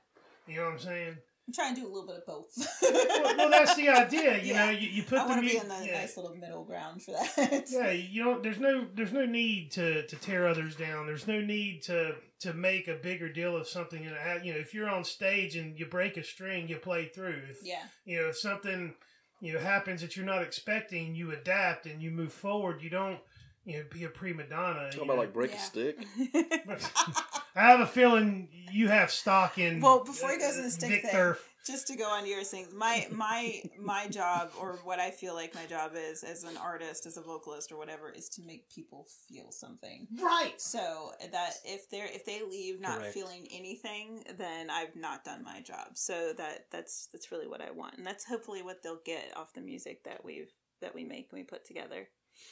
You 0.45 0.57
know 0.57 0.65
what 0.65 0.73
I'm 0.73 0.79
saying? 0.79 1.17
I'm 1.47 1.53
trying 1.53 1.73
to 1.75 1.81
do 1.81 1.87
a 1.87 1.89
little 1.89 2.05
bit 2.05 2.17
of 2.17 2.25
both. 2.27 2.51
well, 2.81 3.37
well, 3.37 3.49
that's 3.49 3.75
the 3.75 3.89
idea. 4.03 4.37
You 4.37 4.53
Yeah. 4.53 4.65
know, 4.65 4.71
you, 4.71 4.87
you 4.87 5.03
put 5.03 5.17
I 5.19 5.23
the 5.23 5.29
want 5.29 5.41
to 5.43 5.49
be 5.49 5.57
in 5.57 5.67
the 5.67 5.85
yeah. 5.85 5.99
nice 6.01 6.15
little 6.15 6.35
middle 6.35 6.63
ground 6.63 7.01
for 7.03 7.11
that. 7.11 7.65
Yeah, 7.69 7.89
you 7.91 8.23
don't. 8.23 8.43
There's 8.43 8.59
no. 8.59 8.85
There's 8.93 9.11
no 9.13 9.25
need 9.25 9.71
to 9.71 10.05
to 10.05 10.15
tear 10.17 10.47
others 10.47 10.75
down. 10.75 11.05
There's 11.07 11.27
no 11.27 11.41
need 11.41 11.81
to 11.83 12.15
to 12.41 12.53
make 12.53 12.87
a 12.87 12.95
bigger 12.95 13.27
deal 13.29 13.57
of 13.57 13.67
something. 13.67 14.05
And 14.05 14.45
you 14.45 14.53
know, 14.53 14.59
if 14.59 14.73
you're 14.73 14.89
on 14.89 15.03
stage 15.03 15.55
and 15.57 15.77
you 15.77 15.85
break 15.87 16.15
a 16.17 16.23
string, 16.23 16.67
you 16.69 16.77
play 16.77 17.07
through. 17.07 17.41
If 17.49 17.57
yeah. 17.63 17.83
you 18.05 18.21
know 18.21 18.27
if 18.29 18.37
something 18.37 18.95
you 19.43 19.53
know 19.53 19.59
happens 19.59 20.01
that 20.01 20.15
you're 20.15 20.25
not 20.25 20.41
expecting, 20.41 21.13
you 21.15 21.31
adapt 21.31 21.85
and 21.85 22.01
you 22.01 22.09
move 22.11 22.31
forward. 22.31 22.81
You 22.81 22.89
don't 22.89 23.19
you 23.65 23.77
know 23.77 23.83
be 23.91 24.05
a 24.05 24.09
prima 24.09 24.43
donna. 24.43 24.85
Talking 24.89 25.03
about 25.03 25.15
know. 25.15 25.19
like 25.21 25.33
break 25.33 25.51
Yeah. 25.51 25.57
a 25.57 25.59
stick. 25.59 25.97
I 27.55 27.61
have 27.61 27.81
a 27.81 27.85
feeling 27.87 28.47
you 28.71 28.87
have 28.87 29.11
stock 29.11 29.57
in. 29.57 29.81
Well, 29.81 30.03
before 30.03 30.31
he 30.31 30.37
goes 30.37 30.55
in 30.55 30.61
the 30.61 30.67
uh, 30.67 30.71
stick 30.71 30.89
Vic 30.89 31.01
thing, 31.03 31.11
Thurf. 31.13 31.37
Just 31.65 31.87
to 31.87 31.95
go 31.95 32.09
on 32.09 32.23
to 32.23 32.29
your 32.29 32.43
things, 32.43 32.73
my 32.73 33.07
my 33.11 33.61
my 33.79 34.07
job 34.07 34.51
or 34.59 34.79
what 34.83 34.99
I 34.99 35.11
feel 35.11 35.33
like 35.33 35.55
my 35.55 35.65
job 35.65 35.91
is 35.95 36.23
as 36.23 36.43
an 36.43 36.57
artist, 36.57 37.05
as 37.05 37.17
a 37.17 37.21
vocalist 37.21 37.71
or 37.71 37.77
whatever, 37.77 38.09
is 38.09 38.29
to 38.29 38.41
make 38.41 38.69
people 38.69 39.07
feel 39.27 39.51
something. 39.51 40.07
Right. 40.21 40.59
So 40.59 41.11
that 41.31 41.53
if 41.63 41.89
they're 41.89 42.07
if 42.07 42.25
they 42.25 42.41
leave 42.41 42.81
not 42.81 42.99
Correct. 42.99 43.13
feeling 43.13 43.47
anything, 43.51 44.23
then 44.37 44.69
I've 44.69 44.95
not 44.95 45.23
done 45.23 45.43
my 45.43 45.61
job. 45.61 45.89
So 45.93 46.33
that 46.37 46.65
that's 46.71 47.07
that's 47.11 47.31
really 47.31 47.47
what 47.47 47.61
I 47.61 47.71
want, 47.71 47.97
and 47.97 48.05
that's 48.05 48.25
hopefully 48.25 48.61
what 48.61 48.83
they'll 48.83 49.01
get 49.05 49.31
off 49.35 49.53
the 49.53 49.61
music 49.61 50.03
that 50.03 50.23
we've 50.25 50.51
that 50.81 50.93
we 50.93 51.05
make 51.05 51.29
and 51.31 51.39
we 51.39 51.43
put 51.43 51.65
together. 51.65 52.09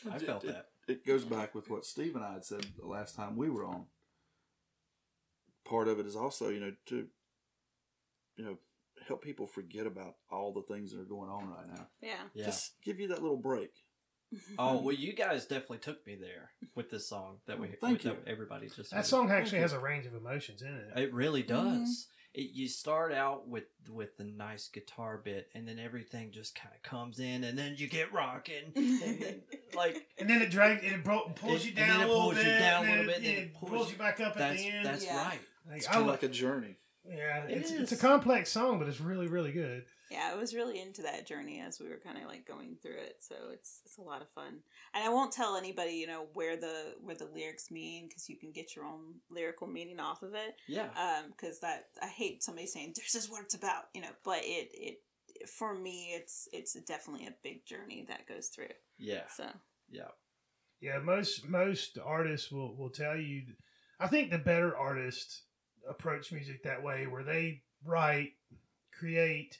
I 0.09 0.19
felt 0.19 0.43
it, 0.45 0.47
that. 0.47 0.67
It 0.87 1.05
goes 1.05 1.25
back 1.25 1.53
with 1.53 1.69
what 1.69 1.85
Steve 1.85 2.15
and 2.15 2.23
I 2.23 2.33
had 2.33 2.45
said 2.45 2.65
the 2.79 2.87
last 2.87 3.15
time 3.15 3.35
we 3.35 3.49
were 3.49 3.65
on. 3.65 3.85
Part 5.65 5.87
of 5.87 5.99
it 5.99 6.05
is 6.05 6.15
also, 6.15 6.49
you 6.49 6.59
know, 6.59 6.73
to 6.87 7.07
you 8.37 8.45
know, 8.45 8.57
help 9.07 9.21
people 9.23 9.47
forget 9.47 9.85
about 9.87 10.15
all 10.31 10.53
the 10.53 10.61
things 10.73 10.91
that 10.91 10.99
are 11.01 11.05
going 11.05 11.29
on 11.29 11.49
right 11.49 11.67
now. 11.75 11.87
Yeah. 12.01 12.09
Yeah. 12.33 12.45
Just 12.45 12.73
give 12.83 12.99
you 12.99 13.07
that 13.09 13.21
little 13.21 13.37
break. 13.37 13.71
Oh 14.57 14.81
well, 14.81 14.95
you 14.95 15.13
guys 15.13 15.45
definitely 15.45 15.79
took 15.79 16.05
me 16.07 16.15
there 16.15 16.51
with 16.73 16.89
this 16.89 17.09
song 17.09 17.39
that 17.47 17.59
we 17.59 17.67
Thank 17.81 18.03
that 18.03 18.09
you. 18.13 18.17
everybody 18.25 18.67
just 18.67 18.91
That 18.91 18.97
heard. 18.97 19.05
song 19.05 19.29
actually 19.29 19.59
has 19.59 19.73
a 19.73 19.79
range 19.79 20.05
of 20.05 20.13
emotions 20.15 20.61
in 20.61 20.69
it. 20.73 20.97
It 20.97 21.13
really 21.13 21.43
Mm-hmm. 21.43 21.79
does. 21.81 22.07
It, 22.33 22.51
you 22.53 22.69
start 22.69 23.11
out 23.11 23.49
with 23.49 23.65
with 23.89 24.15
the 24.15 24.23
nice 24.23 24.69
guitar 24.69 25.19
bit, 25.21 25.49
and 25.53 25.67
then 25.67 25.79
everything 25.79 26.31
just 26.31 26.55
kind 26.55 26.73
of 26.73 26.81
comes 26.81 27.19
in, 27.19 27.43
and 27.43 27.57
then 27.59 27.75
you 27.77 27.89
get 27.89 28.13
rocking, 28.13 28.71
and 28.73 29.01
then, 29.21 29.41
like 29.75 30.07
And 30.17 30.29
then 30.29 30.41
it 30.41 30.49
drags, 30.49 30.81
it 30.81 31.03
bro- 31.03 31.33
pulls 31.35 31.65
It- 31.65 31.71
you 31.71 31.73
and 31.75 31.87
down 31.91 31.99
a 31.99 32.03
it 32.03 32.07
little 32.07 32.21
pulls 32.21 32.35
bit, 32.35 32.45
you 32.45 32.51
down 32.59 32.85
a 32.85 32.87
and 32.87 32.89
little 32.99 33.05
then 33.13 33.21
bit, 33.21 33.29
and 33.31 33.37
it 33.37 33.37
it 33.47 33.53
pulls 33.53 33.69
pulls 33.69 33.85
you- 33.87 33.91
you 33.93 33.97
back 33.97 34.21
up 34.21 34.27
at 34.27 34.37
that's 34.37 34.61
the 34.61 34.69
end. 34.69 34.85
that's 34.85 35.03
Yeah. 35.03 35.17
right. 35.27 35.39
Like, 35.67 35.77
It's 35.77 35.87
kind 35.87 36.01
of 36.03 36.07
like 36.07 36.23
a 36.23 36.29
journey. 36.29 36.77
Yeah, 37.03 37.45
It 37.45 37.57
it's 37.57 37.71
it's 37.71 37.91
a 37.91 37.97
complex 37.97 38.51
song, 38.51 38.77
but 38.77 38.87
it's 38.87 39.01
really 39.01 39.27
really 39.27 39.51
good. 39.51 39.85
Yeah, 40.11 40.29
I 40.31 40.35
was 40.35 40.53
really 40.53 40.79
into 40.79 41.01
that 41.03 41.25
journey 41.25 41.61
as 41.65 41.79
we 41.79 41.87
were 41.87 42.01
kind 42.03 42.17
of 42.17 42.25
like 42.25 42.45
going 42.45 42.75
through 42.81 42.97
it. 42.97 43.17
So 43.21 43.35
it's 43.53 43.81
it's 43.85 43.97
a 43.97 44.01
lot 44.01 44.21
of 44.21 44.29
fun, 44.29 44.59
and 44.93 45.03
I 45.03 45.09
won't 45.09 45.31
tell 45.31 45.55
anybody, 45.55 45.93
you 45.93 46.05
know, 46.05 46.27
where 46.33 46.57
the 46.57 46.95
where 47.01 47.15
the 47.15 47.29
lyrics 47.33 47.71
mean 47.71 48.07
because 48.07 48.29
you 48.29 48.37
can 48.37 48.51
get 48.51 48.75
your 48.75 48.85
own 48.85 49.15
lyrical 49.29 49.67
meaning 49.67 49.99
off 49.99 50.21
of 50.21 50.35
it. 50.35 50.55
Yeah. 50.67 50.89
Um, 50.95 51.31
because 51.31 51.59
that 51.61 51.85
I 52.01 52.07
hate 52.07 52.43
somebody 52.43 52.67
saying 52.67 52.93
this 52.95 53.15
is 53.15 53.29
what 53.29 53.43
it's 53.43 53.55
about, 53.55 53.85
you 53.95 54.01
know. 54.01 54.11
But 54.23 54.41
it 54.43 54.69
it 54.73 55.49
for 55.49 55.73
me, 55.73 56.13
it's 56.13 56.47
it's 56.53 56.73
definitely 56.81 57.25
a 57.27 57.33
big 57.43 57.65
journey 57.65 58.05
that 58.09 58.27
goes 58.27 58.47
through. 58.47 58.73
Yeah. 58.99 59.27
So 59.35 59.45
Yeah. 59.89 60.09
Yeah, 60.81 60.99
most 60.99 61.47
most 61.47 61.97
artists 62.03 62.51
will 62.51 62.75
will 62.75 62.89
tell 62.89 63.15
you. 63.15 63.43
I 63.99 64.07
think 64.07 64.31
the 64.31 64.39
better 64.39 64.75
artists 64.75 65.43
approach 65.89 66.31
music 66.31 66.63
that 66.63 66.81
way, 66.83 67.07
where 67.07 67.23
they 67.23 67.61
write, 67.85 68.31
create, 68.97 69.57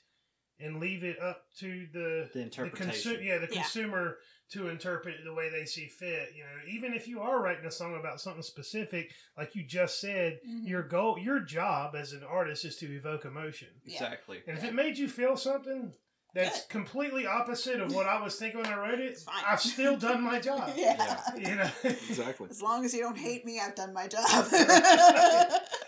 and 0.60 0.80
leave 0.80 1.04
it 1.04 1.20
up 1.20 1.46
to 1.60 1.88
the 1.92 2.30
The 2.34 2.42
interpretation. 2.42 3.14
consu- 3.16 3.24
yeah, 3.26 3.38
the 3.40 3.48
Yeah. 3.48 3.62
consumer 3.62 4.20
to 4.52 4.68
interpret 4.68 5.16
it 5.16 5.24
the 5.24 5.34
way 5.34 5.50
they 5.50 5.66
see 5.66 5.88
fit. 5.88 6.34
You 6.36 6.44
know, 6.44 6.50
even 6.68 6.94
if 6.94 7.08
you 7.08 7.22
are 7.22 7.42
writing 7.42 7.66
a 7.66 7.72
song 7.72 7.96
about 7.98 8.20
something 8.22 8.44
specific, 8.44 9.12
like 9.38 9.56
you 9.56 9.64
just 9.64 10.00
said, 10.02 10.40
Mhm. 10.48 10.68
your 10.68 10.84
goal, 10.84 11.18
your 11.18 11.40
job 11.40 11.96
as 11.96 12.12
an 12.14 12.24
artist 12.24 12.66
is 12.66 12.76
to 12.78 12.94
evoke 12.94 13.24
emotion. 13.26 13.70
Exactly. 13.86 14.44
And 14.46 14.58
if 14.58 14.64
it 14.64 14.74
made 14.74 14.98
you 14.98 15.08
feel 15.08 15.38
something 15.38 15.94
that's 16.34 16.62
Good. 16.64 16.70
completely 16.70 17.26
opposite 17.26 17.80
of 17.82 17.94
what 17.96 18.08
I 18.08 18.22
was 18.22 18.36
thinking 18.38 18.62
when 18.62 18.72
I 18.72 18.78
wrote 18.78 19.00
it, 19.00 19.18
fine. 19.20 19.44
I've 19.46 19.62
still 19.62 19.98
done 19.98 20.22
my 20.22 20.40
job. 20.50 20.74
yeah. 20.76 21.22
You 21.36 21.56
know. 21.56 21.72
Exactly. 21.84 22.50
As 22.50 22.62
long 22.62 22.84
as 22.86 22.94
you 22.94 23.00
don't 23.02 23.18
hate 23.18 23.46
me, 23.46 23.60
I've 23.60 23.76
done 23.76 23.94
my 23.94 24.08
job. 24.08 24.22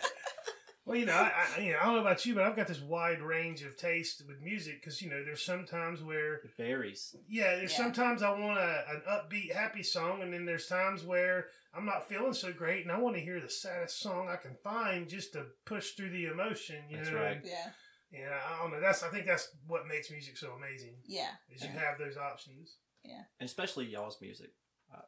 Well, 0.86 0.98
you 0.98 1.06
know, 1.06 1.14
I, 1.14 1.32
I, 1.58 1.62
you 1.62 1.72
know, 1.72 1.78
I 1.82 1.86
don't 1.86 1.94
know 1.96 2.02
about 2.02 2.26
you, 2.26 2.36
but 2.36 2.44
I've 2.44 2.58
got 2.58 2.68
this 2.68 2.82
wide 2.82 3.22
range 3.22 3.62
of 3.64 3.78
taste 3.78 4.22
with 4.28 4.42
music 4.42 4.82
because 4.82 5.02
you 5.02 5.10
know, 5.10 5.24
there's 5.24 5.42
sometimes 5.42 6.04
where, 6.04 6.36
It 6.36 6.52
varies. 6.58 7.16
yeah, 7.30 7.56
there's 7.56 7.72
Yeah. 7.72 7.78
sometimes 7.78 8.22
I 8.22 8.32
want 8.32 8.60
a, 8.60 8.84
an 8.90 9.02
upbeat, 9.10 9.54
happy 9.54 9.82
song, 9.84 10.22
and 10.22 10.34
then 10.34 10.46
there's 10.46 10.68
times 10.68 11.04
where 11.04 11.48
I'm 11.74 11.86
not 11.86 12.10
feeling 12.10 12.34
so 12.34 12.52
great, 12.52 12.84
and 12.84 12.92
I 12.92 12.98
want 13.00 13.16
to 13.16 13.22
hear 13.22 13.40
the 13.40 13.50
saddest 13.50 14.00
song 14.02 14.28
I 14.30 14.36
can 14.36 14.56
find 14.62 15.08
just 15.08 15.32
to 15.34 15.46
push 15.66 15.92
through 15.92 16.10
the 16.10 16.26
emotion. 16.26 16.84
You 16.90 16.98
That's 16.98 17.10
know, 17.12 17.18
right. 17.18 17.38
And, 17.38 17.46
yeah. 17.46 17.70
yeah, 18.12 18.40
I 18.46 18.62
don't 18.62 18.72
know. 18.74 18.82
That's 18.82 19.04
I 19.04 19.08
think 19.10 19.26
that's 19.26 19.50
what 19.66 19.88
makes 19.88 20.12
music 20.12 20.36
so 20.36 20.52
amazing 20.52 20.96
Yeah. 21.06 21.30
is 21.50 21.64
you 21.64 21.70
Yeah. 21.74 21.80
have 21.80 21.98
those 21.98 22.18
options. 22.18 22.76
and 23.06 23.16
especially 23.40 23.86
y'all's 23.86 24.20
music, 24.22 24.52
uh, 24.94 25.02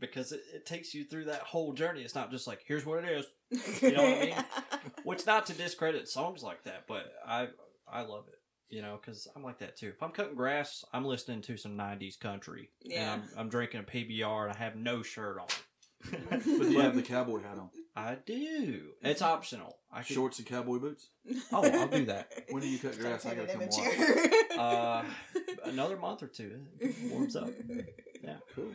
because 0.00 0.32
it, 0.32 0.40
it 0.52 0.66
takes 0.66 0.92
you 0.94 1.04
through 1.04 1.26
that 1.26 1.42
whole 1.42 1.72
journey. 1.74 2.02
It's 2.02 2.14
not 2.16 2.30
just 2.32 2.46
like 2.48 2.62
here's 2.66 2.84
what 2.84 3.04
it 3.04 3.08
is. 3.10 3.26
You 3.82 3.92
know 3.92 4.02
what 4.02 4.18
I 4.18 4.24
mean? 4.24 4.44
Which 5.04 5.26
not 5.26 5.46
to 5.46 5.52
discredit 5.54 6.08
songs 6.08 6.42
like 6.42 6.64
that, 6.64 6.84
but 6.86 7.12
I 7.26 7.48
I 7.90 8.02
love 8.02 8.24
it. 8.28 8.38
You 8.74 8.80
know, 8.80 8.98
because 9.00 9.28
I'm 9.36 9.42
like 9.42 9.58
that 9.58 9.76
too. 9.76 9.88
If 9.88 10.02
I'm 10.02 10.12
cutting 10.12 10.34
grass, 10.34 10.82
I'm 10.94 11.04
listening 11.04 11.42
to 11.42 11.56
some 11.58 11.76
'90s 11.76 12.18
country, 12.18 12.70
Yeah. 12.82 13.12
and 13.14 13.22
I'm, 13.22 13.28
I'm 13.40 13.48
drinking 13.50 13.80
a 13.80 13.82
PBR, 13.82 14.44
and 14.44 14.52
I 14.52 14.56
have 14.58 14.76
no 14.76 15.02
shirt 15.02 15.38
on. 15.38 15.46
But 16.30 16.44
you 16.46 16.80
have 16.80 16.96
the 16.96 17.02
cowboy 17.02 17.42
hat 17.42 17.58
on? 17.58 17.68
I 17.94 18.16
do. 18.26 18.88
It's 19.02 19.22
optional. 19.22 19.76
I 19.92 19.98
could, 20.02 20.14
Shorts 20.14 20.38
and 20.40 20.48
cowboy 20.48 20.78
boots? 20.78 21.10
Oh, 21.52 21.62
I'll 21.62 21.86
do 21.86 22.06
that. 22.06 22.28
When 22.50 22.60
do 22.60 22.68
you 22.68 22.78
cut 22.80 22.98
grass? 22.98 23.24
I 23.24 23.34
gotta 23.36 23.46
come 23.52 23.62
image 23.62 23.74
watch. 23.76 24.28
Uh, 24.58 25.04
another 25.64 25.96
month 25.96 26.22
or 26.22 26.26
two. 26.26 26.60
It 26.80 26.94
warms 27.12 27.36
up. 27.36 27.50
Yeah. 28.24 28.36
Cool. 28.54 28.70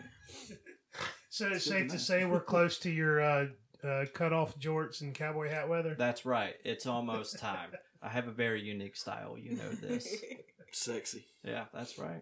So 1.29 1.47
it's 1.47 1.63
Good 1.65 1.71
safe 1.71 1.87
to 1.91 1.97
to 1.97 1.99
say 1.99 2.25
we're 2.25 2.39
close 2.41 2.79
to 2.79 2.89
your 2.89 3.21
uh, 3.21 3.45
uh, 3.83 4.05
cut 4.13 4.33
off 4.33 4.57
jorts 4.59 5.01
and 5.01 5.13
cowboy 5.13 5.49
hat 5.49 5.69
weather. 5.69 5.95
That's 5.97 6.25
right. 6.25 6.55
It's 6.65 6.85
almost 6.85 7.39
time. 7.39 7.69
I 8.01 8.09
have 8.09 8.27
a 8.27 8.31
very 8.31 8.61
unique 8.61 8.95
style. 8.95 9.37
You 9.37 9.55
know 9.57 9.69
this. 9.71 10.07
Sexy. 10.71 11.25
Yeah, 11.43 11.65
that's 11.73 11.97
right. 11.97 12.21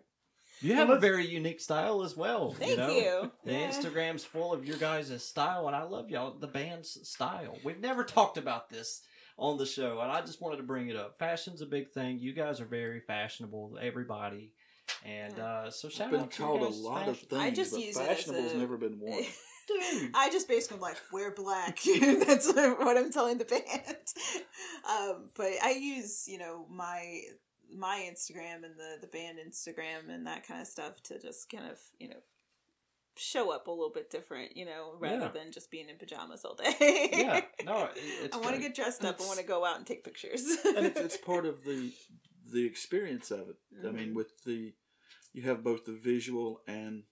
You 0.62 0.76
have 0.76 0.90
a 0.90 0.98
very 1.00 1.28
unique 1.28 1.60
style 1.60 2.02
as 2.04 2.16
well. 2.16 2.52
Thank 2.52 2.72
you. 2.72 2.78
Know? 2.78 2.90
you. 2.90 3.32
The 3.44 3.52
Yeah. 3.52 3.70
Instagram's 3.70 4.24
full 4.24 4.54
of 4.54 4.66
your 4.66 4.78
guys' 4.78 5.22
style, 5.24 5.68
and 5.68 5.76
I 5.76 5.84
love 5.84 6.10
y'all. 6.10 6.38
The 6.40 6.48
band's 6.48 6.98
style. 7.08 7.58
We've 7.64 7.80
never 7.82 8.04
talked 8.06 8.38
about 8.38 8.70
this 8.70 9.02
on 9.38 9.58
the 9.58 9.66
show, 9.66 10.00
and 10.00 10.10
I 10.12 10.22
just 10.22 10.42
wanted 10.42 10.58
to 10.58 10.64
bring 10.64 10.88
it 10.88 10.96
up. 10.96 11.20
Fashion's 11.20 11.62
a 11.62 11.66
big 11.66 11.92
thing. 11.92 12.20
You 12.20 12.32
guys 12.32 12.62
are 12.62 12.66
very 12.66 13.02
fashionable, 13.02 13.78
everybody. 13.82 14.54
And 15.04 15.38
uh, 15.40 15.72
so 15.72 15.90
shout 15.90 16.06
I've 16.08 16.12
been 16.12 16.22
out 16.22 16.32
to 16.32 16.42
called 16.42 16.62
a 16.62 16.66
guys' 16.66 16.78
lot 16.80 17.08
of 17.10 17.20
things, 17.20 17.42
I 17.42 17.50
just 17.52 17.72
but 17.72 17.82
use 17.82 17.98
it 17.98 18.02
as 18.02 18.08
fashionable's 18.08 18.54
a- 18.54 18.58
never 18.58 18.78
been 18.78 19.00
one. 19.00 19.24
Dude. 19.68 20.12
I 20.14 20.30
just 20.30 20.48
basically 20.48 20.80
like 20.80 20.98
wear 21.12 21.32
black. 21.32 21.80
That's 22.02 22.48
what 22.54 22.98
I'm 22.98 23.12
telling 23.12 23.38
the 23.38 23.46
band. 23.46 23.64
Um, 24.90 25.30
but 25.36 25.52
I 25.64 25.72
use, 25.72 26.28
you 26.28 26.38
know, 26.38 26.66
my 26.70 27.22
my 27.76 28.08
Instagram 28.12 28.64
and 28.64 28.76
the 28.78 28.98
the 29.02 29.08
band 29.08 29.38
Instagram 29.40 30.10
and 30.14 30.28
that 30.28 30.48
kind 30.48 30.62
of 30.62 30.68
stuff 30.68 31.02
to 31.04 31.20
just 31.20 31.50
kind 31.50 31.66
of, 31.70 31.80
you 32.00 32.10
know, 32.10 32.20
show 33.18 33.52
up 33.52 33.68
a 33.68 33.72
little 33.72 33.92
bit 33.94 34.10
different, 34.12 34.56
you 34.56 34.66
know, 34.66 34.96
rather 35.00 35.26
Yeah. 35.26 35.28
than 35.30 35.52
just 35.52 35.72
being 35.72 35.90
in 35.90 35.98
pajamas 35.98 36.46
all 36.46 36.56
day. 36.56 37.10
yeah, 37.12 37.42
no, 37.66 37.86
it, 37.86 37.92
it's 38.26 38.36
I 38.36 38.40
want 38.40 38.56
to 38.56 38.62
get 38.62 38.76
dressed 38.76 39.04
up. 39.06 39.20
I 39.22 39.26
want 39.26 39.40
to 39.40 39.46
go 39.46 39.66
out 39.66 39.78
and 39.78 39.86
take 39.88 40.04
pictures. 40.04 40.44
and 40.66 40.86
it's, 40.86 41.00
it's 41.00 41.18
part 41.18 41.46
of 41.46 41.64
the 41.64 41.92
the 42.52 42.66
experience 42.66 43.32
of 43.32 43.50
it. 43.50 43.56
I 43.84 43.92
mean, 43.92 44.10
Mhm. 44.12 44.16
with 44.16 44.44
the 44.44 44.74
you 45.34 45.42
have 45.44 45.64
both 45.64 45.86
the 45.86 45.94
visual 45.94 46.62
and 46.68 47.04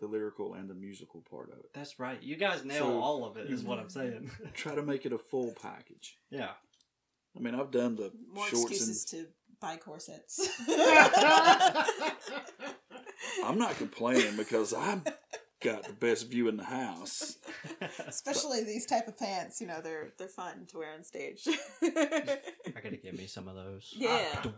the 0.00 0.06
lyrical 0.06 0.54
and 0.54 0.68
the 0.68 0.74
musical 0.74 1.22
part 1.30 1.50
of 1.52 1.58
it. 1.58 1.70
That's 1.74 1.98
right. 1.98 2.22
You 2.22 2.36
guys 2.36 2.64
nail 2.64 2.86
So, 2.86 3.00
all 3.00 3.24
of 3.24 3.36
it, 3.36 3.50
is 3.50 3.62
what 3.62 3.78
I'm 3.78 3.88
saying. 4.00 4.30
Try 4.54 4.74
to 4.74 4.82
make 4.82 5.06
it 5.06 5.12
a 5.12 5.18
full 5.18 5.54
package. 5.62 6.18
yeah. 6.30 6.50
I 7.34 7.40
mean, 7.40 7.54
I've 7.54 7.70
done 7.70 7.96
the 7.96 8.12
More 8.34 8.46
shorts 8.46 8.72
excuses 8.72 9.10
and 9.14 9.22
to 9.24 9.28
buy 9.58 9.76
corsets. 9.76 10.50
I'm 13.44 13.56
not 13.58 13.76
complaining 13.78 14.36
because 14.36 14.74
I've 14.74 15.02
got 15.62 15.84
the 15.84 15.92
best 15.94 16.28
view 16.28 16.48
in 16.48 16.56
the 16.58 16.64
house. 16.64 17.38
Especially 18.06 18.64
these 18.64 18.84
type 18.84 19.08
of 19.08 19.16
pants, 19.18 19.60
you 19.62 19.66
know, 19.66 19.80
they're 19.80 20.12
they're 20.18 20.28
fun 20.28 20.66
to 20.72 20.78
wear 20.78 20.92
on 20.92 21.04
stage. 21.04 21.48
I 21.82 22.38
gotta 22.82 22.96
get 22.96 23.16
me 23.16 23.26
some 23.26 23.48
of 23.48 23.54
those. 23.54 23.94
yeah. 23.96 24.26
Ah, 24.44 24.52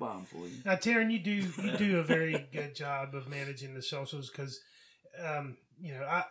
I'll 0.00 0.08
buy 0.08 0.14
them 0.14 0.24
for 0.26 0.46
you. 0.46 0.54
Now, 0.64 0.74
Taryn, 0.76 1.10
you 1.12 1.18
do 1.18 1.32
you 1.62 1.76
do 1.76 1.98
a 1.98 2.02
very 2.04 2.46
good 2.52 2.74
job 2.74 3.14
of 3.14 3.28
managing 3.28 3.74
the 3.74 3.82
socials 3.82 4.30
because, 4.30 4.60
um, 5.22 5.56
you 5.80 5.92
know, 5.94 6.04
I 6.04 6.24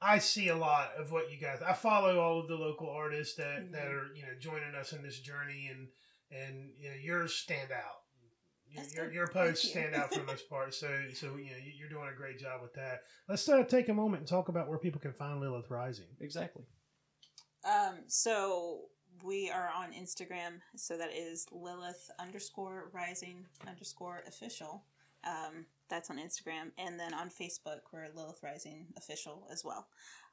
I 0.00 0.18
see 0.18 0.48
a 0.48 0.56
lot 0.56 0.90
of 0.98 1.10
what 1.12 1.30
you 1.30 1.38
guys. 1.38 1.60
I 1.66 1.72
follow 1.72 2.20
all 2.20 2.40
of 2.40 2.48
the 2.48 2.54
local 2.56 2.88
artists 2.90 3.36
that, 3.36 3.72
that 3.72 3.86
Mhm. 3.86 3.92
are 3.92 4.14
you 4.14 4.22
know 4.22 4.34
joining 4.38 4.74
us 4.74 4.92
in 4.92 5.02
this 5.02 5.18
journey, 5.20 5.68
and 5.70 5.88
and 6.30 6.70
you 6.78 6.90
know 6.90 6.96
yours 6.96 7.34
stand 7.34 7.70
out. 7.72 8.02
Your, 8.68 8.82
That's 8.82 8.94
your, 8.94 9.04
good. 9.06 9.14
your 9.14 9.26
posts 9.28 9.64
you. 9.64 9.70
stand 9.70 9.94
out 9.94 10.12
for 10.12 10.20
the 10.20 10.26
most 10.32 10.48
part. 10.50 10.74
So 10.74 10.88
so 11.14 11.36
you 11.36 11.50
know 11.50 11.56
you- 11.56 11.72
you're 11.78 11.88
doing 11.88 12.08
a 12.12 12.16
great 12.16 12.38
job 12.38 12.60
with 12.62 12.74
that. 12.74 13.00
Let's 13.28 13.48
uh, 13.48 13.62
take 13.64 13.88
a 13.88 13.94
moment 13.94 14.20
and 14.20 14.28
talk 14.28 14.48
about 14.48 14.68
where 14.68 14.78
people 14.78 15.00
can 15.00 15.12
find 15.12 15.40
Lilith 15.40 15.70
Rising. 15.70 16.06
Exactly. 16.20 16.64
Um, 17.64 18.00
so 18.06 18.82
we 19.24 19.50
are 19.50 19.70
on 19.76 19.92
Instagram, 19.92 20.60
so 20.76 20.96
that 20.98 21.12
is 21.12 21.46
Lilith 21.52 22.10
underscore 22.18 22.90
rising 22.92 23.46
underscore 23.66 24.22
official. 24.26 24.84
Um, 25.26 25.66
that's 25.90 26.10
on 26.10 26.18
Instagram, 26.18 26.70
and 26.78 26.98
then 27.00 27.14
on 27.14 27.28
Facebook 27.30 27.80
we're 27.92 28.06
Lilith 28.14 28.40
Rising 28.42 28.86
official 28.96 29.46
as 29.52 29.64
well. 29.64 29.86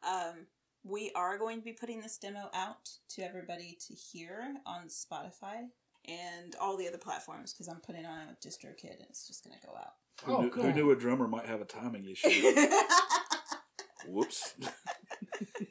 Um, 0.08 0.48
we 0.84 1.12
are 1.16 1.38
going 1.38 1.60
to 1.60 1.64
be 1.66 1.74
putting 1.74 2.02
this 2.02 2.18
demo 2.18 2.50
out 2.54 2.90
to 3.10 3.22
everybody 3.24 3.78
to 3.88 3.94
hear 3.94 4.56
on 4.66 4.88
Spotify 4.90 5.68
and 6.08 6.56
all 6.60 6.76
the 6.78 6.88
other 6.88 6.98
platforms 6.98 7.54
because 7.54 7.68
I'm 7.70 7.80
putting 7.80 8.02
it 8.04 8.08
on 8.08 8.28
with 8.28 8.42
DistroKid 8.42 8.98
and 9.00 9.08
it's 9.10 9.26
just 9.26 9.44
going 9.46 9.58
to 9.60 9.66
go 9.66 9.74
out. 9.76 9.94
Who, 10.26 10.34
Oh, 10.36 10.42
knew, 10.42 10.50
cool. 10.50 10.64
who 10.64 10.74
knew 10.74 10.92
a 10.92 10.96
drummer 10.96 11.28
might 11.28 11.46
have 11.46 11.62
a 11.62 11.66
timing 11.66 12.06
issue? 12.06 12.30
Whoops. 14.08 14.54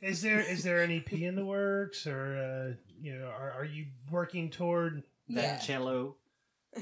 Is 0.01 0.23
there 0.23 0.41
is 0.41 0.63
there 0.63 0.83
an 0.83 0.91
EP 0.91 1.13
in 1.13 1.35
the 1.37 1.45
works, 1.45 2.07
or 2.07 2.37
uh, 2.37 2.75
you 3.01 3.19
know, 3.19 3.27
are, 3.27 3.53
are 3.53 3.65
you 3.65 3.87
working 4.11 4.51
toward? 4.51 5.03
That 5.29 5.43
Yeah. 5.45 5.59
cello 5.59 6.17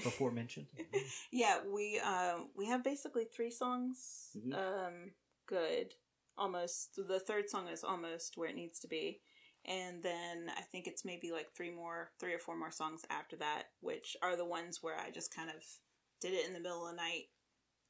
before 0.03 0.31
mentioned. 0.31 0.67
yeah, 1.31 1.61
we 1.67 2.01
um 2.01 2.49
we 2.57 2.67
have 2.67 2.83
basically 2.83 3.27
three 3.27 3.51
songs. 3.51 4.31
Mhm. 4.37 4.55
Um, 4.57 5.11
good. 5.47 5.95
Almost 6.39 6.97
the 6.97 7.21
third 7.21 7.51
song 7.51 7.69
is 7.69 7.85
almost 7.85 8.37
where 8.37 8.49
it 8.49 8.57
needs 8.57 8.81
to 8.81 8.89
be, 8.89 9.21
and 9.67 10.03
then 10.03 10.51
I 10.57 10.63
think 10.63 10.87
it's 10.87 11.05
maybe 11.05 11.33
like 11.33 11.53
three 11.55 11.71
more, 11.71 12.13
three 12.19 12.33
or 12.33 12.39
four 12.39 12.57
more 12.57 12.71
songs 12.73 13.03
after 13.11 13.37
that, 13.37 13.65
which 13.81 14.17
are 14.23 14.37
the 14.37 14.47
ones 14.47 14.79
where 14.83 14.99
I 14.99 15.11
just 15.11 15.35
kind 15.35 15.51
of 15.51 15.63
did 16.21 16.33
it 16.33 16.47
in 16.47 16.55
the 16.55 16.61
middle 16.61 16.87
of 16.87 16.93
the 16.93 16.97
night, 16.97 17.27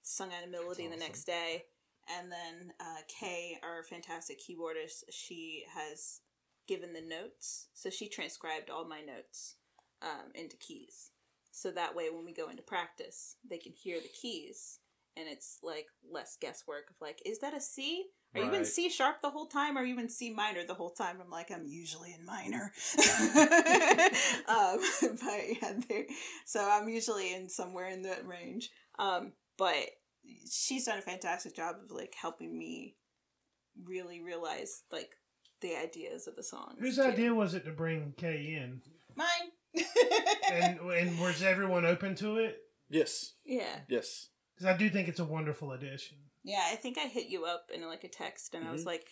sung 0.03 0.33
out 0.33 0.45
a 0.45 0.51
melody 0.51 0.89
the 0.89 0.97
next 0.97 1.24
day, 1.24 1.64
and 2.09 2.31
then 2.31 2.73
uh, 2.81 3.03
Kay, 3.09 3.59
our 3.63 3.83
fantastic 3.83 4.39
keyboardist, 4.41 5.05
she 5.11 5.65
has 5.75 6.21
given 6.67 6.93
the 6.93 7.01
notes, 7.01 7.69
so 7.75 7.91
she 7.91 8.09
transcribed 8.09 8.71
all 8.71 8.87
my 8.87 9.01
notes 9.01 9.57
um, 10.03 10.31
into 10.35 10.57
keys. 10.57 11.11
So 11.53 11.71
that 11.73 11.95
way, 11.97 12.11
when 12.11 12.25
we 12.25 12.33
go 12.33 12.49
into 12.49 12.63
practice, 12.63 13.37
they 13.49 13.59
can 13.59 13.73
hear 13.73 14.01
the 14.01 14.09
keys 14.09 14.79
and 15.17 15.29
it's 15.29 15.59
like 15.63 15.87
less 16.11 16.37
guesswork 16.41 16.91
of 16.91 16.97
like, 17.01 17.21
is 17.25 17.41
that 17.41 17.55
a 17.55 17.61
C? 17.61 18.07
Are 18.35 18.41
you 18.41 18.55
in 18.55 18.65
C 18.65 18.89
sharp 18.89 19.23
the 19.23 19.31
whole 19.31 19.47
time? 19.47 19.77
Or 19.77 19.81
are 19.81 19.85
you 19.85 19.99
in 19.99 20.09
C 20.09 20.31
minor 20.31 20.65
the 20.65 20.75
whole 20.75 20.93
time? 20.93 21.17
I'm 21.21 21.31
like, 21.31 21.51
I'm 21.51 21.67
usually 21.67 22.15
in 22.15 22.25
minor. 22.25 22.73
um, 24.49 24.79
but 25.21 25.41
yeah, 25.61 26.03
so 26.47 26.69
I'm 26.71 26.89
usually 26.89 27.35
in 27.35 27.49
somewhere 27.49 27.89
in 27.89 28.03
that 28.03 28.25
range. 28.25 28.71
Um, 29.01 29.33
but 29.59 29.85
she's 30.51 30.85
done 30.87 30.99
a 30.99 31.03
fantastic 31.03 31.55
job 31.55 31.77
of 31.85 31.91
like 31.91 32.14
helping 32.21 32.57
me 32.57 32.97
really 33.85 34.21
realize 34.21 34.83
like 34.93 35.11
the 35.61 35.77
ideas 35.77 36.27
of 36.27 36.37
the 36.37 36.43
song. 36.43 36.77
Whose 36.81 36.97
too. 36.97 37.03
idea 37.03 37.35
was 37.35 37.55
it 37.55 37.64
to 37.64 37.73
bring 37.73 38.14
Kay 38.16 38.59
in? 38.61 38.81
Mine. 39.16 39.87
And 40.53 40.79
and 40.91 41.18
was 41.21 41.43
everyone 41.43 41.85
open 41.85 42.14
to 42.16 42.37
it? 42.39 42.59
Yes, 42.89 43.35
Yeah. 43.45 43.81
yes. 43.89 44.29
Because 44.57 44.75
I 44.75 44.77
do 44.77 44.91
think 44.91 45.09
it's 45.09 45.21
a 45.21 45.25
wonderful 45.25 45.73
addition. 45.73 46.18
yeah, 46.43 46.64
I 46.71 46.77
think 46.77 46.99
I 46.99 47.07
hit 47.07 47.29
you 47.29 47.45
up 47.45 47.71
in 47.73 47.83
like 47.87 48.05
a 48.05 48.09
text, 48.09 48.55
and 48.55 48.66
I 48.66 48.73
was 48.73 48.83
Mhm. 48.83 48.87
like, 48.87 49.07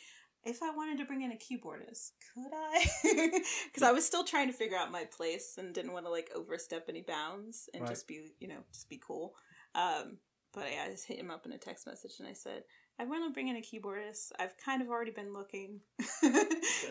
if 0.45 0.63
I 0.63 0.71
wanted 0.71 0.99
to 0.99 1.05
bring 1.05 1.23
in 1.23 1.33
a 1.33 1.37
keyboardist, 1.37 2.11
could 2.35 2.53
I? 2.53 2.87
Because 3.67 3.83
I 3.83 3.93
was 3.93 4.05
still 4.07 4.25
trying 4.25 4.49
to 4.49 4.53
figure 4.57 4.77
out 4.77 4.91
my 4.91 5.05
place 5.05 5.55
and 5.59 5.75
didn't 5.75 5.93
want 5.93 6.07
to 6.07 6.11
like 6.11 6.31
overstep 6.35 6.87
any 6.89 7.03
bounds 7.03 7.69
and 7.73 7.83
Right. 7.83 7.91
just 7.91 8.07
be, 8.09 8.33
you 8.41 8.49
know, 8.49 8.63
just 8.73 8.89
be 8.89 9.01
cool. 9.05 9.35
Um, 9.75 10.19
but 10.55 10.65
yeah, 10.73 10.85
I 10.87 10.91
just 10.91 11.07
hit 11.07 11.19
him 11.19 11.31
up 11.31 11.47
in 11.47 11.53
a 11.53 11.59
text 11.59 11.87
message 11.87 12.13
and 12.19 12.29
I 12.29 12.33
said, 12.33 12.63
I 12.99 13.05
want 13.05 13.25
to 13.25 13.33
bring 13.33 13.49
in 13.49 13.57
a 13.57 13.61
keyboardist. 13.61 14.33
I've 14.39 14.57
kind 14.57 14.83
of 14.83 14.89
already 14.89 15.13
been 15.13 15.33
looking. 15.33 15.81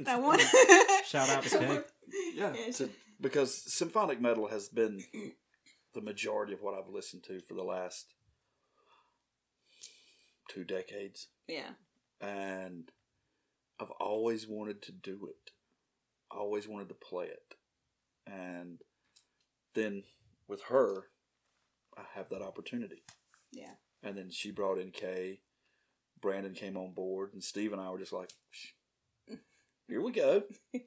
I 0.07 0.17
want 0.17 0.41
Shout 1.05 1.29
out 1.29 1.43
to 1.43 1.57
Kay. 1.57 1.79
Yeah, 2.33 2.53
Yeah, 2.55 2.71
to, 2.73 2.89
because 3.19 3.53
symphonic 3.73 4.21
metal 4.21 4.47
has 4.47 4.69
been 4.69 5.03
the 5.93 6.01
majority 6.01 6.53
of 6.53 6.61
what 6.61 6.75
I've 6.75 6.93
listened 6.93 7.23
to 7.23 7.41
for 7.41 7.55
the 7.55 7.63
last 7.63 8.13
two 10.49 10.63
decades, 10.63 11.27
yeah, 11.47 11.71
and 12.21 12.89
I've 13.79 13.91
always 13.99 14.47
wanted 14.47 14.81
to 14.83 14.91
do 14.91 15.27
it. 15.29 15.51
I 16.31 16.37
Always 16.37 16.67
wanted 16.67 16.89
to 16.89 16.95
play 16.95 17.25
it, 17.25 17.55
and 18.25 18.79
then 19.73 20.03
with 20.47 20.61
her, 20.69 21.07
I 21.97 22.03
have 22.15 22.29
that 22.29 22.41
opportunity. 22.41 23.03
Yeah. 23.51 23.73
And 24.03 24.17
then 24.17 24.29
she 24.29 24.51
brought 24.51 24.79
in 24.79 24.91
Kay. 24.91 25.41
Brandon 26.21 26.53
came 26.53 26.77
on 26.77 26.93
board, 26.93 27.33
and 27.33 27.43
Steve 27.43 27.73
and 27.73 27.81
I 27.81 27.89
were 27.89 27.99
just 27.99 28.13
like, 28.13 28.31
"Here 29.87 30.01
we 30.01 30.11
go." 30.11 30.43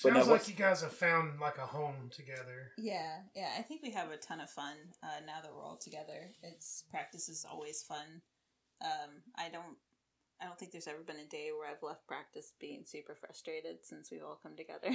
But 0.00 0.12
Sounds 0.12 0.26
now 0.28 0.32
like 0.32 0.48
you 0.48 0.54
guys 0.54 0.82
have 0.82 0.92
found 0.92 1.40
like 1.40 1.58
a 1.58 1.66
home 1.66 2.08
together. 2.12 2.70
Yeah, 2.78 3.16
yeah. 3.34 3.48
I 3.58 3.62
think 3.62 3.82
we 3.82 3.90
have 3.90 4.12
a 4.12 4.16
ton 4.16 4.38
of 4.40 4.48
fun 4.48 4.76
uh, 5.02 5.24
now 5.26 5.40
that 5.42 5.50
we're 5.52 5.64
all 5.64 5.76
together. 5.76 6.30
It's 6.40 6.84
practice 6.88 7.28
is 7.28 7.44
always 7.50 7.82
fun. 7.82 8.22
Um, 8.80 9.10
I 9.36 9.48
don't, 9.48 9.76
I 10.40 10.44
don't 10.44 10.56
think 10.56 10.70
there's 10.70 10.86
ever 10.86 11.02
been 11.04 11.16
a 11.18 11.26
day 11.26 11.48
where 11.50 11.68
I've 11.68 11.82
left 11.82 12.06
practice 12.06 12.52
being 12.60 12.84
super 12.86 13.16
frustrated 13.16 13.78
since 13.82 14.12
we've 14.12 14.22
all 14.22 14.38
come 14.40 14.54
together. 14.54 14.90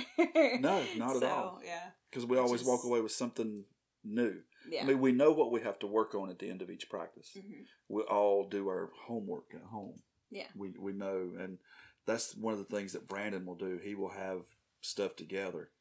No, 0.61 0.81
not 0.95 1.17
at 1.17 1.23
all. 1.29 1.59
yeah, 1.65 1.89
because 2.09 2.25
we 2.25 2.37
Which 2.37 2.45
always 2.45 2.63
walk 2.63 2.85
away 2.85 3.01
with 3.01 3.11
something 3.11 3.65
new. 4.03 4.41
Yeah. 4.69 4.83
I 4.83 4.85
mean, 4.85 4.99
we 4.99 5.11
know 5.11 5.31
what 5.31 5.51
we 5.51 5.61
have 5.61 5.79
to 5.79 5.87
work 5.87 6.15
on 6.15 6.29
at 6.29 6.39
the 6.39 6.49
end 6.49 6.61
of 6.61 6.69
each 6.69 6.89
practice. 6.89 7.31
Mhm. 7.35 7.65
We 7.89 8.03
all 8.03 8.47
do 8.47 8.67
our 8.67 8.91
homework 9.07 9.53
at 9.53 9.61
home. 9.63 10.01
Yeah. 10.29 10.47
We 10.55 10.71
we 10.79 10.93
know, 10.93 11.33
and 11.37 11.59
that's 12.05 12.35
one 12.35 12.53
of 12.53 12.59
the 12.59 12.75
things 12.75 12.93
that 12.93 13.07
Brandon 13.07 13.45
will 13.45 13.55
do. 13.55 13.77
He 13.77 13.95
will 13.95 14.09
have 14.11 14.45
stuff 14.81 15.15
together, 15.15 15.71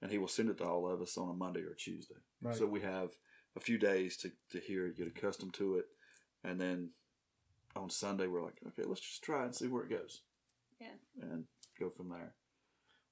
and 0.00 0.10
he 0.10 0.18
will 0.18 0.28
send 0.28 0.50
it 0.50 0.58
to 0.58 0.64
all 0.64 0.90
of 0.90 1.00
us 1.02 1.16
on 1.16 1.28
a 1.30 1.34
Monday 1.34 1.62
or 1.62 1.74
Tuesday. 1.74 2.20
Right. 2.40 2.54
So 2.56 2.66
we 2.66 2.80
have 2.82 3.10
a 3.56 3.60
few 3.60 3.78
days 3.78 4.16
to 4.18 4.32
to 4.50 4.60
hear 4.60 4.86
it, 4.86 4.96
get 4.96 5.08
accustomed 5.08 5.54
to 5.54 5.76
it, 5.76 5.86
and 6.44 6.60
then 6.60 6.92
on 7.74 7.90
Sunday 7.90 8.26
we're 8.26 8.42
like, 8.44 8.58
okay, 8.68 8.84
let's 8.84 9.00
just 9.00 9.22
try 9.22 9.44
and 9.44 9.54
see 9.54 9.68
where 9.68 9.84
it 9.84 9.90
goes. 9.90 10.22
Yeah. 10.80 10.96
and 11.20 11.46
go 11.78 11.88
from 11.90 12.10
there. 12.10 12.34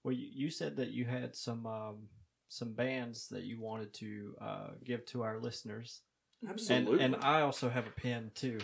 Well, 0.03 0.13
you, 0.13 0.29
you 0.33 0.51
said 0.51 0.77
that 0.77 0.91
you 0.91 1.07
had 1.07 1.35
some 1.35 1.67
um, 1.67 2.09
some 2.49 2.73
bands 2.73 3.29
that 3.29 3.45
you 3.45 3.61
wanted 3.61 3.93
to 3.95 4.35
uh, 4.41 4.69
give 4.85 5.05
to 5.07 5.23
our 5.23 5.41
listeners, 5.41 6.01
and 6.43 6.51
Absolutely. 6.51 7.05
and 7.05 7.17
I 7.17 7.41
also 7.41 7.69
have 7.69 7.87
a 7.87 7.91
pen 7.91 8.31
too. 8.35 8.59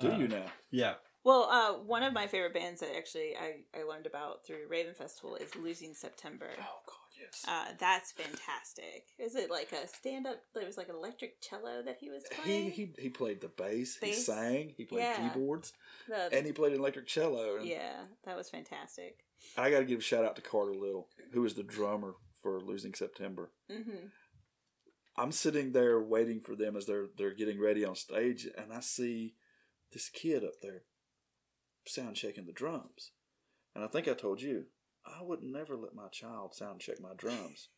do 0.00 0.10
uh, 0.10 0.16
you 0.16 0.28
now? 0.28 0.46
Yeah. 0.70 0.94
Well, 1.24 1.48
uh, 1.50 1.82
one 1.84 2.02
of 2.04 2.14
my 2.14 2.26
favorite 2.26 2.54
bands 2.54 2.80
that 2.80 2.96
actually 2.96 3.34
I, 3.36 3.78
I 3.78 3.82
learned 3.82 4.06
about 4.06 4.46
through 4.46 4.68
Raven 4.70 4.94
Festival 4.94 5.36
is 5.36 5.54
Losing 5.56 5.92
September. 5.92 6.48
Oh 6.58 6.80
God, 6.86 7.20
yes. 7.20 7.44
Uh, 7.46 7.74
that's 7.78 8.12
fantastic. 8.12 9.08
Is 9.18 9.34
it 9.34 9.50
like 9.50 9.72
a 9.72 9.86
stand 9.88 10.26
up? 10.26 10.40
There 10.54 10.64
was 10.64 10.78
like 10.78 10.88
an 10.88 10.94
electric 10.94 11.40
cello 11.42 11.82
that 11.84 11.98
he 12.00 12.08
was 12.08 12.22
playing. 12.32 12.70
he 12.70 12.92
he 12.96 13.02
he 13.02 13.08
played 13.10 13.40
the 13.40 13.48
bass, 13.48 13.98
he 14.00 14.12
sang, 14.14 14.72
he 14.76 14.84
played 14.84 15.02
Yeah. 15.02 15.28
keyboards, 15.28 15.72
The- 16.08 16.32
and 16.32 16.46
he 16.46 16.52
played 16.52 16.72
an 16.72 16.78
electric 16.78 17.06
cello. 17.08 17.56
And 17.56 17.66
yeah, 17.66 18.04
that 18.24 18.36
was 18.36 18.48
fantastic. 18.48 19.24
I 19.56 19.70
got 19.70 19.80
to 19.80 19.84
give 19.84 19.98
a 19.98 20.02
shout 20.02 20.24
out 20.24 20.36
to 20.36 20.42
Carter 20.42 20.74
Little, 20.74 21.08
who 21.32 21.44
is 21.44 21.54
the 21.54 21.62
drummer 21.62 22.14
for 22.48 22.60
Losing 22.60 22.94
September. 22.94 23.50
hmm 23.70 24.06
I'm 25.16 25.32
sitting 25.32 25.72
there 25.72 26.00
waiting 26.00 26.40
for 26.40 26.54
them 26.54 26.76
as 26.76 26.86
they're 26.86 27.08
they're 27.18 27.34
getting 27.34 27.60
ready 27.60 27.84
on 27.84 27.96
stage, 27.96 28.46
and 28.56 28.72
I 28.72 28.78
see 28.80 29.34
this 29.92 30.08
kid 30.08 30.44
up 30.44 30.60
there 30.62 30.82
sound 31.86 32.14
checking 32.14 32.46
the 32.46 32.52
drums. 32.52 33.10
And 33.74 33.82
I 33.84 33.88
think 33.88 34.06
I 34.06 34.12
told 34.14 34.40
you 34.40 34.66
I 35.04 35.22
would 35.24 35.42
never 35.42 35.76
let 35.76 35.92
my 35.94 36.06
child 36.08 36.54
sound 36.54 36.80
check 36.80 37.00
my 37.00 37.14
drums. 37.16 37.68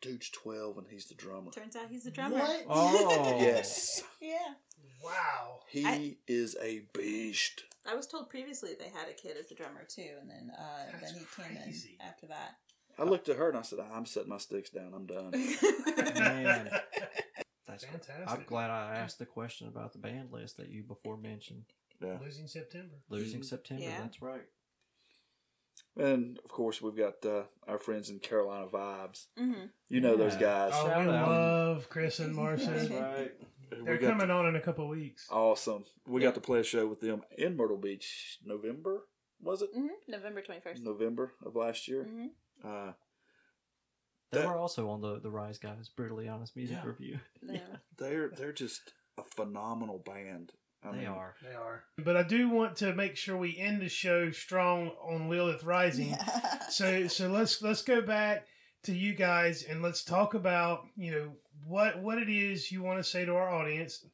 Dude's 0.00 0.30
twelve 0.30 0.78
and 0.78 0.86
he's 0.88 1.06
the 1.06 1.16
drummer. 1.16 1.50
Turns 1.50 1.74
out 1.74 1.88
he's 1.90 2.04
the 2.04 2.12
drummer. 2.12 2.38
What? 2.38 2.64
Oh 2.68 3.38
Yes, 3.40 4.02
Yeah. 4.20 4.54
Wow. 5.02 5.60
he 5.68 5.84
I- 5.84 6.16
is 6.28 6.56
a 6.62 6.82
beast. 6.94 7.64
I 7.86 7.94
was 7.96 8.06
told 8.06 8.30
previously 8.30 8.70
they 8.78 8.88
had 8.88 9.08
a 9.10 9.14
kid 9.14 9.36
as 9.38 9.50
a 9.50 9.54
drummer 9.56 9.82
too. 9.88 10.02
too, 10.02 10.10
and 10.20 10.30
then 10.30 10.52
uh, 10.56 10.84
then 11.02 11.14
he 11.14 11.26
came 11.36 11.56
in 11.56 11.74
after 12.06 12.26
that. 12.28 12.54
I 12.98 13.04
looked 13.04 13.28
at 13.28 13.36
her 13.36 13.48
and 13.48 13.58
I 13.58 13.62
said, 13.62 13.78
"I'm 13.92 14.06
setting 14.06 14.28
my 14.30 14.38
sticks 14.38 14.70
down. 14.70 14.92
I'm 14.94 15.06
done." 15.06 15.30
Man. 16.14 16.70
That's 17.66 17.84
Fantastic. 17.84 18.28
I'm 18.28 18.44
glad 18.46 18.70
I 18.70 18.96
asked 18.96 19.18
the 19.18 19.26
question 19.26 19.66
about 19.68 19.92
the 19.92 19.98
band 19.98 20.30
list 20.32 20.58
that 20.58 20.68
you 20.68 20.82
before 20.84 21.16
mentioned. 21.16 21.64
Yeah. 22.00 22.18
Losing 22.20 22.46
September. 22.46 22.94
Losing 23.08 23.40
Mhm. 23.40 23.44
September. 23.44 23.82
Yeah. 23.82 24.00
That's 24.02 24.22
right. 24.22 24.44
And 25.96 26.38
of 26.44 26.50
course, 26.50 26.82
we've 26.82 26.96
got 26.96 27.24
uh, 27.24 27.44
our 27.68 27.78
friends 27.78 28.10
in 28.10 28.18
Carolina 28.18 28.66
Vibes. 28.66 29.26
hmm 29.36 29.64
You 29.88 30.00
know 30.00 30.16
those 30.16 30.36
guys. 30.36 30.72
Oh, 30.74 30.86
Shout 30.86 31.06
we 31.06 31.12
out. 31.12 31.28
love 31.28 31.88
Chris 31.88 32.18
and 32.20 32.34
Marcia. 32.34 32.66
That's 32.70 32.90
right. 32.90 33.32
They're 33.84 33.98
got 33.98 34.10
coming 34.18 34.30
on 34.30 34.46
in 34.46 34.56
a 34.56 34.60
couple 34.60 34.86
weeks. 34.88 35.26
Awesome. 35.30 35.84
We 36.06 36.20
Yeah. 36.20 36.28
got 36.28 36.34
to 36.36 36.40
play 36.40 36.60
a 36.60 36.64
show 36.64 36.86
with 36.86 37.00
them 37.00 37.22
in 37.38 37.56
Myrtle 37.56 37.76
Beach, 37.78 38.38
November 38.44 39.06
was 39.40 39.62
it? 39.62 39.70
hmm 39.74 39.88
November 40.08 40.40
twenty 40.42 40.60
first. 40.60 40.82
November 40.82 41.32
of 41.44 41.54
last 41.56 41.86
year. 41.88 42.04
hmm 42.04 42.26
Uh, 42.64 42.92
They 44.32 44.40
That- 44.40 44.48
were 44.48 44.56
also 44.56 44.88
on 44.90 45.00
the 45.00 45.20
the 45.20 45.30
Rise 45.30 45.58
Guys 45.58 45.88
brutally 45.88 46.28
honest 46.28 46.56
music 46.56 46.78
Yeah. 46.82 46.86
review. 46.88 47.20
Yeah. 47.42 47.76
they're 47.98 48.30
they're 48.30 48.52
just 48.52 48.92
a 49.18 49.22
phenomenal 49.22 49.98
band. 49.98 50.52
I 50.82 50.90
they 50.92 50.98
mean, 50.98 51.06
are. 51.06 51.34
They 51.42 51.54
are. 51.54 51.84
But 51.96 52.16
I 52.16 52.22
do 52.24 52.48
want 52.50 52.76
to 52.76 52.94
make 52.94 53.16
sure 53.16 53.36
we 53.38 53.56
end 53.56 53.80
the 53.80 53.88
show 53.88 54.30
strong 54.32 54.88
on 55.00 55.28
Lilith 55.30 55.62
Rising. 55.64 56.16
so 56.70 57.06
so 57.08 57.28
let's 57.28 57.62
let's 57.62 57.82
go 57.82 58.00
back 58.02 58.46
to 58.82 58.92
you 58.94 59.14
guys 59.14 59.62
and 59.62 59.80
let's 59.82 60.02
talk 60.04 60.34
about 60.34 60.86
you 60.96 61.10
know 61.12 61.32
what 61.64 62.02
what 62.02 62.18
it 62.18 62.28
is 62.28 62.70
you 62.72 62.82
want 62.82 62.98
to 62.98 63.08
say 63.08 63.24
to 63.24 63.34
our 63.34 63.48
audience. 63.48 64.04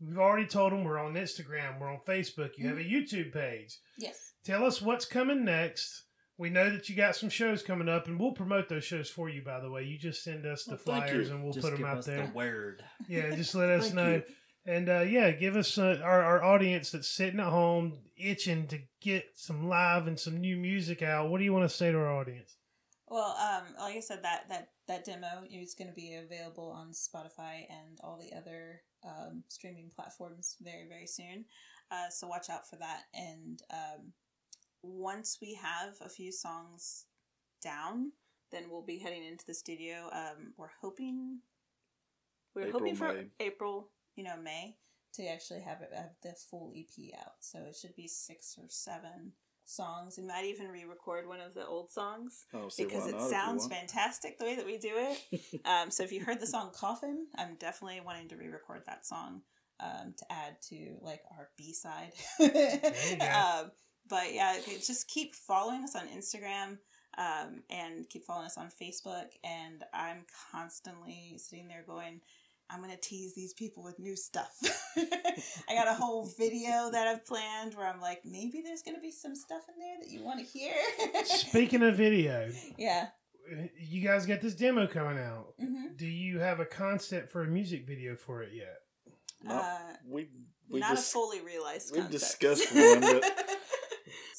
We've 0.00 0.18
already 0.18 0.46
told 0.46 0.72
them 0.72 0.84
we're 0.84 0.98
on 0.98 1.14
Instagram, 1.14 1.78
we're 1.80 1.92
on 1.92 2.00
Facebook. 2.06 2.56
You 2.56 2.68
have 2.68 2.78
a 2.78 2.84
YouTube 2.84 3.32
page. 3.32 3.76
yes. 3.98 4.32
Tell 4.44 4.64
us 4.64 4.80
what's 4.80 5.04
coming 5.04 5.44
next. 5.44 6.04
We 6.38 6.50
know 6.50 6.70
that 6.70 6.88
you 6.88 6.94
got 6.94 7.16
some 7.16 7.28
shows 7.28 7.62
coming 7.62 7.88
up, 7.88 8.06
and 8.06 8.18
we'll 8.18 8.32
promote 8.32 8.68
those 8.68 8.84
shows 8.84 9.10
for 9.10 9.28
you. 9.28 9.42
By 9.42 9.58
the 9.60 9.70
way, 9.70 9.82
you 9.84 9.98
just 9.98 10.22
send 10.22 10.46
us 10.46 10.64
the 10.64 10.72
Well, 10.86 10.98
thank 10.98 11.08
flyers, 11.08 11.30
and 11.30 11.42
we'll 11.42 11.52
Just 11.52 11.66
put 11.68 11.76
them 11.76 11.84
out 11.84 11.98
us 11.98 12.06
there. 12.06 12.26
the 12.26 12.32
word. 12.32 12.84
Yeah, 13.08 13.34
just 13.34 13.54
let 13.56 13.70
us 13.70 13.92
know. 13.92 14.14
you. 14.14 14.22
And 14.64 14.88
uh, 14.88 15.00
yeah, 15.00 15.30
give 15.32 15.56
us 15.56 15.78
uh, 15.78 15.98
our, 16.02 16.22
our 16.22 16.44
audience 16.44 16.90
that's 16.92 17.08
sitting 17.08 17.40
at 17.40 17.46
home 17.46 17.98
itching 18.16 18.66
to 18.68 18.78
get 19.00 19.24
some 19.34 19.68
live 19.68 20.06
and 20.06 20.18
some 20.18 20.36
new 20.40 20.56
music 20.56 21.02
out. 21.02 21.30
What 21.30 21.38
do 21.38 21.44
you 21.44 21.52
want 21.52 21.68
to 21.68 21.74
say 21.74 21.90
to 21.90 21.98
our 21.98 22.14
audience? 22.14 22.54
Well, 23.08 23.34
um, 23.40 23.62
like 23.80 23.96
I 23.96 24.00
said, 24.00 24.22
that 24.22 24.48
that 24.50 24.68
that 24.86 25.04
demo 25.06 25.44
is 25.50 25.74
going 25.74 25.88
to 25.88 25.94
be 25.94 26.14
available 26.14 26.70
on 26.70 26.90
Spotify 26.90 27.64
and 27.70 27.98
all 28.04 28.18
the 28.18 28.36
other 28.36 28.82
um, 29.04 29.42
streaming 29.48 29.90
platforms 29.96 30.56
very 30.60 30.86
very 30.88 31.06
soon. 31.06 31.46
Uh, 31.90 32.10
so 32.10 32.28
watch 32.28 32.50
out 32.50 32.68
for 32.68 32.76
that. 32.76 33.04
And 33.14 33.62
um, 33.72 34.12
once 34.82 35.38
we 35.40 35.54
have 35.54 35.94
a 36.04 36.08
few 36.08 36.32
songs 36.32 37.06
down, 37.62 38.12
Then 38.52 38.64
we'll 38.70 38.82
be 38.86 38.98
heading 38.98 39.24
into 39.24 39.44
the 39.46 39.54
studio. 39.54 40.08
um, 40.12 40.54
we're 40.56 40.70
hoping 40.80 41.40
We're 42.54 42.68
April, 42.68 42.80
hoping 42.80 42.96
for 42.96 43.12
May. 43.12 43.26
April. 43.40 43.90
you 44.16 44.24
know 44.24 44.36
May 44.42 44.76
to 45.14 45.26
actually 45.26 45.60
have 45.60 45.80
it 45.82 45.90
have 45.94 46.10
the 46.22 46.34
full 46.50 46.72
EP 46.76 47.12
out. 47.18 47.34
So 47.40 47.58
it 47.68 47.76
should 47.76 47.96
be 47.96 48.06
six 48.08 48.56
or 48.58 48.66
seven 48.68 49.32
songs. 49.64 50.16
We 50.18 50.24
might 50.26 50.44
even 50.46 50.68
re-record 50.68 51.26
one 51.26 51.40
of 51.40 51.54
the 51.54 51.66
old 51.66 51.90
songs 51.90 52.46
Oh, 52.54 52.68
see, 52.68 52.84
because 52.84 53.06
it 53.06 53.12
not 53.12 53.20
if 53.20 53.24
you 53.24 53.30
sounds 53.30 53.66
fantastic 53.66 54.38
the 54.38 54.44
way 54.44 54.56
that 54.56 54.66
we 54.66 54.78
do 54.78 54.92
it. 54.94 55.60
um, 55.66 55.90
so 55.90 56.02
if 56.04 56.12
you 56.12 56.24
heard 56.24 56.40
the 56.40 56.46
song 56.46 56.70
"Coffin," 56.74 57.26
I'm 57.36 57.56
definitely 57.58 58.00
wanting 58.00 58.28
to 58.28 58.36
re-record 58.36 58.82
that 58.86 59.06
song. 59.06 59.42
um, 59.80 60.14
to 60.18 60.24
add 60.32 60.56
to 60.70 60.96
like 61.02 61.22
our 61.36 61.50
B 61.56 61.72
side. 61.72 62.12
you 62.38 62.48
go. 63.18 63.26
um, 63.64 63.70
but 64.08 64.32
yeah, 64.34 64.56
just 64.84 65.08
keep 65.08 65.34
following 65.34 65.84
us 65.84 65.94
on 65.96 66.06
Instagram 66.08 66.78
um, 67.16 67.62
and 67.70 68.08
keep 68.08 68.24
following 68.24 68.46
us 68.46 68.58
on 68.58 68.68
Facebook. 68.80 69.26
And 69.44 69.82
I'm 69.92 70.24
constantly 70.52 71.36
sitting 71.38 71.68
there 71.68 71.84
going, 71.86 72.20
I'm 72.70 72.80
gonna 72.82 72.96
tease 73.00 73.34
these 73.34 73.54
people 73.54 73.82
with 73.82 73.98
new 73.98 74.14
stuff. 74.16 74.52
I 74.96 75.74
got 75.74 75.88
a 75.88 75.94
whole 75.94 76.26
video 76.38 76.90
that 76.92 77.06
I've 77.08 77.24
planned 77.26 77.74
where 77.74 77.86
I'm 77.86 78.00
like, 78.00 78.20
maybe 78.24 78.60
there's 78.64 78.82
gonna 78.82 79.00
be 79.00 79.10
some 79.10 79.34
stuff 79.34 79.62
in 79.68 79.74
there 79.78 79.96
that 80.02 80.10
you 80.10 80.22
want 80.22 80.40
to 80.40 80.44
hear. 80.44 80.74
Speaking 81.24 81.82
of 81.82 81.96
video, 81.96 82.50
yeah. 82.76 83.06
you 83.80 84.06
guys 84.06 84.26
got 84.26 84.42
this 84.42 84.54
demo 84.54 84.86
coming 84.86 85.18
out. 85.18 85.54
hmm 85.58 85.94
Do 85.96 86.06
you 86.06 86.40
have 86.40 86.60
a 86.60 86.66
concept 86.66 87.32
for 87.32 87.42
a 87.42 87.46
music 87.48 87.86
video 87.86 88.16
for 88.16 88.42
it 88.42 88.50
yet? 88.54 88.76
Not- 89.42 89.64
Uh, 89.64 89.78
we 90.06 90.28
we 90.70 90.80
Not 90.80 90.96
dis- 90.96 91.08
a 91.08 91.12
fully 91.12 91.40
realized. 91.40 91.90
we've 91.92 92.02
concept. 92.10 92.40
discussed 92.40 92.74
one, 92.74 93.00
but- 93.00 93.47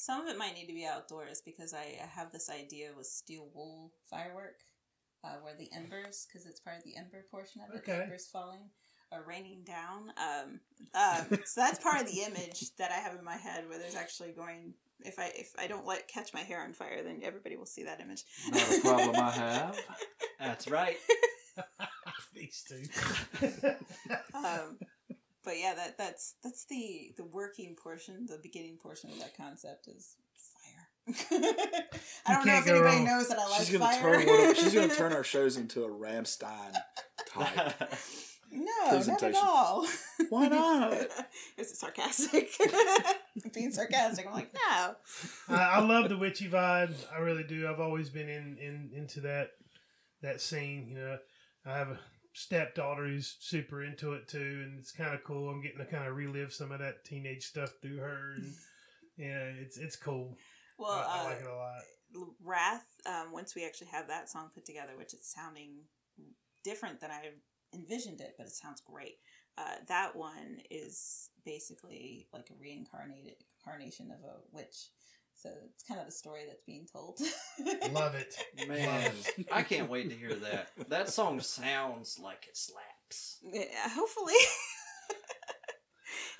Some 0.00 0.22
of 0.22 0.28
it 0.28 0.38
might 0.38 0.54
need 0.54 0.66
to 0.66 0.72
be 0.72 0.86
outdoors 0.86 1.42
because 1.44 1.74
I 1.74 1.98
I 2.02 2.06
have 2.06 2.32
this 2.32 2.48
idea 2.48 2.88
with 2.96 3.06
steel 3.06 3.48
wool 3.54 3.92
firework, 4.08 4.60
uh, 5.22 5.34
where 5.42 5.54
the 5.54 5.68
embers, 5.76 6.26
because 6.26 6.46
it's 6.46 6.58
part 6.60 6.78
of 6.78 6.84
the 6.84 6.96
ember 6.96 7.26
portion 7.30 7.60
of 7.60 7.74
it, 7.74 7.84
the 7.84 7.92
Okay. 7.92 8.02
embers 8.04 8.26
falling 8.32 8.70
or 9.12 9.24
raining 9.28 9.62
down. 9.64 10.10
Um, 10.16 10.60
um, 10.94 11.38
so 11.44 11.60
that's 11.60 11.78
part 11.80 12.00
of 12.00 12.06
the 12.06 12.22
image 12.28 12.74
that 12.78 12.90
I 12.90 12.94
have 12.94 13.14
in 13.18 13.22
my 13.22 13.36
head, 13.36 13.68
where 13.68 13.78
there's 13.78 13.94
actually 13.94 14.32
going. 14.32 14.72
If 15.04 15.18
I 15.18 15.32
if 15.34 15.52
I 15.58 15.66
don't 15.66 15.84
let 15.86 16.08
catch 16.08 16.32
my 16.32 16.40
hair 16.40 16.62
on 16.62 16.72
fire, 16.72 17.02
then 17.02 17.20
everybody 17.22 17.56
will 17.58 17.66
see 17.66 17.84
that 17.84 18.00
image. 18.00 18.24
Not 18.50 18.78
a 18.78 18.80
problem 18.80 19.16
I 19.20 19.30
have. 19.32 19.78
That's 20.40 20.66
right. 20.66 20.96
These 22.34 22.64
two. 22.66 22.82
um, 24.34 24.78
but 25.44 25.54
yeah, 25.58 25.74
that 25.74 25.96
that's 25.98 26.34
that's 26.42 26.64
the 26.66 27.12
the 27.16 27.24
working 27.24 27.76
portion, 27.76 28.26
the 28.26 28.38
beginning 28.42 28.76
portion 28.76 29.10
of 29.10 29.18
that 29.20 29.36
concept 29.36 29.88
is 29.88 30.16
fire. 30.34 31.16
I 32.26 32.34
don't 32.34 32.46
know 32.46 32.58
if 32.58 32.66
anybody 32.66 32.96
wrong. 32.96 33.04
knows 33.04 33.28
that 33.28 33.38
I 33.38 33.48
like 33.48 33.60
she's 33.60 33.70
gonna 33.70 33.84
fire. 33.84 34.00
turn 34.00 34.26
one 34.26 34.50
of, 34.50 34.56
she's 34.56 34.74
gonna 34.74 34.88
turn 34.94 35.12
our 35.12 35.24
shows 35.24 35.56
into 35.56 35.84
a 35.84 35.88
Rammstein 35.88 36.74
type. 37.28 37.90
no, 38.52 39.02
not 39.06 39.22
at 39.22 39.34
all. 39.36 39.86
Why 40.28 40.48
not? 40.48 40.92
Is 41.56 41.72
it 41.72 41.76
sarcastic? 41.76 42.50
Being 43.54 43.72
sarcastic, 43.72 44.26
I'm 44.26 44.34
like, 44.34 44.52
no. 44.52 44.94
I, 45.48 45.54
I 45.54 45.80
love 45.80 46.08
the 46.08 46.18
witchy 46.18 46.48
vibe. 46.48 46.94
I 47.14 47.18
really 47.20 47.44
do. 47.44 47.68
I've 47.68 47.80
always 47.80 48.10
been 48.10 48.28
in, 48.28 48.58
in 48.60 48.90
into 48.94 49.20
that 49.22 49.52
that 50.22 50.40
scene. 50.40 50.88
You 50.90 50.98
know, 50.98 51.18
I 51.64 51.78
have 51.78 51.88
a 51.88 51.98
stepdaughter 52.40 53.06
who's 53.06 53.36
super 53.40 53.84
into 53.84 54.14
it 54.14 54.28
too, 54.28 54.62
and 54.64 54.78
it's 54.78 54.92
kind 54.92 55.14
of 55.14 55.22
cool. 55.24 55.48
I'm 55.48 55.62
getting 55.62 55.78
to 55.78 55.84
kind 55.84 56.06
of 56.06 56.16
relive 56.16 56.52
some 56.52 56.72
of 56.72 56.80
that 56.80 57.04
teenage 57.04 57.44
stuff 57.44 57.72
through 57.82 57.98
her, 57.98 58.34
and 58.36 58.52
yeah, 59.16 59.44
it's 59.60 59.76
it's 59.76 59.96
cool. 59.96 60.36
Well, 60.78 60.90
I, 60.90 61.18
I 61.18 61.20
uh, 61.20 61.24
like 61.24 61.40
it 61.40 61.46
a 61.46 61.54
lot. 61.54 61.82
Wrath, 62.42 62.86
um, 63.06 63.32
once 63.32 63.54
we 63.54 63.64
actually 63.64 63.88
have 63.88 64.08
that 64.08 64.28
song 64.28 64.50
put 64.54 64.64
together, 64.64 64.92
which 64.96 65.14
is 65.14 65.20
sounding 65.22 65.82
different 66.64 67.00
than 67.00 67.10
I 67.10 67.30
envisioned 67.74 68.20
it, 68.20 68.34
but 68.36 68.46
it 68.46 68.52
sounds 68.52 68.80
great. 68.80 69.18
Uh, 69.58 69.76
that 69.88 70.16
one 70.16 70.58
is 70.70 71.30
basically 71.44 72.26
like 72.32 72.50
a 72.50 72.60
reincarnated 72.60 73.36
incarnation 73.58 74.10
of 74.10 74.18
a 74.24 74.36
witch. 74.52 74.88
So 75.42 75.48
it's 75.74 75.84
kind 75.84 75.98
of 76.00 76.06
the 76.06 76.12
story 76.12 76.42
that's 76.46 76.62
being 76.66 76.86
told. 76.92 77.18
Love 77.92 78.14
it. 78.14 78.34
Man, 78.68 79.12
I 79.50 79.62
can't 79.62 79.88
wait 79.88 80.10
to 80.10 80.16
hear 80.16 80.34
that. 80.34 80.68
That 80.88 81.08
song 81.08 81.40
sounds 81.40 82.18
like 82.22 82.46
it 82.46 82.56
slaps. 82.56 83.38
Yeah, 83.42 83.64
hopefully. 83.88 84.34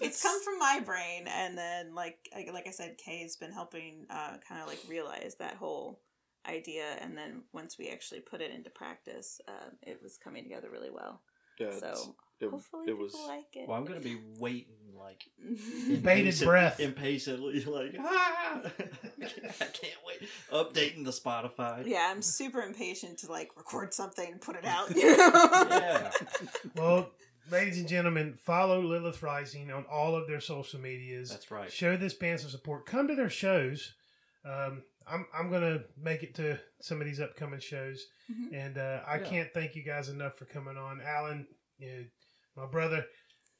it's 0.00 0.22
come 0.22 0.42
from 0.42 0.58
my 0.58 0.80
brain, 0.84 1.26
and 1.28 1.56
then 1.56 1.94
like 1.94 2.18
like, 2.34 2.52
like 2.52 2.66
I 2.66 2.72
said, 2.72 2.98
Kay's 2.98 3.36
been 3.36 3.52
helping 3.52 4.06
uh, 4.10 4.36
kind 4.46 4.60
of 4.60 4.68
like 4.68 4.80
realize 4.88 5.36
that 5.38 5.54
whole 5.54 6.00
idea, 6.46 6.84
and 7.00 7.16
then 7.16 7.42
once 7.52 7.78
we 7.78 7.88
actually 7.88 8.20
put 8.20 8.40
it 8.40 8.50
into 8.50 8.70
practice, 8.70 9.40
um, 9.48 9.72
it 9.82 10.00
was 10.02 10.18
coming 10.22 10.42
together 10.42 10.68
really 10.70 10.90
well. 10.90 11.22
Yeah, 11.58 11.72
So 11.78 12.14
it, 12.40 12.50
hopefully 12.50 12.84
it 12.84 12.90
people 12.92 13.04
was. 13.04 13.14
like 13.28 13.54
it. 13.54 13.68
Well, 13.68 13.78
I'm 13.78 13.84
gonna 13.84 14.00
be 14.00 14.18
waiting 14.38 14.74
like 15.00 15.24
Bated 16.02 16.04
impatient- 16.26 16.48
breath. 16.48 16.80
impatiently, 16.80 17.64
like 17.64 17.96
ah! 17.98 18.60
I 19.22 19.64
can't 19.64 19.98
wait. 20.06 20.28
Updating 20.52 21.04
the 21.04 21.10
Spotify. 21.10 21.86
yeah, 21.86 22.08
I'm 22.10 22.22
super 22.22 22.60
impatient 22.62 23.18
to 23.20 23.30
like 23.30 23.50
record 23.56 23.92
something 23.94 24.30
and 24.32 24.40
put 24.40 24.56
it 24.56 24.64
out. 24.64 24.94
You 24.94 25.16
know? 25.16 25.66
Yeah. 25.70 26.10
Well, 26.76 27.10
ladies 27.50 27.78
and 27.78 27.88
gentlemen, 27.88 28.34
follow 28.44 28.80
Lilith 28.82 29.22
Rising 29.22 29.70
on 29.72 29.84
all 29.90 30.14
of 30.14 30.26
their 30.28 30.40
social 30.40 30.80
medias. 30.80 31.30
That's 31.30 31.50
right. 31.50 31.72
Show 31.72 31.96
this 31.96 32.14
band 32.14 32.40
some 32.40 32.50
support. 32.50 32.86
Come 32.86 33.08
to 33.08 33.14
their 33.14 33.30
shows. 33.30 33.92
Um, 34.44 34.82
I'm 35.06 35.26
I'm 35.34 35.50
gonna 35.50 35.80
make 36.00 36.22
it 36.22 36.34
to 36.36 36.58
some 36.80 37.00
of 37.00 37.06
these 37.06 37.20
upcoming 37.20 37.60
shows, 37.60 38.04
Mhm. 38.30 38.54
and 38.54 38.78
uh, 38.78 39.00
I 39.06 39.18
Yeah. 39.18 39.24
can't 39.28 39.48
thank 39.54 39.74
you 39.74 39.82
guys 39.82 40.08
enough 40.08 40.36
for 40.38 40.44
coming 40.44 40.76
on. 40.76 41.00
Alan, 41.00 41.46
you 41.78 41.88
know, 41.90 42.04
my 42.56 42.66
brother, 42.66 43.04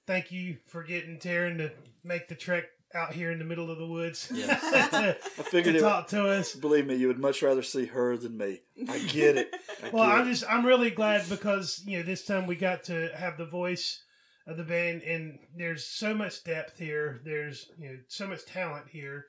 thank 0.07 0.33
you 0.33 0.59
for 0.67 0.83
getting 0.83 1.19
Taryn 1.19 1.59
to 1.59 1.71
make 2.05 2.29
the 2.29 2.35
trek 2.35 2.65
out 2.95 3.13
here 3.13 3.31
in 3.31 3.39
the 3.39 3.45
middle 3.45 3.71
of 3.71 3.79
the 3.79 3.87
woods 3.87 4.29
Yes. 4.35 4.61
to, 4.91 5.17
I 5.39 5.43
figured 5.43 5.75
to 5.75 5.79
it. 5.79 5.83
talk 5.83 6.09
to 6.09 6.29
us. 6.29 6.55
Believe 6.55 6.87
me, 6.87 6.97
you 6.97 7.07
would 7.07 7.21
much 7.21 7.43
rather 7.43 7.63
see 7.63 7.87
her 7.87 8.17
than 8.17 8.37
me. 8.37 8.61
I 8.89 8.99
get 8.99 9.37
it. 9.37 9.55
I 9.85 9.91
Well, 9.91 10.07
get 10.07 10.15
I'm 10.19 10.27
it. 10.27 10.31
just 10.33 10.45
I'm 10.51 10.67
really 10.67 10.91
glad 10.91 11.29
because 11.29 11.83
you 11.87 11.99
know 11.99 12.03
this 12.03 12.25
time 12.25 12.47
we 12.47 12.57
got 12.57 12.85
to 12.85 13.11
have 13.15 13.37
the 13.39 13.47
voice 13.47 14.03
of 14.47 14.57
the 14.57 14.65
band, 14.65 15.03
and 15.03 15.39
there's 15.57 15.87
so 15.87 16.15
much 16.15 16.43
depth 16.43 16.79
here. 16.79 17.21
There's 17.25 17.67
you 17.79 17.91
know 17.91 17.97
so 18.09 18.27
much 18.27 18.45
talent 18.47 18.87
here. 18.91 19.27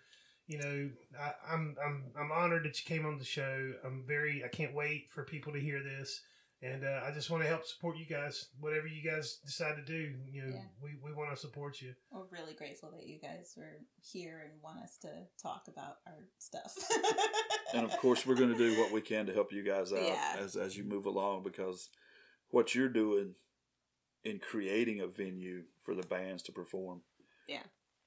You 0.47 0.57
know, 0.57 0.89
I, 1.21 1.53
I'm 1.53 1.75
I'm 1.85 2.03
I'm 2.19 2.31
honored 2.31 2.63
that 2.65 2.79
you 2.79 2.85
came 2.85 3.05
on 3.05 3.19
the 3.19 3.25
show. 3.25 3.73
I'm 3.85 4.03
very 4.07 4.41
I 4.43 4.47
can't 4.47 4.73
wait 4.73 5.09
for 5.11 5.23
people 5.23 5.53
to 5.53 5.59
hear 5.59 5.83
this, 5.83 6.19
and 6.63 6.83
uh, 6.83 7.01
I 7.05 7.11
just 7.11 7.29
want 7.29 7.41
to 7.43 7.49
help 7.49 7.65
support 7.65 7.97
you 7.97 8.05
guys. 8.05 8.47
Whatever 8.59 8.87
you 8.87 9.01
guys 9.09 9.37
decide 9.45 9.75
to 9.77 9.81
do, 9.83 10.13
you 10.31 10.43
know, 10.43 10.49
Yeah. 10.53 10.61
we, 10.81 10.91
we 11.03 11.13
want 11.13 11.31
to 11.31 11.35
support 11.37 11.81
you. 11.81 11.93
We're 12.11 12.25
really 12.31 12.53
grateful 12.53 12.91
that 12.91 13.07
you 13.07 13.19
guys 13.19 13.55
are 13.57 13.77
here 14.01 14.41
and 14.43 14.61
want 14.61 14.79
us 14.79 14.97
to 14.99 15.09
talk 15.41 15.63
about 15.67 15.97
our 16.07 16.27
stuff. 16.37 16.75
and 17.73 17.83
of 17.85 17.97
course, 17.97 18.25
we're 18.25 18.35
going 18.35 18.51
to 18.53 18.57
do 18.57 18.79
what 18.79 18.91
we 18.91 19.01
can 19.01 19.25
to 19.25 19.33
help 19.33 19.51
you 19.51 19.63
guys 19.63 19.91
out 19.91 20.03
Yeah. 20.03 20.35
as 20.39 20.55
as 20.55 20.77
you 20.77 20.83
move 20.83 21.05
along 21.05 21.43
because 21.43 21.89
what 22.49 22.75
you're 22.75 22.89
doing 22.89 23.35
in 24.23 24.37
creating 24.39 24.99
a 24.99 25.07
venue 25.07 25.63
for 25.83 25.95
the 25.95 26.03
bands 26.05 26.43
to 26.43 26.51
perform. 26.51 27.01
Yeah. 27.47 27.63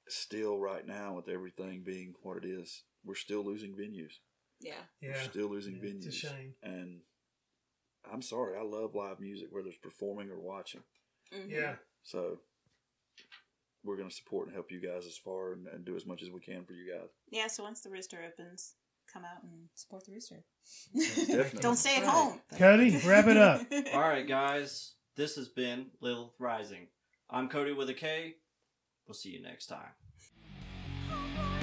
Still, 0.07 0.59
right 0.59 0.85
now, 0.87 1.13
with 1.15 1.27
everything 1.27 1.81
being 1.83 2.13
what 2.21 2.37
it 2.37 2.45
is, 2.45 2.83
we're 3.03 3.15
still 3.15 3.43
losing 3.43 3.73
venues. 3.73 4.13
yeah. 4.61 4.75
Yeah, 5.01 5.13
We're 5.15 5.23
still 5.23 5.49
losing 5.49 5.75
Yeah, 5.77 5.89
venues. 5.89 6.05
it's 6.05 6.23
a 6.23 6.27
shame. 6.27 6.53
And 6.63 7.01
I'm 8.11 8.21
sorry, 8.21 8.57
I 8.57 8.63
love 8.63 8.95
live 8.95 9.19
music, 9.19 9.47
whether 9.51 9.67
it's 9.67 9.77
performing 9.77 10.29
or 10.29 10.39
watching. 10.39 10.81
Mhm. 11.33 11.49
yeah. 11.51 11.75
So 12.03 12.39
we're 13.83 13.97
going 13.97 14.09
to 14.09 14.15
support 14.15 14.47
and 14.47 14.53
help 14.55 14.71
you 14.71 14.79
guys 14.79 15.05
as 15.05 15.17
far 15.17 15.53
and, 15.53 15.67
and 15.67 15.85
do 15.85 15.95
as 15.95 16.05
much 16.05 16.21
as 16.23 16.29
we 16.31 16.39
can 16.39 16.65
for 16.65 16.73
you 16.73 16.91
guys. 16.91 17.09
Yeah, 17.29 17.47
so 17.47 17.63
once 17.63 17.81
the 17.81 17.89
rooster 17.89 18.19
opens, 18.23 18.73
come 19.11 19.23
out 19.25 19.43
and 19.43 19.69
support 19.75 20.05
the 20.05 20.11
rooster. 20.11 20.43
definitely. 20.95 21.59
Don't 21.61 21.75
stay 21.77 21.97
at 21.97 22.03
Right. 22.03 22.09
home. 22.11 22.41
Cody, 22.57 22.97
wrap 23.05 23.27
it 23.27 23.37
up. 23.37 23.61
All 23.93 23.99
right, 24.01 24.27
guys. 24.27 24.93
This 25.15 25.35
has 25.35 25.47
been 25.49 25.87
Lilith 26.01 26.33
Rising. 26.39 26.87
I'm 27.29 27.47
Cody 27.47 27.71
with 27.73 27.89
a 27.89 27.93
K. 27.93 28.35
We'll 29.07 29.13
see 29.15 29.29
you 29.29 29.41
next 29.41 29.67
time. 29.67 31.54